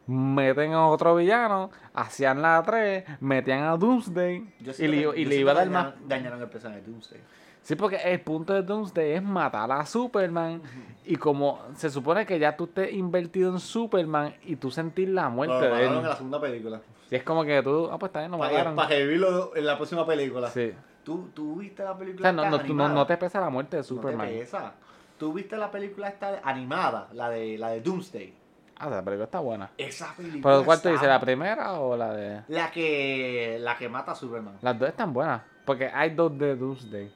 meten 0.07 0.74
a 0.74 0.88
otro 0.88 1.16
villano, 1.16 1.70
hacían 1.93 2.41
la 2.41 2.62
3, 2.66 3.03
metían 3.22 3.64
a 3.64 3.78
Doomsday 3.78 4.53
y 4.80 4.88
le, 4.88 5.12
que- 5.12 5.20
y 5.22 5.26
le 5.26 5.36
iba 5.36 5.51
a 5.51 5.55
que 5.55 5.60
dar 5.60 5.70
más. 5.70 5.93
dañaron- 6.07 6.41
el 6.41 6.49
personaje 6.49 6.82
de 6.82 6.91
Doomsday. 6.91 7.20
Sí, 7.62 7.76
porque 7.76 7.97
el 7.97 8.22
punto 8.22 8.53
de 8.53 8.64
Doomsday 8.64 9.12
es 9.14 9.22
matar 9.24 9.72
a 9.72 9.86
Superman. 9.86 10.62
Y 11.05 11.16
como 11.18 11.60
se 11.76 11.89
supone 11.89 12.26
que 12.26 12.39
ya 12.39 12.55
tú 12.55 12.64
estés 12.66 12.93
invertido 12.93 13.51
en 13.51 13.60
Superman 13.60 14.34
y 14.43 14.55
tú 14.55 14.72
sentir 14.72 15.10
la 15.10 15.30
muerte 15.30 15.53
Lo 15.55 15.62
de 15.62 15.70
mataron 15.70 15.93
él. 15.93 15.99
en 15.99 16.07
la 16.10 16.16
segunda 16.16 16.41
película. 16.41 16.82
Y 17.12 17.16
es 17.16 17.24
como 17.24 17.43
que 17.43 17.62
tú, 17.64 17.89
ah, 17.91 17.97
pues 17.97 18.10
está 18.10 18.20
bien, 18.20 18.32
no 18.32 18.38
Para 18.38 18.51
mataron. 18.51 18.89
revivirlo 18.89 19.55
en 19.55 19.66
la 19.66 19.76
próxima 19.78 20.05
película. 20.05 20.49
Sí. 20.49 20.74
¿Tú, 21.03 21.30
¿Tú 21.34 21.55
viste 21.55 21.84
la 21.84 21.93
O 21.93 21.97
película 21.97 22.22
sea, 22.24 22.32
no, 22.34 22.43
no, 22.49 22.60
tú 22.60 22.74
no, 22.74 22.84
animada? 22.84 22.93
no 22.93 23.07
te 23.07 23.18
pesa 23.18 23.39
la 23.39 23.49
muerte 23.49 23.78
de 23.78 23.82
No 23.82 23.88
te 23.88 23.88
Superman. 23.88 24.28
pesa. 24.28 24.74
¿Tú 25.18 25.34
viste 25.34 25.57
la 25.57 25.72
película 25.72 26.07
esta 26.10 26.39
animada? 26.43 27.07
La 27.14 27.30
de, 27.30 27.57
la 27.57 27.70
de 27.70 27.82
Doomsday. 27.82 28.34
Ah, 28.78 28.89
la 28.89 29.01
película 29.03 29.26
está 29.26 29.39
buena. 29.39 29.70
Esa 29.78 30.14
película 30.16 30.41
¿Pero 30.43 30.66
cuál 30.66 30.78
tú 30.82 30.88
está- 30.88 30.91
dices? 30.91 31.07
¿La 31.07 31.20
primera 31.20 31.74
o 31.74 31.97
la 31.97 32.14
de...? 32.14 32.41
La 32.47 32.72
que, 32.72 33.57
la 33.60 33.76
que 33.78 33.89
mata 33.89 34.12
a 34.12 34.16
Superman. 34.16 34.57
Las 34.62 34.78
dos 34.80 34.88
están 34.88 35.12
buenas. 35.12 35.41
Porque 35.66 35.88
hay 35.88 36.12
dos 36.12 36.38
de 36.38 36.55
Doomsday. 36.55 37.12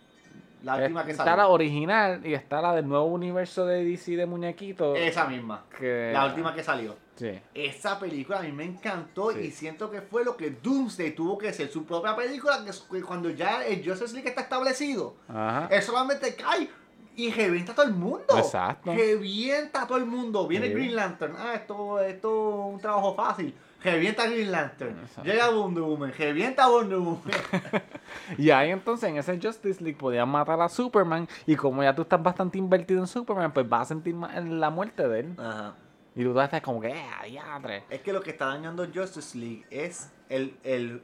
La 0.64 0.78
última 0.78 1.06
que 1.06 1.12
está 1.12 1.24
salió. 1.26 1.38
la 1.38 1.48
original 1.50 2.26
y 2.26 2.34
está 2.34 2.62
la 2.62 2.74
del 2.74 2.88
nuevo 2.88 3.06
universo 3.06 3.66
de 3.66 3.84
DC 3.84 4.16
de 4.16 4.26
muñequitos. 4.26 4.98
Esa 4.98 5.26
misma. 5.28 5.64
que... 5.78 6.12
La 6.14 6.26
última 6.26 6.54
que 6.56 6.64
salió. 6.64 6.96
Sí. 7.16 7.40
Esa 7.54 8.00
película 8.00 8.40
a 8.40 8.42
mí 8.44 8.52
me 8.52 8.64
encantó 8.66 9.32
Sí. 9.32 9.40
y 9.40 9.52
siento 9.52 9.92
que 9.92 10.02
fue 10.02 10.24
lo 10.26 10.36
que 10.36 10.50
Doomsday 10.50 11.14
tuvo 11.16 11.38
que 11.38 11.54
ser. 11.54 11.70
Su 11.72 11.86
propia 11.86 12.16
película, 12.16 12.64
que 12.64 12.72
es- 12.72 12.86
cuando 13.06 13.30
ya 13.30 13.64
el 13.66 13.88
Justice 13.88 14.14
League 14.14 14.30
está 14.30 14.42
establecido, 14.42 15.16
Ajá. 15.28 15.68
él 15.72 15.82
solamente 15.82 16.34
cae 16.36 16.70
y 17.16 17.32
revienta 17.32 17.74
a 17.74 17.76
todo 17.76 17.86
el 17.86 17.94
mundo. 17.94 18.26
Exacto. 18.36 18.92
Revienta 18.94 19.84
a 19.84 19.88
todo 19.88 20.00
el 20.00 20.06
mundo. 20.08 20.48
Viene 20.48 20.68
Sí. 20.68 20.74
Green 20.74 20.96
Lantern. 20.96 21.36
Ah, 21.38 21.54
esto, 21.54 22.00
esto 22.00 22.68
es 22.70 22.74
un 22.76 22.80
trabajo 22.82 23.14
fácil. 23.14 23.54
Revienta 23.84 24.24
a 24.24 24.28
Green 24.28 24.50
Lantern. 24.52 24.98
Exacto. 25.00 25.24
Llega 25.30 25.50
Wonder 25.50 25.84
Woman. 25.84 26.14
Revienta 26.18 26.64
a 26.64 26.70
Wonder 26.70 26.98
Woman. 27.00 27.22
Y 28.38 28.50
ahí 28.52 28.70
entonces 28.72 29.10
en 29.10 29.18
ese 29.18 29.40
Justice 29.42 29.84
League 29.84 29.98
podían 30.00 30.30
matar 30.30 30.60
a 30.62 30.70
Superman. 30.70 31.28
Y 31.46 31.56
como 31.56 31.84
ya 31.84 31.94
tú 31.94 32.04
estás 32.04 32.22
bastante 32.24 32.58
invertido 32.58 33.00
en 33.02 33.08
Superman, 33.08 33.52
pues 33.54 33.68
vas 33.68 33.82
a 33.82 33.86
sentir 33.86 34.16
ma- 34.16 34.40
la 34.40 34.70
muerte 34.70 35.08
de 35.08 35.20
él. 35.22 35.36
Ajá. 35.38 35.76
Y 36.16 36.24
tú 36.24 36.40
estás 36.40 36.62
como 36.62 36.80
que, 36.80 36.90
eh, 36.90 37.04
diadre. 37.28 37.84
Es 37.90 38.02
que 38.02 38.14
lo 38.14 38.22
que 38.22 38.32
está 38.32 38.46
dañando 38.48 38.86
Justice 38.94 39.38
League 39.38 39.66
es 39.72 40.12
el, 40.30 40.56
el 40.64 41.02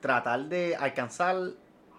tratar 0.00 0.40
de 0.46 0.74
alcanzar 0.76 1.36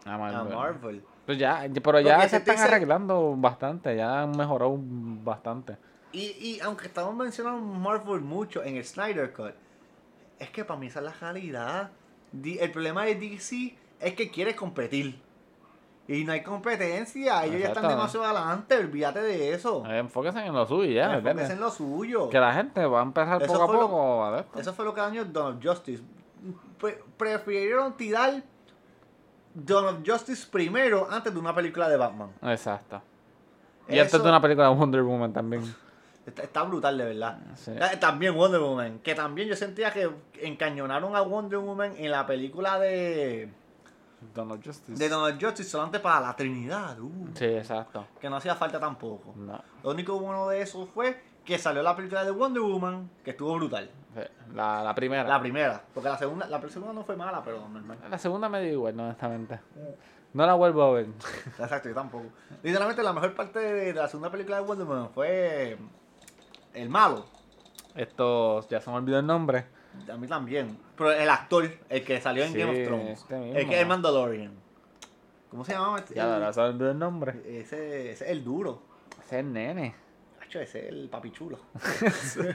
A 0.05 0.13
a 0.15 0.43
Marvel. 0.43 1.03
Pues 1.25 1.37
ya, 1.37 1.65
pero 1.81 2.01
ya 2.01 2.15
Porque 2.15 2.29
se 2.29 2.37
están 2.37 2.55
dice- 2.55 2.67
arreglando 2.67 3.33
bastante. 3.37 3.95
Ya 3.95 4.23
han 4.23 4.31
mejorado 4.35 4.75
bastante. 4.77 5.77
Y, 6.11 6.35
y 6.39 6.59
aunque 6.59 6.87
estamos 6.87 7.15
mencionando 7.15 7.59
Marvel 7.61 8.21
mucho 8.21 8.61
en 8.63 8.75
el 8.75 8.83
Snyder 8.85 9.31
Cut, 9.31 9.53
es 10.37 10.49
que 10.49 10.65
para 10.65 10.79
mí 10.79 10.87
esa 10.87 10.99
es 10.99 11.05
la 11.05 11.13
realidad. 11.13 11.91
El 12.43 12.71
problema 12.71 13.05
de 13.05 13.15
DC 13.15 13.75
es 14.01 14.13
que 14.15 14.29
quiere 14.29 14.53
competir. 14.55 15.19
Y 16.07 16.25
no 16.25 16.33
hay 16.33 16.43
competencia, 16.43 17.45
ellos 17.45 17.61
ya 17.61 17.67
están 17.69 17.87
demasiado 17.87 18.25
adelante, 18.25 18.75
olvídate 18.77 19.21
de 19.21 19.53
eso. 19.53 19.85
Enfóquense 19.85 20.45
en 20.45 20.53
lo 20.53 20.65
suyo 20.67 20.91
ya, 20.91 21.15
Enfóquense 21.15 21.53
en 21.53 21.59
lo 21.61 21.71
suyo. 21.71 22.29
Que 22.29 22.39
la 22.39 22.53
gente 22.53 22.85
va 22.85 22.99
a 22.99 23.03
empezar 23.03 23.41
Eso 23.41 23.53
poco 23.53 23.63
a 23.63 23.73
lo- 23.73 23.81
poco 23.81 24.23
a 24.25 24.31
ver 24.31 24.39
esto. 24.41 24.59
Eso 24.59 24.73
fue 24.73 24.83
lo 24.85 24.93
que 24.93 24.99
dañó 25.01 25.21
of 25.21 25.55
Justice. 25.63 26.03
Pre- 26.77 26.99
prefirieron 27.15 27.95
tirar 27.95 28.43
of 29.69 29.95
Justice 30.05 30.45
primero 30.51 31.07
antes 31.09 31.33
de 31.33 31.39
una 31.39 31.55
película 31.55 31.87
de 31.87 31.95
Batman. 31.97 32.31
Exacto. 32.41 33.01
Y 33.87 33.93
Eso- 33.93 34.01
antes 34.03 34.23
de 34.23 34.29
una 34.29 34.41
película 34.41 34.67
de 34.69 34.75
Wonder 34.75 35.03
Woman 35.03 35.31
también. 35.33 35.63
Está, 36.25 36.43
está 36.43 36.63
brutal, 36.63 36.97
de 36.97 37.03
verdad. 37.03 37.37
Sí. 37.55 37.71
También 37.99 38.33
Wonder 38.33 38.61
Woman. 38.61 38.99
Que 38.99 39.13
también 39.13 39.49
yo 39.49 39.57
sentía 39.57 39.91
que 39.91 40.09
encañonaron 40.41 41.17
a 41.17 41.21
Wonder 41.21 41.59
Woman 41.59 41.95
en 41.97 42.11
la 42.11 42.25
película 42.25 42.79
de, 42.79 43.49
Donald 44.33 44.63
Justice. 44.63 44.97
de 45.09 45.13
of 45.13 45.33
Justice 45.39 45.69
solamente 45.69 45.99
para 45.99 46.19
la 46.21 46.35
Trinidad. 46.35 46.99
uh, 46.99 47.27
Sí, 47.35 47.45
exacto. 47.45 48.05
que 48.19 48.29
no 48.29 48.37
hacía 48.37 48.55
falta 48.55 48.79
tampoco. 48.79 49.33
No. 49.35 49.61
Lo 49.83 49.91
único 49.91 50.19
bueno 50.19 50.47
de 50.49 50.61
eso 50.61 50.85
fue 50.87 51.21
que 51.45 51.57
salió 51.57 51.81
la 51.83 51.95
película 51.95 52.23
de 52.23 52.31
Wonder 52.31 52.61
Woman, 52.61 53.09
que 53.23 53.31
estuvo 53.31 53.53
brutal. 53.55 53.89
Sí, 54.15 54.21
La, 54.53 54.83
la 54.83 54.95
primera. 54.95 55.23
La 55.27 55.39
primera. 55.39 55.83
Porque 55.93 56.09
la 56.09 56.17
segunda, 56.17 56.47
la 56.47 56.61
segunda 56.69 56.93
no 56.93 57.03
fue 57.03 57.15
mala, 57.17 57.43
pero 57.43 57.67
normal. 57.67 57.97
La 58.09 58.17
segunda 58.17 58.47
me 58.49 58.61
dio 58.61 58.73
igual, 58.73 58.95
no, 58.95 59.03
honestamente. 59.05 59.59
No 60.33 60.45
la 60.45 60.53
vuelvo 60.53 60.83
a 60.83 60.91
ver. 60.93 61.07
Exacto, 61.59 61.89
yo 61.89 61.95
tampoco. 61.95 62.25
Literalmente 62.63 63.03
la 63.03 63.13
mejor 63.13 63.35
parte 63.35 63.59
de, 63.59 63.73
de 63.93 63.93
la 63.93 64.07
segunda 64.07 64.31
película 64.31 64.57
de 64.57 64.63
Wonder 64.63 64.87
Woman 64.87 65.09
fue 65.09 65.77
el 66.73 66.89
malo. 66.89 67.25
Esto, 67.95 68.67
ya 68.69 68.81
se 68.81 68.89
me 68.89 68.95
olvidó 68.97 69.19
el 69.19 69.27
nombre. 69.27 69.65
A 70.11 70.17
mí 70.17 70.27
también. 70.27 70.77
Pero 70.97 71.11
el 71.11 71.29
actor, 71.29 71.69
el 71.89 72.03
que 72.03 72.19
salió 72.21 72.43
en 72.43 72.53
Sí, 72.53 72.59
Game 72.59 72.81
of 72.81 72.87
Thrones. 72.87 73.19
este 73.19 73.35
mismo. 73.37 73.59
el 73.59 73.67
que 73.69 73.75
es 73.75 73.81
el 73.81 73.87
Mandalorian. 73.87 74.51
¿Cómo 75.49 75.63
se 75.63 75.73
llamaba? 75.73 75.99
este? 75.99 76.15
Ya, 76.15 76.25
me 76.25 76.45
olvidó 76.63 76.91
el 76.91 76.99
nombre. 76.99 77.41
ese, 77.45 78.11
ese 78.11 78.25
es 78.25 78.31
el 78.31 78.43
duro. 78.43 78.81
Ese 79.25 79.35
es 79.39 79.45
el 79.45 79.53
nene. 79.53 79.95
Hacho, 80.41 80.59
ese 80.59 80.79
es 80.79 80.85
el 80.89 81.09
papi 81.09 81.31
chulo. 81.31 81.59
Ese 82.05 82.49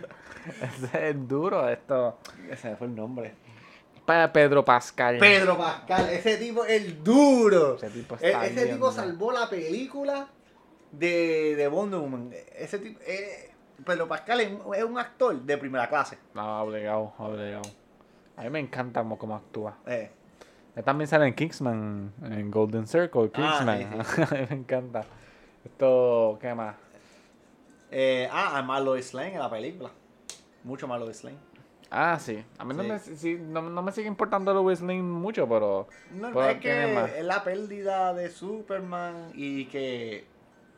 es 0.87 0.95
el 0.95 1.27
duro. 1.29 1.69
Esto. 1.69 2.19
Ese 2.51 2.77
fue 2.77 2.87
el 2.87 2.95
nombre. 2.95 3.35
Para 4.05 4.33
Pedro 4.33 4.65
Pascal. 4.65 5.19
Pedro 5.19 5.57
Pascal, 5.59 6.09
ese 6.09 6.39
tipo 6.39 6.65
es 6.65 6.83
el 6.83 7.05
duro. 7.05 7.77
Ese 7.77 7.91
tipo 7.91 8.15
E- 8.21 8.27
está 8.29 8.47
ese 8.47 8.65
bien, 8.65 8.77
tipo 8.77 8.91
salvó 8.91 9.33
la 9.33 9.49
película 9.51 10.29
de, 10.93 11.55
de 11.57 11.69
Wonder 11.69 12.01
Woman. 12.01 12.31
Ese 12.57 12.79
tipo, 12.79 12.99
eh, 13.07 13.48
Pedro 13.85 14.09
Pascal 14.09 14.41
es 14.41 14.51
un, 14.51 14.75
es 14.75 14.85
un 14.85 14.99
actor 14.99 15.35
de 15.41 15.57
primera 15.59 15.89
clase. 15.89 16.19
No, 16.35 16.63
obligado, 16.63 17.13
obligado. 17.19 17.63
A 18.37 18.43
mí 18.43 18.51
me 18.51 18.61
encanta 18.61 19.03
mo- 19.03 19.19
cómo 19.19 19.37
actúa. 19.37 19.77
Eh, 19.87 20.11
Él 20.77 20.85
también 20.85 21.09
sale 21.09 21.27
en 21.27 21.35
Kingsman, 21.35 22.13
en 22.23 22.51
Golden 22.51 22.87
Circle, 22.87 23.31
Kingsman. 23.31 24.01
Ah, 24.01 24.05
sí, 24.05 24.23
A 24.23 24.35
mí 24.41 24.47
me 24.51 24.57
encanta. 24.57 25.05
Esto, 25.65 26.39
¿qué 26.41 26.55
más? 26.55 26.77
eh, 27.91 28.29
ah, 28.31 28.51
además 28.55 28.83
Lois 28.83 29.15
Lane 29.15 29.35
en 29.35 29.39
la 29.41 29.51
película. 29.51 29.91
Mucho 30.65 30.87
más 30.87 31.01
Lois 31.01 31.25
Lane. 31.25 31.39
Ah, 31.91 32.19
sí. 32.21 32.45
A 32.59 32.65
mí 32.65 32.75
no, 32.75 32.85
me, 32.85 32.99
sí, 32.99 33.39
no, 33.41 33.63
no 33.63 33.83
me 33.83 33.93
sigue 33.93 34.09
importando 34.09 34.53
Lois 34.53 34.81
Lane 34.83 35.03
mucho, 35.03 35.49
pero... 35.49 35.89
No, 36.13 36.29
es 36.29 36.35
más. 36.35 36.55
que 36.57 37.19
es 37.19 37.25
la 37.25 37.43
pérdida 37.43 38.13
de 38.13 38.29
Superman 38.31 39.31
y 39.35 39.65
que. 39.67 40.27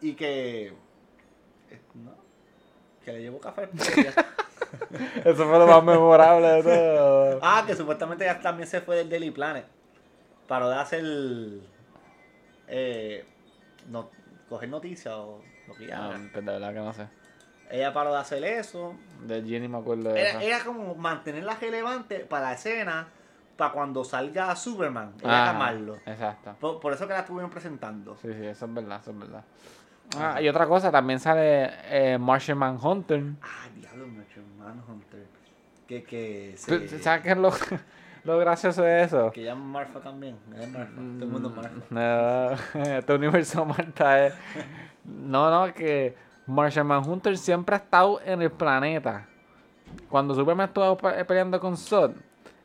Y 0.00 0.14
que. 0.14 0.68
eh, 0.68 1.80
No. 1.94 2.19
Que 3.10 3.16
le 3.16 3.22
llevó 3.22 3.40
café. 3.40 3.68
Eso 5.24 5.48
fue 5.48 5.58
lo 5.58 5.66
más 5.66 5.82
memorable 5.82 6.46
de 6.46 6.62
todo. 6.62 7.38
ah, 7.42 7.64
que 7.66 7.74
supuestamente 7.74 8.24
ya 8.24 8.38
también 8.40 8.68
se 8.68 8.80
fue 8.80 8.96
del 8.96 9.08
Daily 9.10 9.30
Planet. 9.30 9.64
Para 10.46 10.68
de 10.68 10.74
hacer. 10.76 11.02
Eh, 12.68 13.24
no, 13.88 14.10
coger 14.48 14.68
noticias 14.68 15.14
o 15.14 15.42
lo 15.66 15.74
que 15.74 15.84
Ah, 15.92 15.98
llaman. 16.12 16.30
pues 16.32 16.44
de 16.44 16.52
verdad 16.52 16.72
que 16.72 16.78
no 16.80 16.92
sé. 16.92 17.06
Ella 17.70 17.92
paró 17.92 18.12
de 18.12 18.18
hacer 18.20 18.44
eso. 18.44 18.94
De 19.26 19.42
Jenny 19.42 19.68
me 19.68 19.78
acuerdo 19.78 20.12
de 20.12 20.20
Era, 20.20 20.30
eso. 20.30 20.40
era 20.40 20.64
como 20.64 20.94
mantenerla 20.96 21.54
relevante 21.60 22.20
para 22.20 22.46
la 22.46 22.52
escena. 22.54 23.08
Para 23.56 23.72
cuando 23.72 24.04
salga 24.04 24.56
Superman. 24.56 25.14
Ella 25.20 25.42
Ajá, 25.42 25.52
llamarlo. 25.52 25.96
Exacto. 26.06 26.56
Por, 26.58 26.80
por 26.80 26.92
eso 26.94 27.06
que 27.06 27.12
la 27.12 27.20
estuvieron 27.20 27.50
presentando. 27.50 28.16
Sí, 28.16 28.28
sí, 28.32 28.46
eso 28.46 28.64
es 28.64 28.74
verdad, 28.74 29.00
eso 29.02 29.10
es 29.10 29.18
verdad. 29.18 29.44
Ah, 30.18 30.40
y 30.42 30.48
otra 30.48 30.66
cosa, 30.66 30.90
también 30.90 31.20
sale 31.20 31.70
eh, 31.88 32.18
Martian 32.18 32.58
Manhunter. 32.58 33.22
Ah, 33.42 33.68
diablo, 33.76 34.06
Macho 34.08 34.40
Manhunter. 34.58 35.26
Que, 35.86 36.02
que 36.02 36.54
¿Tú- 36.66 36.78
se... 36.88 36.98
¿Sabes 37.00 37.22
qué 37.22 37.30
es 37.30 37.36
lo, 37.36 37.50
lo 38.24 38.38
gracioso 38.38 38.82
de 38.82 39.02
eso? 39.02 39.30
Que 39.30 39.44
llaman 39.44 39.66
Marfa 39.68 40.00
también. 40.00 40.36
Es 40.58 40.68
Marfa. 40.68 40.94
Todo 40.94 41.02
el 41.24 41.26
mundo 41.26 41.50
Marfa. 41.50 41.80
No, 41.90 42.82
este 42.96 43.14
universo 43.14 43.64
Marta 43.64 44.26
es. 44.26 44.34
No, 45.04 45.50
no, 45.66 45.72
que 45.72 46.16
Martian 46.46 46.86
Manhunter 46.86 47.36
siempre 47.38 47.76
ha 47.76 47.78
estado 47.78 48.20
en 48.24 48.42
el 48.42 48.50
planeta. 48.50 49.26
Cuando 50.08 50.34
Superman 50.34 50.68
estuvo 50.68 50.96
pe- 50.96 51.24
peleando 51.24 51.58
con 51.60 51.76
Zod, 51.76 52.12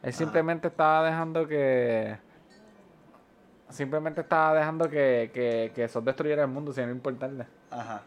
él 0.04 0.14
simplemente 0.14 0.68
estaba 0.68 1.06
dejando 1.08 1.48
que. 1.48 2.18
Simplemente 3.70 4.22
estaba 4.22 4.54
dejando 4.54 4.90
que, 4.90 5.32
que, 5.34 5.72
que 5.74 5.88
Zod 5.88 6.04
destruyera 6.04 6.44
el 6.44 6.48
mundo 6.50 6.72
sin 6.72 6.90
importarle. 6.90 7.48
Ajá. 7.72 8.04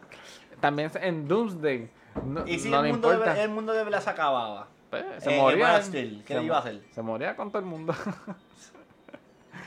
También 0.59 0.89
en 1.01 1.27
Doomsday. 1.27 1.89
No, 2.25 2.45
Y 2.47 2.59
si 2.59 2.69
no 2.69 2.83
el, 2.83 2.91
mundo 2.93 3.09
de, 3.19 3.43
el 3.43 3.49
mundo 3.49 3.73
de 3.73 3.83
Bella 3.83 4.01
se 4.01 4.09
acababa. 4.09 4.67
Pues, 4.89 5.05
se 5.19 5.35
eh, 5.35 5.39
moría. 5.39 5.77
Él. 5.77 5.83
Steel, 5.83 6.23
¿qué 6.25 6.33
se 6.33 6.39
le 6.39 6.45
iba 6.45 6.57
a 6.57 6.61
mo- 6.61 6.67
hacer? 6.67 6.81
Se 6.91 7.01
moría 7.01 7.35
con 7.35 7.51
todo 7.51 7.59
el 7.59 7.65
mundo. 7.67 7.93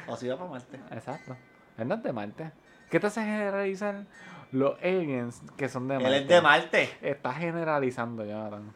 O 0.09 0.17
si 0.17 0.27
iba 0.27 0.37
para 0.37 0.51
Marte. 0.51 0.81
Exacto. 0.91 1.37
Él 1.79 1.87
no 1.89 1.95
es 1.95 2.03
de 2.03 2.13
Marte. 2.13 2.51
¿Qué 2.91 2.99
te 2.99 3.07
hace 3.07 3.23
generalizar 3.23 4.05
los 4.51 4.77
aliens 4.83 5.41
que 5.57 5.69
son 5.69 5.87
de 5.89 5.95
Él 5.97 6.03
Marte? 6.03 6.19
es 6.19 6.29
de 6.29 6.41
Marte. 6.41 6.91
Está 7.01 7.33
generalizando, 7.33 8.25
Jonathan. 8.25 8.73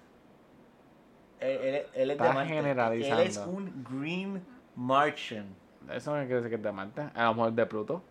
Él, 1.41 1.51
él- 1.51 1.87
él 1.95 2.11
es 2.13 2.19
de 2.19 2.25
Estás 2.25 2.35
Marte. 2.35 2.55
generalizando. 2.55 3.23
Él 3.23 3.29
es 3.29 3.37
un 3.39 3.85
Green 3.91 4.43
Martian. 4.77 5.47
Eso 5.93 6.11
no 6.17 6.19
quiere 6.25 6.37
decir 6.37 6.51
que 6.51 6.57
es 6.57 6.63
de 6.63 6.73
Marte. 6.73 7.09
A 7.15 7.25
lo 7.25 7.35
mejor 7.35 7.53
de 7.53 7.67
Pluto. 7.67 8.03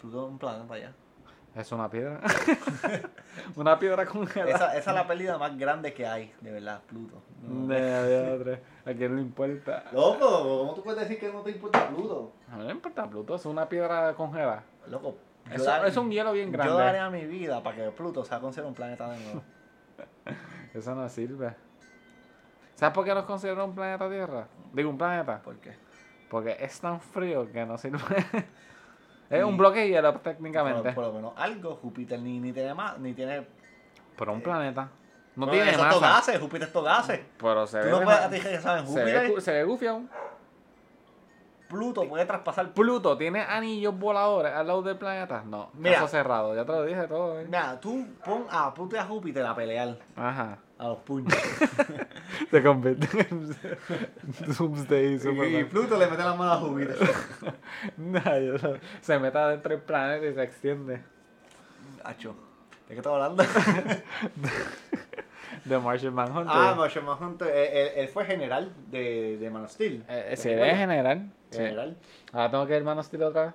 Pluto 0.00 0.26
es 0.26 0.30
un 0.32 0.38
planeta 0.38 0.74
allá. 0.74 0.92
Es 1.54 1.72
una 1.72 1.88
piedra. 1.88 2.20
Una 3.56 3.78
piedra 3.78 4.04
congelada. 4.04 4.50
Esa, 4.54 4.76
esa 4.78 4.90
es 4.90 4.96
la 4.96 5.06
pérdida 5.06 5.38
más 5.38 5.56
grande 5.56 5.92
que 5.94 6.06
hay, 6.06 6.32
de 6.42 6.50
verdad, 6.52 6.80
Pluto. 6.86 7.22
No. 7.42 7.66
De, 7.66 7.80
de. 7.80 8.54
A 8.84 8.92
quién 8.94 9.16
le 9.16 9.22
importa. 9.22 9.84
Loco, 9.92 10.58
¿cómo 10.58 10.74
tú 10.74 10.82
puedes 10.82 11.00
decir 11.00 11.18
que 11.18 11.32
no 11.32 11.40
te 11.40 11.52
importa 11.52 11.88
Pluto? 11.88 12.32
A 12.50 12.56
mí 12.56 12.60
no 12.60 12.66
me 12.66 12.72
importa 12.72 13.08
Pluto, 13.08 13.34
es 13.36 13.46
una 13.46 13.66
piedra 13.68 14.12
congelada. 14.14 14.64
Loco, 14.88 15.16
yo 15.48 15.54
Eso- 15.54 15.64
daré- 15.64 15.88
es 15.88 15.96
un 15.96 16.10
hielo 16.10 16.32
bien 16.32 16.52
grande. 16.52 16.72
Yo 16.72 16.78
daré 16.78 16.98
a 16.98 17.08
mi 17.10 17.24
vida 17.24 17.62
para 17.62 17.76
que 17.76 17.90
Pluto 17.90 18.22
sea 18.24 18.38
considerado 18.40 18.68
un 18.68 18.74
planeta 18.74 19.08
de 19.10 19.18
nuevo. 19.24 19.42
Eso 20.74 20.94
no 20.94 21.08
sirve. 21.08 21.54
¿Sabes 22.74 22.94
por 22.94 23.04
qué 23.04 23.14
nos 23.14 23.24
consideran 23.24 23.70
un 23.70 23.74
planeta 23.74 24.08
Tierra? 24.10 24.46
Digo, 24.74 24.90
un 24.90 24.98
planeta. 24.98 25.40
¿Por 25.42 25.56
qué? 25.56 25.74
Porque 26.28 26.56
es 26.60 26.80
tan 26.80 27.00
frío 27.00 27.50
que 27.50 27.64
no 27.64 27.78
sirve. 27.78 27.98
es 29.30 29.44
un 29.44 29.56
bloque 29.56 29.80
de 29.80 29.88
hielo 29.90 30.14
técnicamente. 30.20 30.92
por 30.92 31.04
lo 31.04 31.12
menos 31.12 31.32
algo, 31.36 31.76
Júpiter 31.76 32.18
ni, 32.20 32.40
ni 32.40 32.52
tiene 32.52 32.74
más, 32.74 32.98
ni 32.98 33.12
tiene... 33.12 33.46
Pero 34.16 34.32
un 34.32 34.40
planeta. 34.40 34.88
No 35.36 35.48
tiene 35.48 35.70
eso 35.70 35.82
masa. 35.82 36.00
gases, 36.00 36.38
Júpiter 36.40 36.66
es 36.68 36.72
todo 36.72 36.84
gases. 36.84 37.20
Pero 37.38 37.66
se 37.66 37.80
Tú 37.80 37.86
ve. 37.86 37.90
no 37.90 38.86
se 38.86 39.04
ve, 39.04 39.40
se 39.40 39.52
ve 39.52 39.64
gufiado. 39.64 40.02
Pluto 41.68 42.08
puede 42.08 42.24
traspasar... 42.24 42.72
Pluto 42.72 43.16
tiene 43.18 43.42
anillos 43.42 43.98
voladores 43.98 44.52
al 44.52 44.66
lado 44.66 44.82
del 44.82 44.96
planeta. 44.96 45.42
No, 45.44 45.70
Mira. 45.74 45.96
caso 45.96 46.08
cerrado. 46.08 46.54
Ya 46.54 46.64
te 46.64 46.72
lo 46.72 46.84
dije 46.84 47.06
todo. 47.08 47.40
¿eh? 47.40 47.44
Mira, 47.44 47.78
tú 47.80 48.06
pon 48.24 48.46
a 48.50 48.72
Pluto 48.72 48.96
y 48.96 48.98
a 48.98 49.04
Júpiter 49.04 49.44
a 49.44 49.54
pelear 49.54 49.98
Ajá. 50.14 50.58
A 50.78 50.88
los 50.88 50.98
puños. 50.98 51.32
Se 52.50 52.62
convierte 52.62 53.06
en 53.30 53.56
Doomsday 54.58 55.06
y 55.14 55.18
Superman. 55.18 55.68
Pluto 55.68 55.96
le 55.98 56.06
mete 56.06 56.22
la 56.22 56.34
mano 56.34 56.52
a 56.52 56.56
Júpiter. 56.58 56.96
No- 57.96 58.20
Se 59.00 59.18
mete 59.18 59.38
adentro 59.38 59.70
del 59.70 59.80
planeta 59.80 60.26
y 60.26 60.34
se 60.34 60.42
extiende. 60.42 61.02
Hacho, 62.04 62.34
¿de 62.88 62.94
qué 62.94 62.96
estás 62.96 63.12
hablando? 63.12 63.42
The 65.68 65.78
Martian 65.78 66.14
Manhunter. 66.14 66.52
ah, 66.54 66.74
Martian 66.76 67.04
Manhunter, 67.04 67.48
él, 67.48 67.68
él- 67.76 67.92
él 67.96 68.08
fue 68.08 68.24
general 68.24 68.72
de, 68.90 69.38
de 69.38 69.50
Man 69.50 69.64
of 69.64 69.70
Steel. 69.70 70.04
Eh, 70.08 70.34
general. 70.36 71.30
Sí. 71.50 71.58
General. 71.58 71.96
Ahora 72.32 72.50
tengo 72.50 72.66
que 72.66 72.76
ir 72.76 72.84
Man 72.84 72.98
of 72.98 73.06
Steel 73.06 73.22
otra 73.24 73.46
vez. 73.46 73.54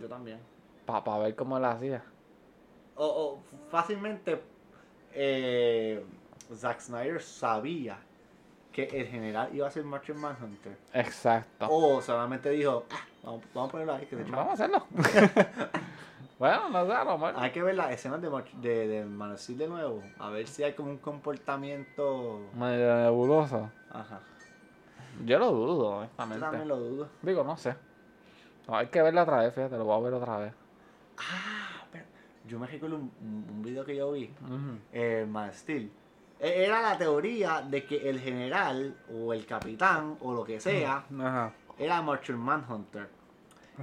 Yo 0.00 0.06
también. 0.08 0.38
Para 0.86 1.18
ver 1.18 1.34
cómo 1.34 1.58
la 1.58 1.72
hacía. 1.72 2.02
O, 2.94 3.06
o 3.06 3.42
fácilmente 3.70 4.40
eh, 5.14 6.04
Zack 6.54 6.80
Snyder 6.80 7.20
sabía 7.20 7.98
que 8.72 8.84
el 8.84 9.06
general 9.06 9.50
iba 9.54 9.66
a 9.66 9.70
ser 9.70 9.84
Martian 9.84 10.20
Manhunter. 10.20 10.76
Exacto. 10.92 11.66
O 11.70 12.00
solamente 12.00 12.50
dijo, 12.50 12.84
ah, 12.90 13.04
vamos, 13.24 13.42
vamos 13.54 13.68
a 13.68 13.72
ponerlo 13.72 13.94
ahí, 13.94 14.06
que 14.06 14.20
hecho. 14.20 14.30
Vamos 14.30 14.50
a 14.50 14.52
hacerlo. 14.54 14.86
bueno, 16.38 16.68
no 16.70 16.86
sé, 16.86 16.92
a 16.92 17.04
lo 17.04 17.18
mejor. 17.18 17.34
Hay 17.36 17.50
que 17.50 17.62
ver 17.62 17.74
las 17.74 17.90
escenas 17.92 18.20
de, 18.22 18.30
de, 18.60 18.86
de 18.88 19.04
Man 19.04 19.32
of 19.32 19.40
Steel 19.40 19.58
de 19.58 19.68
nuevo. 19.68 20.02
A 20.18 20.30
ver 20.30 20.46
si 20.46 20.62
hay 20.62 20.74
como 20.74 20.90
un 20.90 20.98
comportamiento. 20.98 22.48
Medio 22.54 22.94
nebuloso. 22.96 23.70
Ajá. 23.90 24.20
Yo 25.24 25.38
lo 25.40 25.50
dudo, 25.50 25.90
Yo 25.90 25.96
honestamente. 25.96 26.40
también 26.40 26.68
lo 26.68 26.76
dudo. 26.76 27.08
Digo, 27.22 27.42
no 27.42 27.56
sé. 27.56 27.74
No, 28.68 28.76
hay 28.76 28.86
que 28.88 29.02
verla 29.02 29.22
otra 29.24 29.38
vez, 29.38 29.52
fíjate, 29.54 29.76
lo 29.76 29.84
voy 29.84 29.96
a 29.98 30.04
ver 30.04 30.14
otra 30.14 30.38
vez. 30.38 30.52
Ah, 31.18 31.84
pero 31.90 32.04
yo 32.46 32.58
me 32.60 32.66
recuerdo 32.68 32.96
un, 32.96 33.10
un 33.20 33.62
video 33.62 33.84
que 33.84 33.96
yo 33.96 34.12
vi. 34.12 34.26
Ujú. 34.44 34.78
eh, 34.92 35.26
Man 35.28 35.52
Steel. 35.52 35.90
E- 36.40 36.64
Era 36.64 36.80
la 36.82 36.96
teoría 36.98 37.62
de 37.62 37.84
que 37.84 38.08
el 38.08 38.20
general 38.20 38.94
o 39.12 39.32
el 39.32 39.44
capitán 39.46 40.16
o 40.20 40.32
lo 40.32 40.44
que 40.44 40.60
sea 40.60 41.04
Ajá. 41.20 41.52
era 41.78 42.00
Martian 42.02 42.38
Manhunter. 42.38 43.08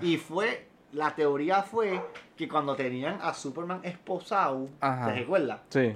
Y 0.02 0.18
fue, 0.18 0.68
la 0.94 1.16
teoría 1.16 1.64
fue 1.64 2.02
que 2.36 2.48
cuando 2.48 2.76
tenían 2.76 3.18
a 3.22 3.34
Superman 3.34 3.80
esposado, 3.84 4.68
Ajá. 4.82 5.08
¿te 5.08 5.16
recuerdas? 5.20 5.62
Sí. 5.70 5.96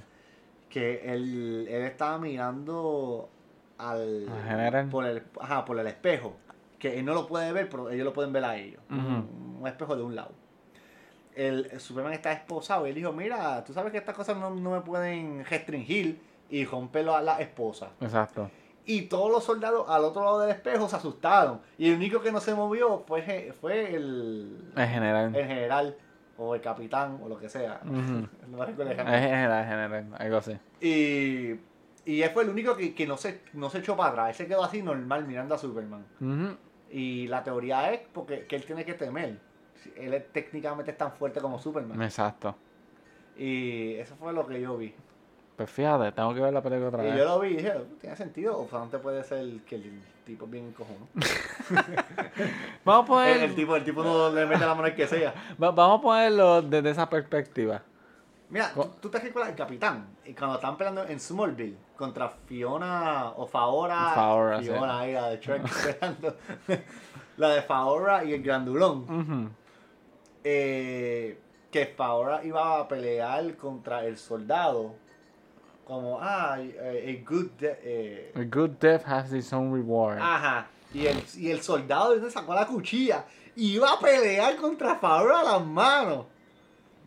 Que 0.69 1.01
él, 1.13 1.67
él 1.69 1.81
estaba 1.83 2.17
mirando 2.17 3.29
al, 3.77 4.29
Al 4.29 4.43
general. 4.47 4.89
por 4.89 5.05
el, 5.05 5.23
ajá, 5.39 5.65
por 5.65 5.79
el 5.79 5.87
espejo. 5.87 6.35
Que 6.77 6.97
él 6.99 7.05
no 7.05 7.13
lo 7.13 7.27
puede 7.27 7.51
ver, 7.51 7.67
pero 7.69 7.89
ellos 7.89 8.05
lo 8.05 8.13
pueden 8.13 8.31
ver 8.31 8.45
a 8.45 8.55
ellos. 8.55 8.81
Un, 8.89 9.57
un 9.61 9.67
espejo 9.67 9.95
de 9.97 10.03
un 10.03 10.15
lado. 10.15 10.31
El, 11.35 11.67
el 11.71 11.79
Superman 11.79 12.13
está 12.13 12.31
esposado 12.31 12.85
y 12.85 12.89
él 12.89 12.95
dijo, 12.95 13.11
mira, 13.11 13.63
tú 13.65 13.73
sabes 13.73 13.91
que 13.91 13.97
estas 13.97 14.15
cosas 14.15 14.37
no, 14.37 14.49
no 14.51 14.71
me 14.71 14.81
pueden 14.81 15.43
restringir 15.45 16.21
y 16.49 16.65
romperlo 16.65 17.15
a 17.15 17.21
la 17.21 17.39
esposa. 17.39 17.89
Exacto. 18.01 18.49
Y 18.85 19.03
todos 19.03 19.29
los 19.31 19.43
soldados 19.43 19.85
al 19.87 20.03
otro 20.03 20.23
lado 20.23 20.39
del 20.39 20.49
espejo 20.49 20.89
se 20.89 20.95
asustaron. 20.95 21.61
Y 21.77 21.89
el 21.89 21.95
único 21.95 22.21
que 22.21 22.31
no 22.31 22.39
se 22.39 22.55
movió 22.55 23.03
fue, 23.07 23.53
fue 23.61 23.93
el, 23.93 24.71
Es 24.75 24.89
general. 24.89 25.35
el 25.35 25.45
general 25.45 25.95
o 26.37 26.55
el 26.55 26.61
capitán 26.61 27.19
o 27.21 27.29
lo 27.29 27.37
que 27.37 27.49
sea. 27.49 27.81
Ujú. 27.85 28.27
No 28.49 28.57
me 28.57 28.65
recuerdo 28.65 28.91
el 28.91 28.97
general. 28.97 30.07
Algo 30.17 30.37
así. 30.37 30.57
Y, 30.81 31.59
y 32.11 32.21
él 32.23 32.29
fue 32.31 32.43
el 32.43 32.49
único 32.49 32.75
que, 32.75 32.95
que 32.95 33.05
no, 33.05 33.15
se, 33.17 33.41
no 33.53 33.69
se 33.69 33.77
echó 33.79 33.95
para 33.95 34.09
atrás. 34.09 34.29
Él 34.29 34.35
se 34.35 34.47
quedó 34.47 34.63
así 34.63 34.81
normal 34.81 35.25
mirando 35.27 35.53
a 35.53 35.57
Superman. 35.59 36.05
Y 36.91 37.27
la 37.27 37.43
teoría 37.43 37.91
es 37.93 38.01
porque 38.11 38.47
que 38.47 38.55
él 38.55 38.65
tiene 38.65 38.83
que 38.85 38.95
temer. 38.95 39.37
Él 39.97 40.13
es- 40.15 40.33
técnicamente 40.33 40.91
es 40.91 40.97
tan 40.97 41.11
fuerte 41.11 41.39
como 41.41 41.59
Superman. 41.59 42.01
Exacto. 42.01 42.55
Y 43.37 43.93
eso 43.95 44.15
fue 44.15 44.33
lo 44.33 44.47
que 44.47 44.59
yo 44.59 44.75
vi. 44.77 44.95
Pues 45.59 45.69
fíjate, 45.71 46.13
tengo 46.13 46.33
que 46.33 46.39
ver 46.39 46.53
la 46.53 46.61
película 46.61 46.87
otra 46.87 47.03
Y 47.03 47.07
vez. 47.07 47.17
yo 47.17 47.25
lo 47.25 47.39
vi 47.41 47.49
y 47.49 47.55
dije, 47.57 47.73
tiene 47.99 48.15
sentido. 48.15 48.57
O 48.61 48.69
solamente 48.69 48.97
puede 48.99 49.25
ser 49.25 49.45
que 49.67 49.75
el 49.75 50.01
tipo 50.25 50.45
es 50.45 50.51
bien 50.51 50.71
cojono. 50.71 51.05
Vamos 52.85 53.03
a 53.03 53.07
poner, 53.07 53.37
El, 53.37 53.43
el 53.49 53.55
tipo, 53.55 53.75
el 53.75 53.83
tipo 53.83 54.01
no 54.01 54.29
le 54.29 54.45
mete 54.45 54.61
la 54.61 54.73
mano 54.73 54.85
al 54.85 54.95
que 54.95 55.05
sea. 55.05 55.33
va- 55.61 55.71
vamos 55.71 55.99
a 55.99 56.01
ponerlo 56.01 56.61
desde 56.61 56.91
esa 56.91 57.09
perspectiva. 57.09 57.81
Mira, 58.49 58.71
¿tú, 58.73 58.85
tú 59.01 59.09
te 59.09 59.19
recuerdas 59.19 59.51
el 59.51 59.57
capitán. 59.57 60.07
Y 60.23 60.33
cuando 60.33 60.55
estaban 60.55 60.77
peleando 60.77 61.03
en 61.05 61.19
Smallville 61.19 61.75
contra 61.97 62.29
Fiona 62.29 63.31
o 63.35 63.45
Faora. 63.45 64.11
Faora, 64.15 64.59
sí. 64.59 64.69
Fiona, 64.69 64.99
ahí, 65.01 65.11
la 65.11 65.29
de 65.31 65.37
Shrek 65.39 65.63
peleando. 65.99 66.35
la 67.35 67.49
de 67.49 67.61
Faora 67.63 68.23
y 68.23 68.31
el 68.33 68.41
grandulón. 68.41 69.53
Eh, 70.45 71.37
que 71.69 71.85
Faora 71.85 72.45
iba 72.45 72.79
a 72.79 72.87
pelear 72.87 73.57
contra 73.57 74.05
el 74.05 74.17
soldado. 74.17 74.95
Como, 75.89 76.19
ah, 76.21 76.53
a 76.53 77.23
good. 77.27 77.47
eh, 77.61 78.31
A 78.35 78.43
good 78.43 78.69
death 78.79 79.03
has 79.07 79.33
its 79.33 79.51
own 79.51 79.73
reward. 79.73 80.19
ajá. 80.21 80.67
Y 80.93 81.07
el, 81.07 81.23
y 81.35 81.49
el 81.49 81.61
soldado 81.63 82.15
le 82.15 82.29
sacó 82.29 82.53
la 82.53 82.67
cuchilla. 82.67 83.25
Y 83.55 83.73
iba 83.75 83.91
a 83.93 83.99
pelear 83.99 84.55
contra 84.57 84.95
Faora 84.99 85.39
a 85.39 85.43
las 85.43 85.65
manos. 85.65 86.27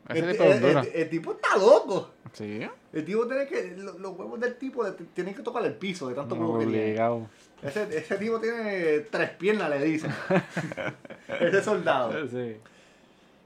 El, 0.08 0.24
el- 0.24 0.40
el- 0.64 0.90
el 0.94 1.08
tipo 1.08 1.30
está 1.34 1.56
loco. 1.56 2.10
Sí. 2.32 2.60
El 2.92 3.04
tipo 3.04 3.24
tiene 3.28 3.46
que. 3.46 3.76
lo- 3.76 3.98
Los 4.00 4.18
huevos 4.18 4.40
del 4.40 4.56
tipo 4.58 4.82
le- 4.82 4.90
tienen 5.14 5.32
que 5.32 5.42
tocar 5.42 5.64
el 5.64 5.74
piso 5.74 6.08
de 6.08 6.16
tanto 6.16 6.34
huevo 6.34 6.58
que 6.58 6.66
tiene. 6.66 7.00
Ese, 7.62 7.96
ese 7.98 8.16
tipo 8.18 8.40
tiene 8.40 8.98
tres 9.10 9.30
piernas, 9.30 9.70
le 9.70 9.84
dicen. 9.84 10.12
ese 11.40 11.62
soldado. 11.62 12.12
Sí. 12.28 12.56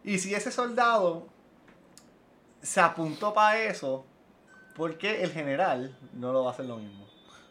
Y 0.02 0.18
si 0.18 0.34
ese 0.34 0.50
soldado 0.50 1.26
se 2.62 2.80
apuntó 2.80 3.34
para 3.34 3.62
eso, 3.64 4.04
¿por 4.76 4.98
qué 4.98 5.22
el 5.22 5.30
general 5.32 5.96
no 6.12 6.32
lo 6.32 6.44
va 6.44 6.50
a 6.50 6.52
hacer 6.52 6.66
lo 6.66 6.76
mismo? 6.76 7.04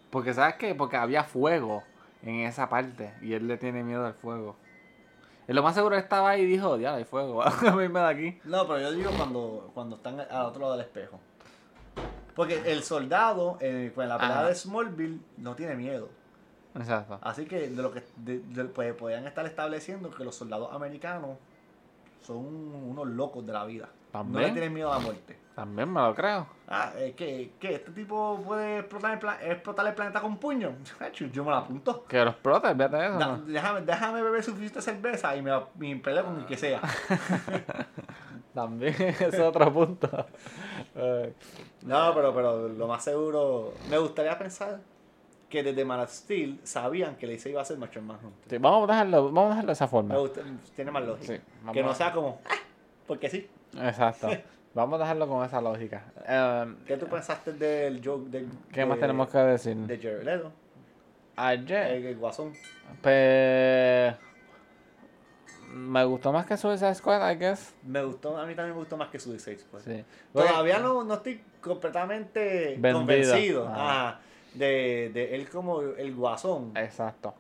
Porque, 0.10 0.34
¿sabes 0.34 0.56
qué? 0.56 0.76
Porque 0.76 0.96
había 0.98 1.24
fuego 1.24 1.84
en 2.24 2.42
esa 2.42 2.70
parte 2.70 3.14
y 3.22 3.34
él 3.34 3.48
le 3.48 3.58
tiene 3.58 3.84
miedo 3.84 4.06
al 4.06 4.14
fuego. 4.14 4.56
Lo 5.48 5.62
más 5.62 5.76
seguro 5.76 5.96
estaba 5.96 6.32
ahí 6.32 6.42
y 6.42 6.46
dijo, 6.46 6.78
ya, 6.78 6.96
hay 6.96 7.04
fuego, 7.04 7.44
de 7.62 8.00
aquí. 8.02 8.40
No, 8.46 8.66
pero 8.66 8.80
yo 8.80 8.92
digo 8.92 9.12
cuando, 9.16 9.70
cuando 9.74 9.98
están 9.98 10.20
al 10.20 10.46
otro 10.46 10.62
lado 10.62 10.72
del 10.74 10.82
espejo. 10.86 11.20
Porque 12.36 12.62
el 12.66 12.84
soldado, 12.84 13.58
eh, 13.62 13.94
en 13.96 14.10
la 14.10 14.18
pelea 14.18 14.44
de 14.44 14.56
Smallville, 14.56 15.20
no 15.38 15.56
tiene 15.56 15.76
miedo. 15.76 16.10
Exacto. 16.76 17.20
Así 17.22 17.46
que 17.46 17.70
de 17.70 17.82
lo 17.82 17.92
que 17.94 18.04
de- 18.18 18.40
de- 18.40 18.66
pues, 18.66 18.94
podrían 18.96 19.26
estar 19.28 19.46
estableciendo 19.46 20.10
que 20.12 20.24
los 20.26 20.36
soldados 20.36 20.74
americanos 20.74 21.38
son 22.24 22.38
unos 22.38 23.08
locos 23.08 23.46
de 23.46 23.54
la 23.54 23.64
vida. 23.66 23.86
No 24.14 24.24
le 24.24 24.32
También. 24.34 24.54
tienen 24.54 24.74
miedo 24.74 24.92
a 24.92 24.98
la 24.98 25.06
muerte. 25.06 25.38
También 25.56 25.92
me 25.92 26.02
lo 26.02 26.14
creo. 26.14 26.48
Ah, 26.68 26.92
eh, 26.98 27.14
¿qué, 27.16 27.54
qué? 27.60 27.76
¿Este 27.76 27.92
tipo 27.92 28.42
puede 28.46 28.80
explotar 28.80 29.18
el, 29.42 29.52
explotar 29.52 29.88
el 29.88 29.94
planeta 29.94 30.20
con 30.20 30.36
puño? 30.38 30.76
Yo 31.32 31.44
me 31.46 31.52
la 31.52 31.60
apunto. 31.60 32.04
Que 32.06 32.24
lo 32.26 32.32
explote, 32.32 32.74
fíjate 32.76 33.06
eso. 33.06 33.18
Da- 33.18 33.28
¿no? 33.28 33.38
déjame, 33.46 33.82
déjame 33.82 34.22
beber 34.22 34.44
suficiente 34.44 34.82
cerveza 34.82 35.34
y 35.38 35.42
me, 35.42 35.52
me 35.76 35.96
peleo 35.96 36.26
con 36.26 36.40
el 36.40 36.46
que 36.46 36.58
sea. 36.58 36.82
También 38.54 38.96
es 39.20 39.40
otro 39.40 39.72
punto. 39.74 40.10
No, 41.84 42.14
pero, 42.14 42.34
pero 42.34 42.68
lo 42.70 42.88
más 42.88 43.04
seguro, 43.04 43.74
me 43.90 43.98
gustaría 43.98 44.38
pensar 44.38 44.80
que 45.50 45.62
desde 45.64 45.86
Man 45.86 46.00
of 46.02 46.10
Steel 46.12 46.60
sabían 46.64 47.16
que 47.16 47.28
Lacey 47.28 47.52
iba 47.52 47.62
a 47.62 47.66
ser 47.66 47.78
Martian 47.78 48.06
Manhunter. 48.06 48.50
sí, 48.50 48.58
vamos 48.58 48.90
a 48.90 48.94
dejarlo, 48.94 49.26
vamos 49.26 49.46
a 49.46 49.50
dejarlo 49.50 49.68
de 49.68 49.74
esa 49.74 49.86
Me 49.86 49.90
forma. 49.92 50.18
gusta, 50.18 50.42
tiene 50.76 50.92
más 50.92 51.04
lógica. 51.06 51.34
Sí, 51.36 51.42
que 51.72 51.84
no 51.84 51.92
a- 51.92 51.96
sea 51.96 52.12
como, 52.12 52.42
ah, 52.46 52.56
porque 53.08 53.30
sí. 53.30 53.48
Exacto. 53.78 54.30
Vamos 54.76 55.00
a 55.00 55.04
dejarlo 55.04 55.28
con 55.28 55.44
esa 55.46 55.62
lógica. 55.62 56.04
Eh, 56.28 56.76
¿Qué 56.86 56.98
tú 56.98 57.08
pensaste 57.08 57.54
del 57.54 58.02
joke 58.06 58.30
¿Qué 58.72 58.82
de- 58.82 58.86
más 58.86 59.00
tenemos 59.00 59.30
que 59.30 59.38
decir? 59.40 59.76
de 59.78 59.98
Jared 59.98 60.24
Leto? 60.24 60.52
Ayer. 61.38 61.88
El, 61.96 62.06
el 62.06 62.18
guasón. 62.18 62.54
Pues. 63.02 64.14
Me 65.74 66.04
gustó 66.06 66.32
más 66.32 66.46
que 66.46 66.56
Suicide 66.58 66.94
Squad, 66.96 67.32
I 67.32 67.36
guess. 67.38 67.74
Me 67.84 68.04
gustó, 68.04 68.38
a 68.38 68.46
mí 68.46 68.54
también 68.54 68.74
me 68.76 68.80
gustó 68.80 68.96
más 68.98 69.10
que 69.10 69.20
Suicide 69.20 69.58
Squad. 69.60 69.82
Sí. 69.82 70.04
Todavía 70.32 70.80
no, 70.80 71.04
no 71.04 71.14
estoy 71.16 71.42
completamente 71.62 72.76
Vendido. 72.78 72.94
convencido 73.00 73.68
Ah. 73.70 74.20
de, 74.54 75.10
de 75.14 75.36
él 75.36 75.50
como 75.50 75.82
el 75.82 76.14
guasón. 76.16 76.72
Exacto. 76.78 77.34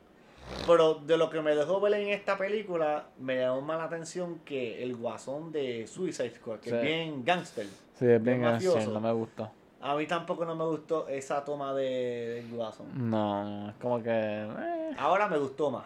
Pero 0.68 0.96
de 0.96 1.18
lo 1.18 1.30
que 1.30 1.41
me 1.41 1.56
dejó 1.56 1.80
ver 1.80 1.93
en 1.96 2.10
esta 2.10 2.38
película, 2.38 3.08
me 3.20 3.38
llamó 3.39 3.62
más 3.62 3.78
la 3.78 3.84
atención 3.86 4.39
que 4.46 4.82
el 4.84 4.96
guasón 4.96 5.52
de 5.52 5.86
Suicide 5.88 6.36
Squad, 6.36 6.60
que 6.60 6.70
Sí. 6.70 6.76
es 6.76 6.82
bien 6.82 7.24
gangster. 7.26 7.66
Sí, 8.00 8.06
es 8.08 8.22
bien 8.24 8.41
mafioso. 8.41 8.78
action, 8.78 8.93
no 8.93 9.02
me 9.02 9.12
gustó. 9.14 9.52
A 9.82 9.96
mí 9.96 10.08
tampoco 10.08 10.46
no 10.46 10.56
me 10.56 10.66
gustó 10.66 11.08
esa 11.08 11.43
toma 11.46 11.74
de, 11.76 12.41
del 12.43 12.50
guasón. 12.56 12.88
No, 13.10 13.70
es 13.70 13.76
como 13.76 14.02
que. 14.02 14.10
eh, 14.12 14.91
Ahora 14.98 15.28
me 15.28 15.38
gustó 15.38 15.70
más. 15.72 15.86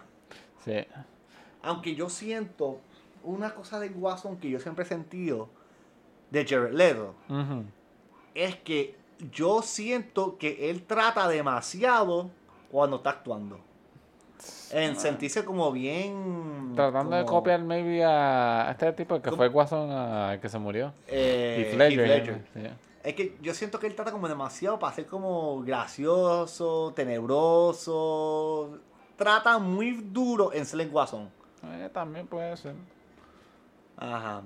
sí. 0.64 0.74
Aunque 1.62 1.93
yo 1.93 2.07
siento 2.10 2.80
una 3.22 3.53
cosa 3.53 3.82
del 3.82 3.93
guasón 3.93 4.38
que 4.38 4.49
yo 4.49 4.60
siempre 4.62 4.86
he 4.86 4.88
sentido 4.88 5.49
de 6.32 6.45
Jared 6.45 6.72
Leto. 6.74 7.16
Es 8.34 8.55
que 8.57 8.95
yo 9.34 9.62
siento 9.62 10.38
que 10.38 10.70
él 10.70 10.84
trata 10.84 11.28
demasiado 11.28 12.30
cuando 12.72 12.95
está 12.97 13.10
actuando. 13.10 13.60
En 14.72 14.96
sentirse 15.00 15.44
como 15.46 15.72
bien. 15.72 16.74
Tratando 16.76 17.16
de 17.16 17.26
copiar, 17.26 17.62
maybe, 17.62 18.04
a 18.06 18.70
este 18.72 18.94
tipo 18.94 19.16
que 19.16 19.24
¿Cómo? 19.30 19.38
fue 19.38 19.48
el 19.48 19.52
guasón 19.52 19.90
ah, 19.92 20.38
que 20.42 20.48
se 20.50 20.60
murió. 20.60 20.94
eh, 21.08 21.68
Heath 21.72 21.78
Ledger. 21.78 22.00
Heath 22.08 22.18
Ledger. 22.28 22.46
sí. 22.54 22.62
Es 23.02 23.16
que 23.16 23.38
yo 23.42 23.54
siento 23.54 23.80
que 23.80 23.88
él 23.88 23.96
trata 23.96 24.12
como 24.12 24.28
demasiado 24.28 24.78
para 24.78 24.94
ser 24.94 25.06
como 25.06 25.62
gracioso, 25.64 26.92
tenebroso. 26.96 28.78
Trata 29.16 29.58
muy 29.58 29.92
duro 29.92 30.54
en 30.54 30.66
ser 30.66 30.82
el 30.82 30.90
guasón. 30.90 31.30
Eh, 31.64 31.90
también 31.94 32.28
puede 32.28 32.56
ser. 32.58 32.76
Ajá. 33.98 34.42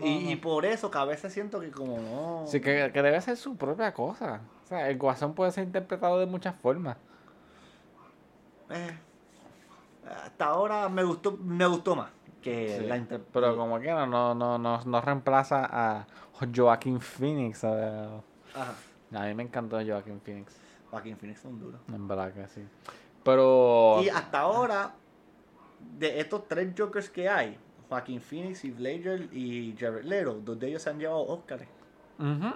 No, 0.00 0.06
y, 0.06 0.24
no. 0.24 0.30
y 0.30 0.36
por 0.36 0.64
eso 0.64 0.90
que 0.90 0.98
a 0.98 1.04
veces 1.04 1.32
siento 1.32 1.60
que 1.60 1.70
como 1.70 1.98
no. 1.98 2.44
Sí, 2.46 2.60
que, 2.60 2.90
que 2.92 3.02
debe 3.02 3.20
ser 3.20 3.36
su 3.36 3.56
propia 3.56 3.92
cosa. 3.92 4.40
O 4.64 4.68
sea, 4.68 4.88
el 4.88 4.98
guasón 4.98 5.34
puede 5.34 5.50
ser 5.52 5.64
interpretado 5.64 6.18
de 6.18 6.26
muchas 6.26 6.54
formas. 6.56 6.96
Eh, 8.70 8.98
hasta 10.24 10.44
ahora 10.46 10.88
me 10.88 11.02
gustó, 11.04 11.36
me 11.36 11.66
gustó 11.66 11.94
más 11.96 12.10
que 12.42 12.78
Sí, 12.80 12.86
la 12.86 12.96
inter- 12.96 13.24
Pero 13.32 13.56
como 13.56 13.78
quiera, 13.78 14.06
no, 14.06 14.34
no, 14.34 14.58
no, 14.58 14.80
no 14.84 15.00
reemplaza 15.00 15.68
a 15.70 16.06
Joaquín 16.32 17.00
Phoenix. 17.00 17.58
sea, 17.58 18.20
Ajá. 18.54 18.74
A 19.14 19.24
mí 19.26 19.34
me 19.34 19.42
encantó 19.42 19.76
Joaquín 19.84 20.20
Phoenix. 20.20 20.56
Joaquin 20.90 21.16
Phoenix 21.16 21.40
son 21.40 21.58
duros. 21.58 21.80
En 21.88 22.06
verdad 22.06 22.32
que 22.32 22.46
sí. 22.48 22.62
Pero. 23.24 24.00
Y 24.02 24.08
hasta 24.08 24.40
ahora, 24.40 24.94
de 25.98 26.20
estos 26.20 26.46
tres 26.48 26.72
Jokers 26.76 27.10
que 27.10 27.28
hay, 27.28 27.58
Joaquin 27.88 28.20
Phoenix, 28.20 28.64
Heath 28.64 28.78
Ledger 28.78 29.28
y 29.32 29.74
Jared 29.78 30.04
Leto, 30.04 30.34
dos 30.44 30.58
de 30.58 30.68
ellos 30.68 30.82
se 30.82 30.90
han 30.90 30.98
llevado 30.98 31.26
Oscars. 31.26 31.64
Ujú, 32.18 32.54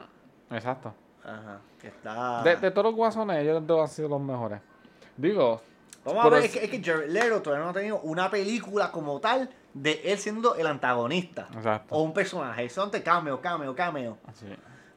Exacto. 0.51 0.95
Ajá. 1.25 1.61
Que 1.81 1.89
está... 1.89 2.43
De, 2.43 2.57
de 2.57 2.71
todos 2.71 2.87
los 2.87 2.95
guasones, 2.95 3.39
ellos 3.39 3.67
dos 3.67 3.81
han 3.83 3.89
sido 3.89 4.09
los 4.09 4.21
mejores. 4.21 4.61
Digo, 5.17 5.61
Vamos 6.05 6.21
a 6.21 6.25
pero 6.25 6.37
ver, 6.37 6.45
es- 6.45 6.55
es 6.55 6.59
que, 6.59 6.65
es 6.65 6.71
que 6.71 6.91
Jared 6.93 7.11
Leto 7.11 7.43
todavía 7.43 7.65
no 7.65 7.71
ha 7.71 7.75
tenido 7.75 8.01
una 8.01 8.31
película 8.31 8.91
como 8.91 9.21
tal 9.21 9.49
de 9.75 10.01
él 10.05 10.19
siendo 10.19 10.55
el 10.57 10.67
antagonista. 10.67 11.49
exacto. 11.55 11.95
O 11.95 12.03
un 12.03 12.13
personaje. 12.13 12.69
Son 12.69 12.91
de 12.91 13.03
cameo, 13.03 13.41
cameo, 13.41 13.75
cameo. 13.75 14.19
Sí. 14.35 14.47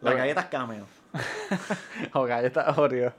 Las 0.02 0.14
Lo- 0.14 0.18
galletas 0.20 0.46
cameo. 0.46 0.86
o 2.14 2.24
galletas 2.24 2.78
Oreo. 2.78 3.14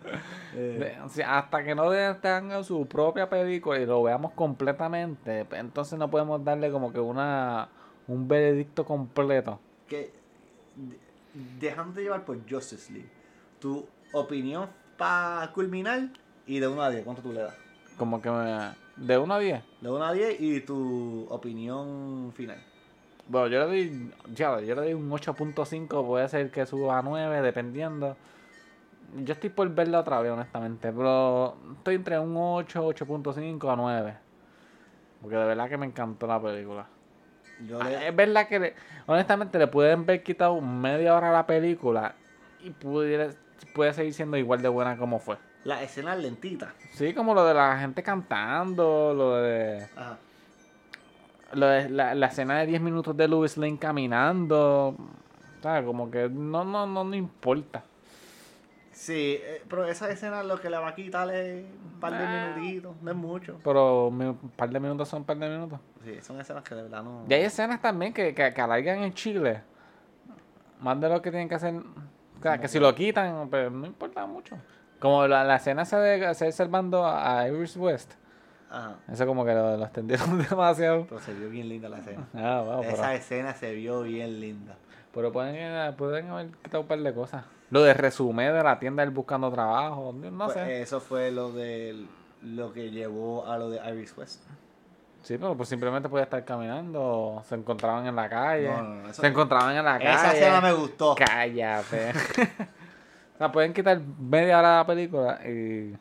Eh, 0.54 0.96
De- 0.96 1.00
o 1.02 1.08
sea, 1.08 1.38
hasta 1.38 1.64
que 1.64 1.74
no 1.74 1.90
tengan 2.20 2.62
su 2.64 2.86
propia 2.86 3.28
película 3.28 3.78
y 3.78 3.86
lo 3.86 4.02
veamos 4.02 4.32
completamente, 4.32 5.44
pues, 5.46 5.60
entonces 5.60 5.98
no 5.98 6.10
podemos 6.10 6.44
darle 6.44 6.70
como 6.70 6.92
que 6.92 7.00
una 7.00 7.68
un 8.08 8.28
veredicto 8.28 8.84
completo. 8.84 9.58
que 9.88 10.12
de- 10.76 10.98
dejándote 11.58 12.02
llevar 12.02 12.24
por 12.24 12.38
Justice 12.48 12.92
League, 12.92 13.08
tu 13.60 13.86
opinión 14.12 14.68
para 14.98 15.50
culminar 15.52 16.08
y 16.46 16.58
de 16.60 16.68
1 16.68 16.82
a 16.82 16.90
10, 16.90 17.04
¿cuánto 17.04 17.22
tú 17.22 17.32
le 17.32 17.40
das? 17.42 17.54
Como 17.96 18.20
que 18.20 18.30
me- 18.30 18.74
de 18.96 19.18
1 19.18 19.34
a 19.34 19.38
10. 19.38 19.62
De 19.80 19.90
1 19.90 20.04
a 20.04 20.12
10 20.12 20.40
y 20.40 20.60
tu 20.60 21.26
opinión 21.30 22.32
final. 22.34 22.58
Bueno, 23.28 23.48
yo 23.48 23.58
le 23.60 23.66
doy, 23.66 24.12
ya, 24.34 24.60
yo 24.60 24.74
le 24.74 24.80
doy 24.82 24.94
un 24.94 25.10
8.5, 25.10 26.06
puede 26.06 26.28
ser 26.28 26.50
que 26.50 26.64
suba 26.66 26.98
a 26.98 27.02
9, 27.02 27.40
dependiendo. 27.42 28.16
Yo 29.24 29.32
estoy 29.34 29.50
por 29.50 29.68
verla 29.70 30.00
otra 30.00 30.20
vez, 30.20 30.30
honestamente, 30.32 30.92
pero 30.92 31.56
estoy 31.76 31.94
entre 31.96 32.18
un 32.18 32.34
8, 32.36 32.86
8.5 32.86 33.70
a 33.70 33.76
9. 33.76 34.14
Porque 35.22 35.36
de 35.36 35.44
verdad 35.44 35.68
que 35.68 35.76
me 35.76 35.86
encantó 35.86 36.26
la 36.26 36.40
película. 36.40 36.86
Yo 37.66 37.82
le, 37.82 38.08
Es 38.08 38.14
verdad 38.14 38.46
que, 38.48 38.58
le- 38.60 38.74
honestamente, 39.06 39.58
le 39.58 39.66
pueden 39.66 40.00
haber 40.00 40.22
quitado 40.22 40.60
media 40.60 41.14
hora 41.14 41.30
a 41.30 41.32
la 41.32 41.46
película 41.46 42.14
y 42.62 42.70
pudiera, 42.70 43.30
puede 43.74 43.92
seguir 43.92 44.12
siendo 44.12 44.36
igual 44.36 44.60
de 44.62 44.68
buena 44.68 44.96
como 44.98 45.18
fue. 45.18 45.36
La 45.66 45.82
escena 45.82 46.14
lentita. 46.14 46.72
Sí, 46.92 47.12
como 47.12 47.34
lo 47.34 47.44
de 47.44 47.52
la 47.54 47.78
gente 47.78 48.02
cantando, 48.02 49.12
lo 49.14 49.36
de, 49.36 49.84
Ajá. 49.96 50.16
lo 51.54 51.66
de 51.66 51.88
la, 51.90 52.14
la 52.14 52.26
escena 52.26 52.58
de 52.60 52.66
10 52.66 52.80
minutos 52.80 53.16
de 53.16 53.26
Louis 53.28 53.56
Lane 53.56 53.78
caminando. 53.78 54.96
¿Sabes? 55.62 55.84
Como 55.84 56.10
que 56.10 56.28
no, 56.28 56.64
no, 56.64 56.86
no, 56.86 57.02
no 57.04 57.14
importa. 57.16 57.82
Sí, 58.92 59.38
eh, 59.42 59.62
pero 59.68 59.84
esa 59.86 60.08
escena 60.10 60.42
lo 60.42 60.58
que 60.60 60.70
le 60.70 60.78
va 60.78 60.88
a 60.88 60.94
quitar 60.94 61.28
es 61.34 61.64
un 61.64 62.00
par 62.00 62.12
de 62.12 62.24
Ah. 62.24 62.54
minutitos, 62.56 62.94
no 63.02 63.10
es 63.10 63.16
mucho. 63.16 63.58
Pero 63.64 64.06
un 64.08 64.50
par 64.56 64.70
de 64.70 64.80
minutos 64.80 65.08
son 65.08 65.20
un 65.20 65.26
par 65.26 65.36
de 65.36 65.48
minutos. 65.48 65.80
Sí, 66.04 66.18
son 66.22 66.40
escenas 66.40 66.62
que 66.62 66.74
de 66.76 66.82
verdad 66.82 67.02
no. 67.02 67.24
Y 67.28 67.34
hay 67.34 67.42
escenas 67.42 67.82
también 67.82 68.12
que, 68.12 68.32
que, 68.34 68.54
que 68.54 68.60
alargan 68.60 69.00
en 69.02 69.12
Chile. 69.12 69.62
Más 70.80 70.98
de 71.00 71.08
lo 71.08 71.20
que 71.20 71.30
tienen 71.30 71.48
que 71.48 71.56
hacer. 71.56 71.74
O 71.74 72.42
sea, 72.42 72.58
que 72.58 72.68
si 72.68 72.78
lo 72.78 72.94
quitan, 72.94 73.48
pues 73.50 73.70
no 73.72 73.86
importa 73.86 74.24
mucho. 74.26 74.56
Como 74.98 75.26
la, 75.26 75.44
la 75.44 75.56
escena 75.56 75.82
esa 75.82 76.00
de 76.00 76.34
salvando 76.52 77.06
a 77.06 77.46
Iris 77.48 77.76
West. 77.76 78.12
Ajá. 78.70 78.94
Eso 79.12 79.26
como 79.26 79.44
que 79.44 79.52
lo, 79.54 79.76
lo 79.76 79.84
extendieron 79.84 80.38
demasiado. 80.50 81.06
Pero 81.08 81.20
se 81.20 81.32
vio 81.34 81.48
bien 81.50 81.68
linda 81.68 81.88
la 81.88 81.98
escena. 81.98 82.26
Ah, 82.34 82.62
wow, 82.64 82.82
Esa 82.82 82.96
pero, 83.02 83.08
escena 83.12 83.54
se 83.54 83.72
vio 83.74 84.02
bien 84.02 84.40
linda. 84.40 84.74
pero 85.14 85.30
pueden, 85.32 85.94
pueden 85.96 86.28
haber 86.30 86.48
quitado 86.62 86.80
un 86.82 86.86
par 86.88 86.98
de 86.98 87.14
cosas. 87.14 87.44
Lo 87.70 87.82
de 87.82 87.94
resumen 87.94 88.52
de 88.54 88.62
la 88.62 88.78
tienda 88.78 89.02
él 89.02 89.10
buscando 89.10 89.50
trabajo. 89.52 90.12
No 90.12 90.44
Pues, 90.46 90.54
sé. 90.56 90.82
Eso 90.82 91.00
fue 91.00 91.30
lo 91.30 91.52
de 91.52 92.06
lo 92.42 92.72
que 92.72 92.90
llevó 92.90 93.46
a 93.46 93.58
lo 93.58 93.70
de 93.70 93.80
Iris 93.90 94.16
West. 94.16 94.42
Sí, 95.22 95.38
pero 95.38 95.56
pues 95.56 95.68
simplemente 95.68 96.08
podía 96.08 96.22
estar 96.24 96.44
caminando. 96.44 97.42
Se 97.48 97.56
encontraban 97.56 98.06
en 98.06 98.14
la 98.14 98.28
calle. 98.28 98.68
No, 98.70 98.82
no, 98.82 98.94
no, 99.02 99.08
eso- 99.10 99.20
se 99.22 99.26
encontraban 99.28 99.76
en 99.76 99.84
la 99.84 99.98
calle. 99.98 100.12
Esa 100.14 100.32
escena 100.32 100.60
me 100.60 100.72
gustó. 100.72 101.14
Cállate. 101.16 102.12
o 103.36 103.38
sea, 103.38 103.52
pueden 103.52 103.72
quitar 103.72 104.00
media 104.18 104.58
hora 104.58 104.70
de 104.70 104.76
la 104.78 104.86
película 104.86 105.40
y, 105.46 105.94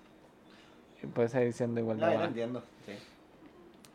y 1.03 1.07
puede 1.13 1.29
seguir 1.29 1.53
siendo 1.53 1.79
igual 1.79 1.97
de 1.99 2.05
No, 2.05 2.11
yo 2.13 2.19
lo 2.19 2.25
entiendo. 2.25 2.63
Sí. 2.85 2.91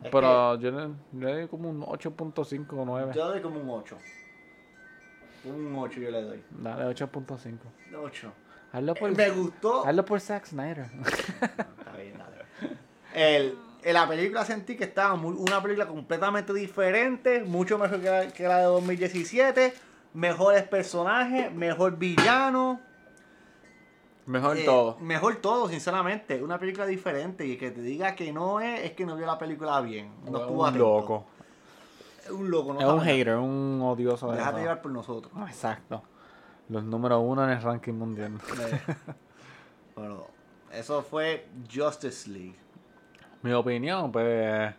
Es 0.03 0.09
Pero 0.11 0.55
yo 0.59 0.71
le, 0.71 0.87
le 1.19 1.33
doy 1.33 1.47
como 1.47 1.69
un 1.69 1.81
8.5 1.81 2.33
o 2.33 2.43
que 2.45 2.75
9. 2.85 3.11
yo 3.15 3.25
le 3.25 3.31
doy 3.33 3.41
como 3.41 3.59
un 3.59 3.69
8. 3.69 3.97
Un 5.45 5.75
8 5.77 5.99
yo 5.99 6.11
le 6.11 6.21
doy. 6.21 6.43
Dale 6.51 6.83
8.5. 6.95 7.57
8. 7.99 8.31
Hazlo 8.73 8.93
por, 8.95 9.15
Me 9.17 9.29
gustó. 9.31 9.85
hazlo 9.85 10.05
por 10.05 10.19
Zack 10.21 10.45
Snyder. 10.45 10.85
Está 11.01 11.91
bien, 11.97 12.17
dale. 12.17 12.37
El, 13.13 13.57
en 13.83 13.93
la 13.93 14.07
película 14.07 14.45
sentí 14.45 14.77
que 14.77 14.85
estaba 14.85 15.15
muy- 15.15 15.35
una 15.35 15.61
película 15.61 15.87
completamente 15.87 16.53
diferente, 16.53 17.43
mucho 17.43 17.77
mejor 17.77 17.99
que 17.99 18.09
la, 18.09 18.27
que 18.27 18.43
la 18.47 18.57
de 18.59 18.63
2017. 18.65 19.73
Mejores 20.13 20.63
personajes, 20.63 21.51
mejor 21.53 21.97
villano. 21.97 22.79
Mejor 24.25 24.57
eh, 24.57 24.63
todo. 24.65 24.97
Mejor 24.99 25.35
todo, 25.37 25.67
sinceramente. 25.67 26.41
Una 26.43 26.59
película 26.59 26.85
diferente 26.85 27.45
y 27.45 27.57
que 27.57 27.71
te 27.71 27.81
diga 27.81 28.15
que 28.15 28.31
no 28.31 28.59
es, 28.59 28.81
es 28.81 28.91
que 28.93 29.05
no 29.05 29.15
vio 29.15 29.25
la 29.25 29.37
película 29.37 29.81
bien. 29.81 30.11
No 30.25 30.37
Es 30.37 30.41
estuvo 30.43 30.61
un 30.61 30.67
atento. 30.67 30.85
loco. 30.85 31.25
Es 32.23 32.29
un 32.29 32.51
loco, 32.51 32.73
no 32.73 32.79
Es 32.79 32.85
un 32.85 32.97
nada. 32.97 33.03
hater, 33.09 33.35
un 33.37 33.81
odioso 33.83 34.29
de 34.31 34.37
Déjate 34.37 34.57
eso. 34.57 34.61
llevar 34.63 34.81
por 34.81 34.91
nosotros. 34.91 35.33
Ah, 35.35 35.45
Exacto. 35.47 36.03
Los 36.69 36.83
número 36.83 37.19
uno 37.19 37.43
en 37.43 37.49
el 37.49 37.61
ranking 37.61 37.93
mundial. 37.93 38.33
Bueno, 39.95 40.25
eso 40.71 41.01
fue 41.03 41.47
Justice 41.71 42.29
League. 42.29 42.55
Mi 43.41 43.51
opinión, 43.53 44.11
pues, 44.11 44.73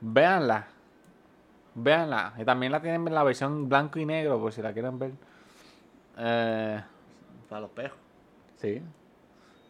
véanla. 0.00 0.66
Véanla. 1.74 2.34
Y 2.38 2.44
también 2.44 2.72
la 2.72 2.80
tienen 2.82 3.06
en 3.06 3.14
la 3.14 3.22
versión 3.22 3.68
blanco 3.68 3.98
y 3.98 4.04
negro, 4.06 4.40
por 4.40 4.52
si 4.52 4.60
la 4.60 4.72
quieren 4.72 4.98
ver. 4.98 5.12
Eh, 6.18 6.82
Para 7.48 7.60
los 7.60 7.70
pejos. 7.70 7.98
Sí. 8.56 8.82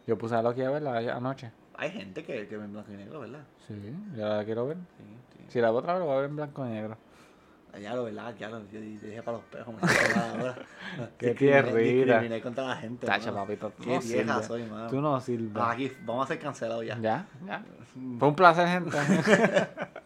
Yo 0.05 0.17
puse 0.17 0.35
a 0.35 0.41
Loki 0.41 0.61
a 0.61 0.69
verla 0.69 0.97
anoche. 1.15 1.51
Hay 1.75 1.91
gente 1.91 2.23
que, 2.23 2.47
que 2.47 2.57
ve 2.57 2.65
en 2.65 2.73
blanco 2.73 2.91
y 2.91 2.97
negro, 2.97 3.19
¿verdad? 3.19 3.43
Sí, 3.67 3.75
ya 4.15 4.29
la 4.29 4.45
quiero 4.45 4.67
ver. 4.67 4.77
Sí, 4.77 5.03
sí. 5.37 5.45
Si 5.49 5.61
la 5.61 5.69
veo 5.69 5.79
otra 5.79 5.93
vez, 5.93 5.99
la 5.99 6.05
voy 6.05 6.15
a 6.15 6.21
ver 6.21 6.29
en 6.29 6.35
blanco 6.35 6.65
y 6.65 6.69
negro. 6.69 6.97
Ya 7.79 7.93
lo, 7.93 8.05
¿verdad? 8.05 8.33
Ya 8.39 8.49
lo 8.49 8.59
yo 8.71 8.79
dije 8.79 9.21
para 9.21 9.37
los 9.37 9.45
pejos. 9.45 9.75
Qué 11.17 11.35
tierrita. 11.35 12.13
Discriminé 12.13 12.41
contra 12.41 12.65
la 12.65 12.75
gente. 12.77 13.05
Tacha, 13.05 13.31
papito. 13.31 13.71
Qué 13.79 13.93
no 13.93 13.99
vieja 13.99 14.43
soy, 14.43 14.63
mano. 14.63 14.89
Tú 14.89 14.99
no 14.99 15.19
sirves. 15.21 15.61
Aquí 15.63 15.91
vamos 16.03 16.25
a 16.25 16.27
ser 16.29 16.39
cancelados 16.39 16.85
ya. 16.85 16.97
Ya, 16.99 17.27
ya. 17.45 17.63
Fue 18.17 18.29
un 18.29 18.35
placer, 18.35 18.67
gente. 18.67 18.97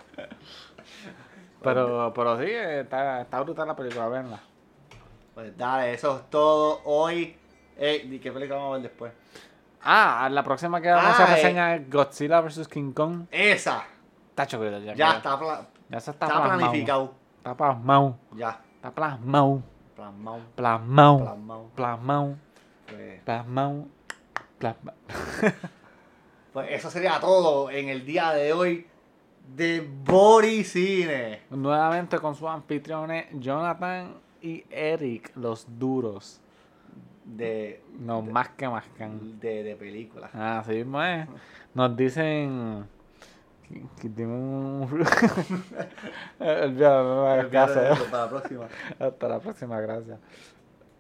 Pero, 1.64 2.12
pero 2.16 2.40
sí, 2.40 2.50
está, 2.50 3.22
está 3.22 3.40
brutal 3.42 3.68
la 3.68 3.76
película, 3.76 4.08
venla. 4.08 4.40
Pues 5.36 5.56
dale, 5.56 5.94
eso 5.94 6.18
es 6.18 6.30
todo. 6.32 6.82
Hoy. 6.86 7.38
Eh, 7.78 8.08
¿y 8.10 8.20
qué 8.20 8.32
película 8.32 8.58
vamos 8.58 8.72
a 8.72 8.74
ver 8.74 8.82
después? 8.90 9.12
Ah, 9.84 10.30
la 10.32 10.44
próxima 10.44 10.80
que 10.82 10.90
vamos 10.92 11.20
a 11.20 11.24
Ah, 11.26 11.32
eh. 11.32 11.36
reseñar 11.36 11.80
es 11.80 11.90
Godzilla 11.90 12.42
vs. 12.42 12.68
King 12.68 12.92
Kong. 12.94 13.26
Esa. 13.32 13.84
Está 14.30 14.46
chocolate 14.46 14.86
ya. 14.86 14.94
Ya 14.94 15.12
está, 15.18 15.40
pla- 15.40 15.68
Ya 15.90 15.98
está, 15.98 16.12
está 16.12 16.28
plasmado. 16.28 16.58
planificado. 16.60 17.14
Está 17.38 17.56
plasmado. 17.58 18.18
Ya. 18.36 18.62
Está 18.76 18.92
plasmado. 18.92 19.64
Plasmado. 19.96 20.40
Plasmado. 20.56 21.18
Plasmado. 21.26 21.70
Plasmado. 21.76 22.36
Pues, 22.88 23.22
Plasmado. 23.24 23.86
Plasmado. 24.60 24.98
pues 26.54 26.68
eso 26.72 26.90
sería 26.92 27.20
todo 27.20 27.70
en 27.72 27.90
el 27.90 28.06
día 28.06 28.32
de 28.32 28.54
hoy 28.54 28.88
de 29.56 29.82
Boricine. 30.06 31.42
Nuevamente 31.50 32.20
con 32.20 32.36
sus 32.36 32.48
anfitriones 32.48 33.28
Jonathan 33.34 34.14
y 34.42 34.64
Eric, 34.70 35.32
los 35.36 35.66
duros. 35.80 36.40
De, 37.26 37.82
No, 38.00 38.22
más 38.22 38.50
que 38.50 38.68
más 38.68 38.86
can. 38.98 39.40
de, 39.40 39.64
de 39.64 39.76
películas. 39.76 40.32
Ah, 40.34 40.60
así 40.60 40.72
mismo 40.74 41.02
es. 41.04 41.28
Nos 41.74 41.96
dicen 41.96 42.88
que, 44.02 44.10
tienen 44.10 44.36
un... 44.36 44.84
Olvídalo, 46.40 47.16
no 47.16 47.24
me 47.24 47.30
hagas 47.30 47.48
caso. 47.48 48.06
Para 48.10 48.24
la 48.24 48.30
próxima. 48.30 48.68
Hasta 49.00 49.28
la 49.28 49.40
próxima, 49.40 49.80
gracias. 49.80 50.20